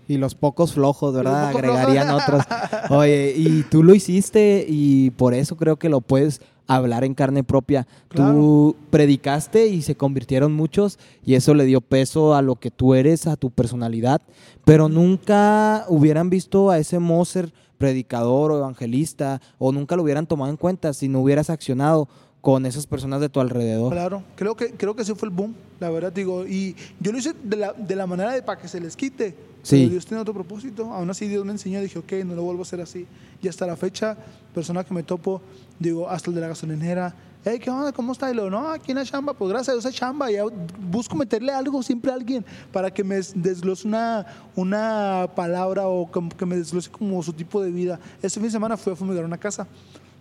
Y 0.08 0.16
los 0.16 0.34
pocos 0.34 0.72
flojos, 0.72 1.12
¿verdad? 1.12 1.48
pocos 1.52 1.60
flojos. 1.60 1.80
Agregarían 1.82 2.14
otros. 2.14 2.44
Oye, 2.88 3.34
y 3.36 3.62
tú 3.64 3.82
lo 3.82 3.94
hiciste 3.94 4.64
y 4.66 5.10
por 5.10 5.34
eso 5.34 5.54
creo 5.54 5.76
que 5.76 5.90
lo 5.90 6.00
puedes 6.00 6.40
hablar 6.68 7.02
en 7.02 7.14
carne 7.14 7.42
propia. 7.42 7.88
Tú 8.14 8.76
predicaste 8.90 9.66
y 9.66 9.82
se 9.82 9.96
convirtieron 9.96 10.52
muchos 10.52 10.98
y 11.24 11.34
eso 11.34 11.54
le 11.54 11.64
dio 11.64 11.80
peso 11.80 12.34
a 12.34 12.42
lo 12.42 12.54
que 12.54 12.70
tú 12.70 12.94
eres, 12.94 13.26
a 13.26 13.36
tu 13.36 13.50
personalidad, 13.50 14.22
pero 14.64 14.88
nunca 14.88 15.84
hubieran 15.88 16.30
visto 16.30 16.70
a 16.70 16.78
ese 16.78 17.00
Moser 17.00 17.52
predicador 17.78 18.52
o 18.52 18.58
evangelista 18.58 19.40
o 19.58 19.72
nunca 19.72 19.96
lo 19.96 20.02
hubieran 20.02 20.26
tomado 20.26 20.50
en 20.50 20.56
cuenta 20.56 20.92
si 20.92 21.08
no 21.08 21.20
hubieras 21.20 21.48
accionado 21.48 22.08
con 22.40 22.66
esas 22.66 22.86
personas 22.86 23.20
de 23.20 23.28
tu 23.28 23.40
alrededor. 23.40 23.92
Claro, 23.92 24.22
creo 24.36 24.54
que, 24.56 24.72
creo 24.72 24.94
que 24.94 25.02
ese 25.02 25.14
fue 25.14 25.28
el 25.28 25.34
boom, 25.34 25.54
la 25.80 25.90
verdad, 25.90 26.12
digo. 26.12 26.46
Y 26.46 26.76
yo 27.00 27.12
lo 27.12 27.18
hice 27.18 27.34
de 27.42 27.56
la, 27.56 27.72
de 27.72 27.96
la 27.96 28.06
manera 28.06 28.32
de 28.32 28.42
para 28.42 28.60
que 28.60 28.68
se 28.68 28.80
les 28.80 28.96
quite. 28.96 29.34
Sí. 29.62 29.76
Pero 29.76 29.90
Dios 29.90 30.06
tiene 30.06 30.20
otro 30.20 30.32
propósito. 30.32 30.92
Aún 30.92 31.10
así, 31.10 31.26
Dios 31.26 31.44
me 31.44 31.52
enseñó, 31.52 31.80
dije, 31.80 31.98
ok, 31.98 32.12
no 32.24 32.34
lo 32.34 32.42
vuelvo 32.42 32.62
a 32.62 32.62
hacer 32.62 32.80
así. 32.80 33.06
Y 33.42 33.48
hasta 33.48 33.66
la 33.66 33.76
fecha, 33.76 34.16
persona 34.54 34.84
que 34.84 34.94
me 34.94 35.02
topo, 35.02 35.42
digo, 35.78 36.08
hasta 36.08 36.30
el 36.30 36.36
de 36.36 36.40
la 36.40 36.48
gasolinera, 36.48 37.14
hey, 37.44 37.58
¿qué 37.58 37.70
onda? 37.70 37.92
¿Cómo 37.92 38.12
está? 38.12 38.30
Y 38.30 38.34
luego, 38.34 38.50
no, 38.50 38.68
aquí 38.68 38.92
en 38.92 38.98
la 38.98 39.04
chamba, 39.04 39.34
pues 39.34 39.50
gracias 39.50 39.76
a 39.76 39.80
Dios 39.80 39.94
chamba. 39.94 40.30
Ya 40.30 40.44
busco 40.90 41.16
meterle 41.16 41.52
algo 41.52 41.82
siempre 41.82 42.10
a 42.10 42.14
alguien 42.14 42.44
para 42.72 42.90
que 42.92 43.02
me 43.02 43.16
desglose 43.34 43.86
una, 43.86 44.26
una 44.54 45.28
palabra 45.34 45.88
o 45.88 46.10
que 46.10 46.46
me 46.46 46.56
desglose 46.56 46.90
como 46.90 47.22
su 47.22 47.32
tipo 47.32 47.60
de 47.60 47.70
vida. 47.70 47.98
Este 48.22 48.38
fin 48.40 48.44
de 48.44 48.50
semana 48.50 48.76
fui 48.76 48.92
a 48.92 48.96
fumigar 48.96 49.24
una 49.24 49.38
casa. 49.38 49.66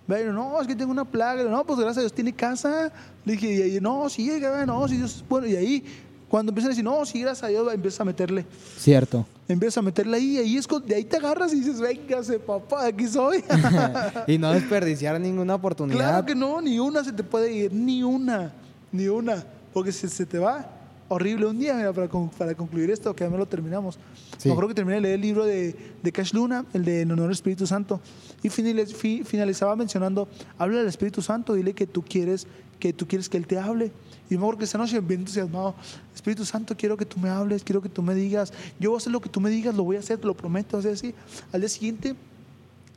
No, 0.07 0.61
es 0.61 0.67
que 0.67 0.75
tengo 0.75 0.91
una 0.91 1.05
plaga. 1.05 1.43
No, 1.43 1.65
pues 1.65 1.79
gracias 1.79 1.97
a 1.97 2.01
Dios 2.01 2.13
tiene 2.13 2.33
casa. 2.33 2.91
Le 3.25 3.33
dije, 3.33 3.53
y 3.53 3.61
ahí, 3.61 3.79
no, 3.81 4.09
sí, 4.09 4.31
no, 4.65 4.87
sí, 4.87 4.97
Dios 4.97 5.17
es 5.17 5.27
bueno. 5.27 5.47
Y 5.47 5.55
ahí, 5.55 5.83
cuando 6.29 6.51
empiezan 6.51 6.69
a 6.69 6.71
decir, 6.71 6.83
no, 6.83 7.05
sí, 7.05 7.21
gracias 7.21 7.43
a 7.43 7.47
Dios, 7.47 7.73
empieza 7.73 8.03
a 8.03 8.05
meterle. 8.05 8.45
Cierto. 8.77 9.25
Empieza 9.49 9.79
a 9.79 9.83
meterle 9.83 10.17
ahí, 10.17 10.35
y 10.35 10.37
ahí 10.37 10.57
es 10.57 10.67
de 10.85 10.95
ahí 10.95 11.05
te 11.05 11.17
agarras 11.17 11.53
y 11.53 11.59
dices, 11.59 11.79
véngase, 11.79 12.39
papá, 12.39 12.85
aquí 12.85 13.07
soy. 13.07 13.43
y 14.27 14.37
no 14.37 14.51
desperdiciar 14.51 15.19
ninguna 15.19 15.55
oportunidad. 15.55 15.97
claro 15.97 16.25
que 16.25 16.35
no, 16.35 16.61
ni 16.61 16.79
una 16.79 17.03
se 17.03 17.13
te 17.13 17.23
puede 17.23 17.53
ir, 17.53 17.73
ni 17.73 18.03
una, 18.03 18.51
ni 18.91 19.07
una. 19.07 19.45
Porque 19.73 19.91
se, 19.91 20.09
se 20.09 20.25
te 20.25 20.39
va 20.39 20.76
horrible. 21.09 21.45
Un 21.45 21.59
día, 21.59 21.73
mira, 21.75 21.93
para, 21.93 22.07
para 22.37 22.55
concluir 22.55 22.89
esto, 22.91 23.15
que 23.15 23.23
ya 23.23 23.29
me 23.29 23.37
lo 23.37 23.45
terminamos. 23.45 23.97
Sí. 24.37 24.49
Me 24.49 24.51
acuerdo 24.53 24.69
que 24.69 24.75
terminé 24.75 24.95
de 24.95 25.01
leer 25.01 25.15
el 25.15 25.21
libro 25.21 25.45
de, 25.45 25.75
de 26.03 26.11
Cash 26.11 26.33
Luna, 26.33 26.65
el 26.73 26.85
de 26.85 27.01
En 27.01 27.11
honor 27.11 27.27
al 27.27 27.31
Espíritu 27.31 27.65
Santo, 27.67 27.99
y 28.43 28.49
finaliz- 28.49 28.93
fi- 28.93 29.23
finalizaba 29.23 29.75
mencionando, 29.75 30.27
habla 30.57 30.79
del 30.79 30.87
Espíritu 30.87 31.21
Santo, 31.21 31.53
dile 31.53 31.73
que 31.73 31.87
tú 31.87 32.03
quieres 32.03 32.47
que 32.79 32.93
tú 32.93 33.07
quieres 33.07 33.27
que 33.27 33.37
Él 33.37 33.47
te 33.47 33.57
hable. 33.57 33.91
Y 34.29 34.35
me 34.35 34.41
acuerdo 34.41 34.59
que 34.59 34.65
esa 34.65 34.77
noche, 34.77 34.99
bien 34.99 35.21
entusiasmado, 35.21 35.73
Espíritu 36.13 36.45
Santo, 36.45 36.77
quiero 36.77 36.95
que 36.95 37.05
tú 37.05 37.19
me 37.19 37.27
hables, 37.29 37.63
quiero 37.63 37.81
que 37.81 37.89
tú 37.89 38.03
me 38.03 38.13
digas, 38.13 38.53
yo 38.79 38.91
voy 38.91 38.97
a 38.97 38.99
hacer 38.99 39.11
lo 39.11 39.19
que 39.19 39.29
tú 39.29 39.41
me 39.41 39.49
digas, 39.49 39.73
lo 39.73 39.83
voy 39.83 39.95
a 39.95 39.99
hacer, 39.99 40.19
te 40.19 40.27
lo 40.27 40.35
prometo, 40.37 40.77
así, 40.77 40.89
así. 40.89 41.15
Al 41.51 41.61
día 41.61 41.69
siguiente 41.69 42.15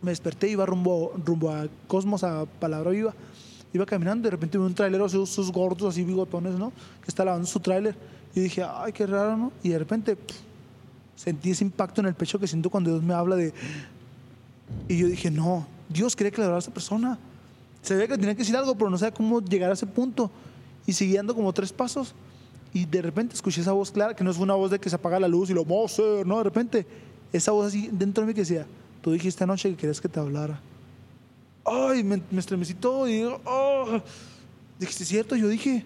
me 0.02 0.10
desperté, 0.10 0.50
iba 0.50 0.66
rumbo, 0.66 1.14
rumbo 1.24 1.50
a 1.50 1.66
Cosmos, 1.86 2.24
a 2.24 2.44
Palabra 2.44 2.90
Viva. 2.90 3.14
Iba 3.72 3.87
caminando, 3.87 4.24
de 4.24 4.30
repente 4.30 4.59
vi 4.59 4.64
un 4.64 4.74
trailero, 4.74 5.09
sus, 5.09 5.30
sus 5.30 5.52
gordos, 5.52 5.92
así 5.92 6.04
bigotones, 6.04 6.54
¿no? 6.54 6.72
Que 7.02 7.09
está 7.09 7.24
lavando 7.24 7.46
su 7.46 7.61
tráiler. 7.61 7.94
Y 8.35 8.40
dije, 8.40 8.64
ay, 8.64 8.92
qué 8.92 9.06
raro, 9.06 9.37
¿no? 9.37 9.52
Y 9.62 9.70
de 9.70 9.78
repente 9.78 10.16
sentí 11.16 11.50
ese 11.50 11.64
impacto 11.64 12.00
en 12.00 12.09
el 12.09 12.14
pecho 12.14 12.38
que 12.38 12.46
siento 12.46 12.70
cuando 12.70 12.90
Dios 12.90 13.02
me 13.02 13.14
habla 13.14 13.37
de... 13.37 13.52
Y 14.88 14.98
yo 14.98 15.06
dije, 15.06 15.30
no, 15.30 15.66
Dios 15.88 16.16
quería 16.16 16.30
que 16.30 16.38
le 16.38 16.44
hablara 16.44 16.59
a 16.59 16.61
esa 16.61 16.72
persona. 16.72 17.18
Se 17.83 17.94
ve 17.94 18.09
que 18.09 18.16
tenía 18.16 18.35
que 18.35 18.40
decir 18.40 18.56
algo, 18.56 18.74
pero 18.74 18.90
no 18.90 18.98
sabía 18.98 19.14
cómo 19.14 19.40
llegar 19.40 19.70
a 19.70 19.74
ese 19.74 19.87
punto. 19.87 20.30
Y 20.87 20.92
seguí 20.92 21.14
dando 21.14 21.35
como 21.35 21.52
tres 21.52 21.72
pasos. 21.72 22.14
Y 22.72 22.85
de 22.85 23.02
repente 23.02 23.35
escuché 23.35 23.61
esa 23.61 23.72
voz 23.72 23.90
clara, 23.90 24.14
que 24.14 24.22
no 24.22 24.30
es 24.30 24.38
una 24.38 24.54
voz 24.54 24.70
de 24.70 24.78
que 24.78 24.88
se 24.88 24.96
apaga 24.96 25.18
la 25.18 25.28
luz 25.28 25.50
y 25.50 25.54
lo 25.54 25.64
Moser, 25.64 26.26
no, 26.26 26.38
de 26.38 26.44
repente, 26.44 26.87
esa 27.33 27.52
voz 27.52 27.66
así 27.66 27.88
dentro 27.92 28.22
de 28.22 28.28
mí 28.28 28.35
que 28.35 28.42
decía, 28.42 28.66
tú 29.02 29.11
dijiste 29.11 29.42
anoche 29.42 29.70
que 29.70 29.76
querías 29.76 30.00
que 30.00 30.09
te 30.09 30.20
hablara. 30.20 30.61
Ay, 31.64 32.02
me, 32.02 32.22
me 32.30 32.40
estremecí 32.40 32.74
todo 32.74 33.06
y 33.08 33.14
digo, 33.14 33.40
oh. 33.44 34.00
Dije, 34.78 34.92
¿sí 34.92 35.02
es 35.02 35.08
cierto? 35.08 35.36
Yo 35.36 35.48
dije, 35.48 35.84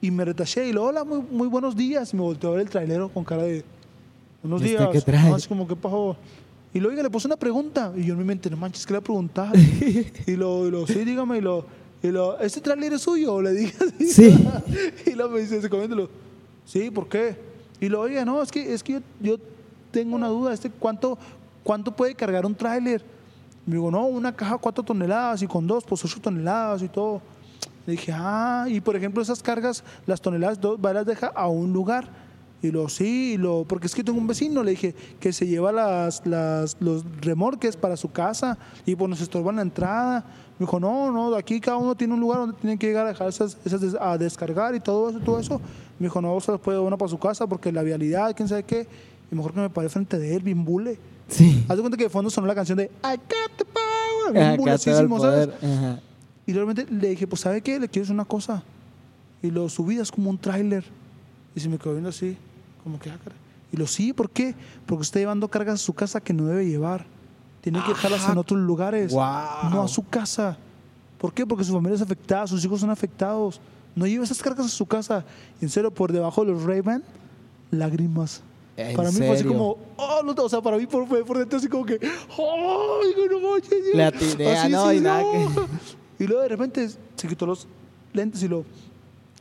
y 0.00 0.10
me 0.10 0.24
retaché 0.24 0.66
y 0.66 0.72
lo, 0.72 0.84
hola, 0.84 1.04
muy, 1.04 1.20
muy 1.30 1.48
buenos 1.48 1.76
días. 1.76 2.12
Y 2.12 2.16
me 2.16 2.22
volteó 2.22 2.50
a 2.50 2.52
ver 2.52 2.62
el 2.62 2.70
trailero 2.70 3.08
con 3.10 3.24
cara 3.24 3.42
de, 3.42 3.64
buenos 4.42 4.62
¿Este 4.62 4.78
días. 4.78 4.88
qué 4.90 5.00
trae? 5.00 5.32
Así 5.32 5.48
como, 5.48 5.68
¿qué 5.68 5.76
pasó? 5.76 6.16
Y 6.72 6.78
luego 6.78 6.92
oiga, 6.92 7.02
le 7.02 7.10
puse 7.10 7.26
una 7.26 7.36
pregunta. 7.36 7.92
Y 7.96 8.04
yo 8.04 8.14
en 8.14 8.18
mi 8.18 8.24
mente, 8.24 8.48
no 8.48 8.56
manches, 8.56 8.86
¿qué 8.86 8.94
le 8.94 9.00
preguntar? 9.00 9.52
y 10.26 10.36
lo, 10.36 10.66
y 10.66 10.70
lo, 10.70 10.86
sí, 10.86 11.04
dígame. 11.04 11.38
Y 11.38 11.40
lo, 11.42 11.66
y 12.02 12.08
lo, 12.08 12.38
¿este 12.40 12.60
trailer 12.60 12.94
es 12.94 13.02
suyo? 13.02 13.42
Le 13.42 13.52
dije 13.52 13.76
así. 13.84 14.06
Sí. 14.10 14.48
y 15.06 15.12
luego 15.12 15.34
me 15.34 15.40
dice, 15.40 15.68
comiéndolo, 15.68 16.08
sí, 16.64 16.90
¿por 16.90 17.08
qué? 17.08 17.36
Y 17.80 17.88
lo, 17.88 18.00
oiga, 18.00 18.24
no, 18.24 18.42
es 18.42 18.50
que, 18.50 18.72
es 18.72 18.82
que 18.82 18.94
yo, 18.94 19.00
yo 19.20 19.36
tengo 19.90 20.16
una 20.16 20.28
duda. 20.28 20.54
Este, 20.54 20.70
¿cuánto, 20.70 21.18
¿Cuánto 21.62 21.94
puede 21.94 22.14
cargar 22.14 22.46
un 22.46 22.54
tráiler? 22.54 23.02
Me 23.66 23.74
digo, 23.74 23.90
no, 23.90 24.06
una 24.06 24.34
caja 24.34 24.58
cuatro 24.58 24.82
toneladas 24.82 25.42
y 25.42 25.46
con 25.46 25.66
dos, 25.66 25.84
pues 25.84 26.04
ocho 26.04 26.20
toneladas 26.20 26.82
y 26.82 26.88
todo. 26.88 27.20
Le 27.86 27.92
dije, 27.92 28.12
ah, 28.14 28.66
y 28.68 28.80
por 28.80 28.96
ejemplo, 28.96 29.22
esas 29.22 29.42
cargas, 29.42 29.84
las 30.06 30.20
toneladas, 30.20 30.60
dos, 30.60 30.78
va, 30.84 30.92
las 30.92 31.06
deja 31.06 31.28
a 31.28 31.48
un 31.48 31.72
lugar. 31.72 32.08
Y 32.62 32.70
lo, 32.70 32.88
sí, 32.90 33.32
y 33.34 33.36
lo, 33.38 33.64
porque 33.64 33.86
es 33.86 33.94
que 33.94 34.04
tengo 34.04 34.18
un 34.18 34.26
vecino, 34.26 34.62
le 34.62 34.72
dije, 34.72 34.94
que 35.18 35.32
se 35.32 35.46
lleva 35.46 35.72
las, 35.72 36.26
las, 36.26 36.76
los 36.80 37.04
remorques 37.22 37.76
para 37.76 37.96
su 37.96 38.12
casa 38.12 38.58
y 38.84 38.94
pues 38.96 39.08
nos 39.08 39.20
estorban 39.22 39.56
la 39.56 39.62
entrada. 39.62 40.24
Me 40.58 40.66
dijo, 40.66 40.78
no, 40.78 41.10
no, 41.10 41.34
aquí 41.34 41.58
cada 41.58 41.78
uno 41.78 41.94
tiene 41.94 42.12
un 42.12 42.20
lugar 42.20 42.40
donde 42.40 42.56
tienen 42.58 42.78
que 42.78 42.86
llegar 42.86 43.06
a 43.06 43.10
dejar 43.10 43.28
esas, 43.28 43.56
esas 43.64 43.96
a 43.98 44.18
descargar 44.18 44.74
y 44.74 44.80
todo 44.80 45.08
eso, 45.08 45.20
todo 45.20 45.40
eso. 45.40 45.58
Me 45.98 46.06
dijo, 46.06 46.20
no, 46.20 46.38
se 46.40 46.52
los 46.52 46.60
puede 46.60 46.78
uno 46.78 46.98
para 46.98 47.08
su 47.08 47.18
casa 47.18 47.46
porque 47.46 47.72
la 47.72 47.82
vialidad, 47.82 48.36
quién 48.36 48.46
sabe 48.46 48.64
qué. 48.64 48.86
Y 49.32 49.34
mejor 49.34 49.54
que 49.54 49.60
me 49.60 49.70
paré 49.70 49.88
frente 49.88 50.18
de 50.18 50.36
él, 50.36 50.42
bien 50.42 50.62
bule. 50.62 50.98
Sí. 51.30 51.64
Haz 51.68 51.76
de 51.76 51.82
cuenta 51.82 51.96
que 51.96 52.04
de 52.04 52.10
fondo 52.10 52.28
sonó 52.28 52.46
la 52.46 52.54
canción 52.54 52.76
de 52.76 52.84
I 52.84 53.16
got 53.16 53.56
the 53.56 53.64
power, 53.64 54.56
bien 54.56 54.78
¿sabes? 54.78 55.48
Ajá. 55.62 56.00
Y 56.46 56.52
realmente 56.52 56.86
le 56.90 57.10
dije, 57.10 57.26
pues 57.26 57.40
¿sabe 57.42 57.62
qué? 57.62 57.78
Le 57.78 57.88
quiero 57.88 58.02
decir 58.04 58.14
una 58.14 58.24
cosa. 58.24 58.62
Y 59.42 59.50
lo 59.50 59.68
subí, 59.68 59.98
es 59.98 60.10
como 60.10 60.30
un 60.30 60.38
tráiler. 60.38 60.84
Y 61.54 61.60
se 61.60 61.68
me 61.68 61.78
quedó 61.78 61.92
viendo 61.92 62.08
así, 62.08 62.36
como 62.82 62.98
que, 62.98 63.10
ah. 63.10 63.18
Y 63.72 63.76
lo 63.76 63.86
sí, 63.86 64.12
¿por 64.12 64.30
qué? 64.30 64.54
Porque 64.86 65.02
está 65.02 65.18
llevando 65.18 65.48
cargas 65.48 65.74
a 65.74 65.78
su 65.78 65.92
casa 65.92 66.20
que 66.20 66.32
no 66.32 66.46
debe 66.46 66.66
llevar. 66.66 67.06
Tiene 67.60 67.80
que 67.84 67.90
dejarlas 67.90 68.28
en 68.28 68.38
otros 68.38 68.58
lugares, 68.58 69.12
Guau. 69.12 69.70
no 69.70 69.82
a 69.82 69.88
su 69.88 70.06
casa. 70.08 70.56
¿Por 71.18 71.32
qué? 71.32 71.46
Porque 71.46 71.64
su 71.64 71.72
familia 71.72 71.96
es 71.96 72.02
afectada, 72.02 72.46
sus 72.46 72.64
hijos 72.64 72.80
son 72.80 72.90
afectados. 72.90 73.60
No 73.94 74.06
lleva 74.06 74.24
esas 74.24 74.42
cargas 74.42 74.66
a 74.66 74.70
su 74.70 74.86
casa. 74.86 75.24
Y 75.60 75.66
en 75.66 75.70
serio, 75.70 75.90
por 75.92 76.10
debajo 76.10 76.44
de 76.44 76.52
los 76.52 76.62
Ray-Ban, 76.64 77.02
lágrimas. 77.70 78.42
¿En 78.80 78.96
para 78.96 79.10
mí 79.10 79.16
fue 79.18 79.28
así 79.28 79.36
serio? 79.38 79.52
como, 79.52 79.78
oh, 79.96 80.22
no, 80.24 80.32
o 80.42 80.48
sea, 80.48 80.60
para 80.60 80.76
mí 80.78 80.86
por, 80.86 81.06
fue 81.06 81.24
por 81.24 81.38
dentro 81.38 81.58
así 81.58 81.68
como 81.68 81.84
que, 81.84 81.98
oh, 82.38 83.00
no 83.30 83.40
manches. 83.50 83.84
Dios". 83.84 83.94
Le 83.96 84.04
atiné, 84.04 84.48
ah, 84.56 84.62
Así, 84.62 84.72
no, 84.72 84.90
sí, 84.90 84.96
y 84.96 85.00
nada 85.00 85.22
no. 85.22 85.30
que- 85.32 86.24
Y 86.24 86.26
luego 86.26 86.42
de 86.42 86.48
repente 86.48 86.88
se 87.16 87.28
quitó 87.28 87.46
los 87.46 87.66
lentes 88.12 88.42
y 88.42 88.48
lo, 88.48 88.64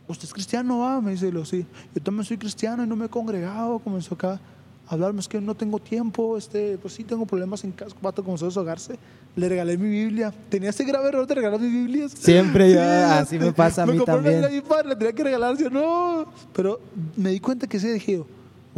¿usted 0.08 0.26
es 0.26 0.34
cristiano? 0.34 0.80
Va? 0.80 1.02
Me 1.02 1.12
dice, 1.12 1.32
lo, 1.32 1.46
sí. 1.46 1.66
Yo 1.96 2.02
también 2.02 2.26
soy 2.26 2.38
cristiano 2.38 2.84
y 2.84 2.88
no 2.88 2.96
me 2.96 3.06
he 3.06 3.10
congregado. 3.10 3.80
Comenzó 3.80 4.16
acá 4.16 4.40
a 4.88 4.94
hablarme, 4.94 5.20
es 5.20 5.28
que 5.28 5.40
no 5.40 5.56
tengo 5.56 5.78
tiempo, 5.80 6.36
este, 6.38 6.78
pues 6.78 6.94
sí 6.96 7.04
tengo 7.04 7.26
problemas 7.26 7.64
en 7.64 7.72
casa. 7.72 7.96
Pato 8.02 8.24
comenzó 8.24 8.46
a 8.46 8.48
deshogarse. 8.50 8.98
Le 9.36 9.48
regalé 9.48 9.78
mi 9.78 9.90
Biblia. 9.90 10.34
Tenía 10.50 10.72
ese 10.72 10.84
grave 10.84 11.10
error 11.10 11.28
de 11.28 11.36
regalar 11.36 11.60
mis 11.60 11.72
Biblias. 11.72 12.12
Siempre 12.14 12.74
yo, 12.74 12.82
así 12.82 13.38
me 13.38 13.52
pasa 13.54 13.84
a 13.84 13.86
mí 13.86 13.98
compré 13.98 14.14
una 14.16 14.24
también. 14.24 14.42
Biblia 14.42 14.60
a 14.60 14.64
mi 14.64 14.68
padre, 14.68 14.90
le 14.90 14.96
tenía 14.96 15.14
que 15.14 15.24
regalar, 15.24 15.58
yo 15.58 15.70
no. 15.70 16.26
Pero 16.54 16.80
me 17.16 17.30
di 17.32 17.40
cuenta 17.40 17.68
que 17.68 17.78
ese 17.78 17.94
dije, 17.94 18.24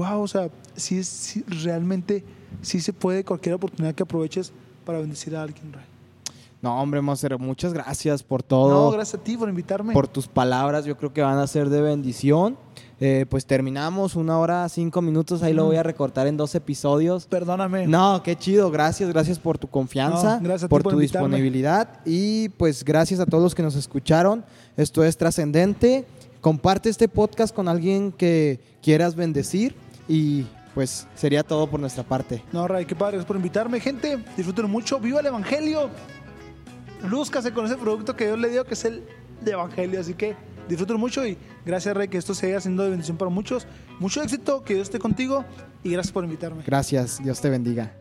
wow, 0.09 0.21
o 0.21 0.27
sea, 0.27 0.49
sí, 0.75 0.97
es- 0.99 1.07
sí, 1.07 1.43
realmente 1.47 2.23
sí 2.61 2.79
se 2.81 2.93
puede 2.93 3.23
cualquier 3.23 3.55
oportunidad 3.55 3.93
que 3.95 4.03
aproveches 4.03 4.51
para 4.85 4.99
bendecir 4.99 5.35
a 5.35 5.43
alguien, 5.43 5.71
Ray. 5.73 5.85
No, 6.61 6.79
hombre, 6.79 7.01
Monser, 7.01 7.39
muchas 7.39 7.73
gracias 7.73 8.21
por 8.21 8.43
todo. 8.43 8.69
No, 8.85 8.91
gracias 8.91 9.19
a 9.19 9.23
ti 9.23 9.35
por 9.35 9.49
invitarme. 9.49 9.93
por 9.93 10.07
tus 10.07 10.27
palabras, 10.27 10.85
yo 10.85 10.95
creo 10.95 11.11
que 11.11 11.21
van 11.21 11.39
a 11.39 11.47
ser 11.47 11.69
de 11.69 11.81
bendición. 11.81 12.55
Eh, 13.03 13.25
pues 13.27 13.47
terminamos 13.47 14.15
una 14.15 14.37
hora, 14.37 14.69
cinco 14.69 15.01
minutos, 15.01 15.41
ahí 15.41 15.53
lo 15.53 15.65
voy 15.65 15.77
a 15.77 15.81
recortar 15.81 16.27
en 16.27 16.37
dos 16.37 16.53
episodios. 16.53 17.25
Perdóname. 17.25 17.87
No, 17.87 18.21
qué 18.21 18.35
chido, 18.35 18.69
gracias, 18.69 19.09
gracias 19.09 19.39
por 19.39 19.57
tu 19.57 19.67
confianza, 19.67 20.35
No, 20.37 20.43
gracias 20.43 20.65
a 20.65 20.67
ti 20.67 20.69
por 20.69 20.83
por 20.83 20.91
tu 20.93 20.99
invitarme. 20.99 21.27
disponibilidad 21.29 21.99
y 22.05 22.49
pues 22.49 22.85
gracias 22.85 23.19
a 23.19 23.25
todos 23.25 23.41
los 23.43 23.55
que 23.55 23.63
nos 23.63 23.75
escucharon. 23.75 24.45
Esto 24.77 25.03
es 25.03 25.17
trascendente. 25.17 26.05
Comparte 26.41 26.89
este 26.89 27.07
podcast 27.07 27.55
con 27.55 27.67
alguien 27.67 28.11
que 28.11 28.59
quieras 28.83 29.15
bendecir 29.15 29.73
y 30.07 30.45
pues 30.73 31.07
sería 31.15 31.43
todo 31.43 31.67
por 31.67 31.79
nuestra 31.79 32.03
parte. 32.03 32.43
No, 32.51 32.67
Ray, 32.67 32.85
qué 32.85 32.95
padre, 32.95 33.13
gracias 33.13 33.27
por 33.27 33.35
invitarme. 33.35 33.79
Gente, 33.79 34.23
disfruten 34.37 34.69
mucho. 34.69 34.99
¡Viva 34.99 35.19
el 35.19 35.25
Evangelio! 35.25 35.89
Lúzcase 37.09 37.51
con 37.51 37.65
ese 37.65 37.77
producto 37.77 38.15
que 38.15 38.25
Dios 38.25 38.39
le 38.39 38.49
dio, 38.49 38.63
que 38.65 38.75
es 38.75 38.85
el 38.85 39.03
de 39.41 39.51
Evangelio. 39.51 39.99
Así 39.99 40.13
que 40.13 40.35
disfruten 40.67 40.97
mucho 40.97 41.25
y 41.25 41.37
gracias, 41.65 41.95
Ray, 41.95 42.07
que 42.07 42.17
esto 42.17 42.33
siga 42.33 42.61
siendo 42.61 42.83
de 42.83 42.89
bendición 42.91 43.17
para 43.17 43.29
muchos. 43.29 43.67
Mucho 43.99 44.21
éxito, 44.21 44.63
que 44.63 44.75
Dios 44.75 44.87
esté 44.87 44.99
contigo 44.99 45.43
y 45.83 45.91
gracias 45.91 46.13
por 46.13 46.23
invitarme. 46.23 46.63
Gracias, 46.65 47.21
Dios 47.23 47.41
te 47.41 47.49
bendiga. 47.49 47.93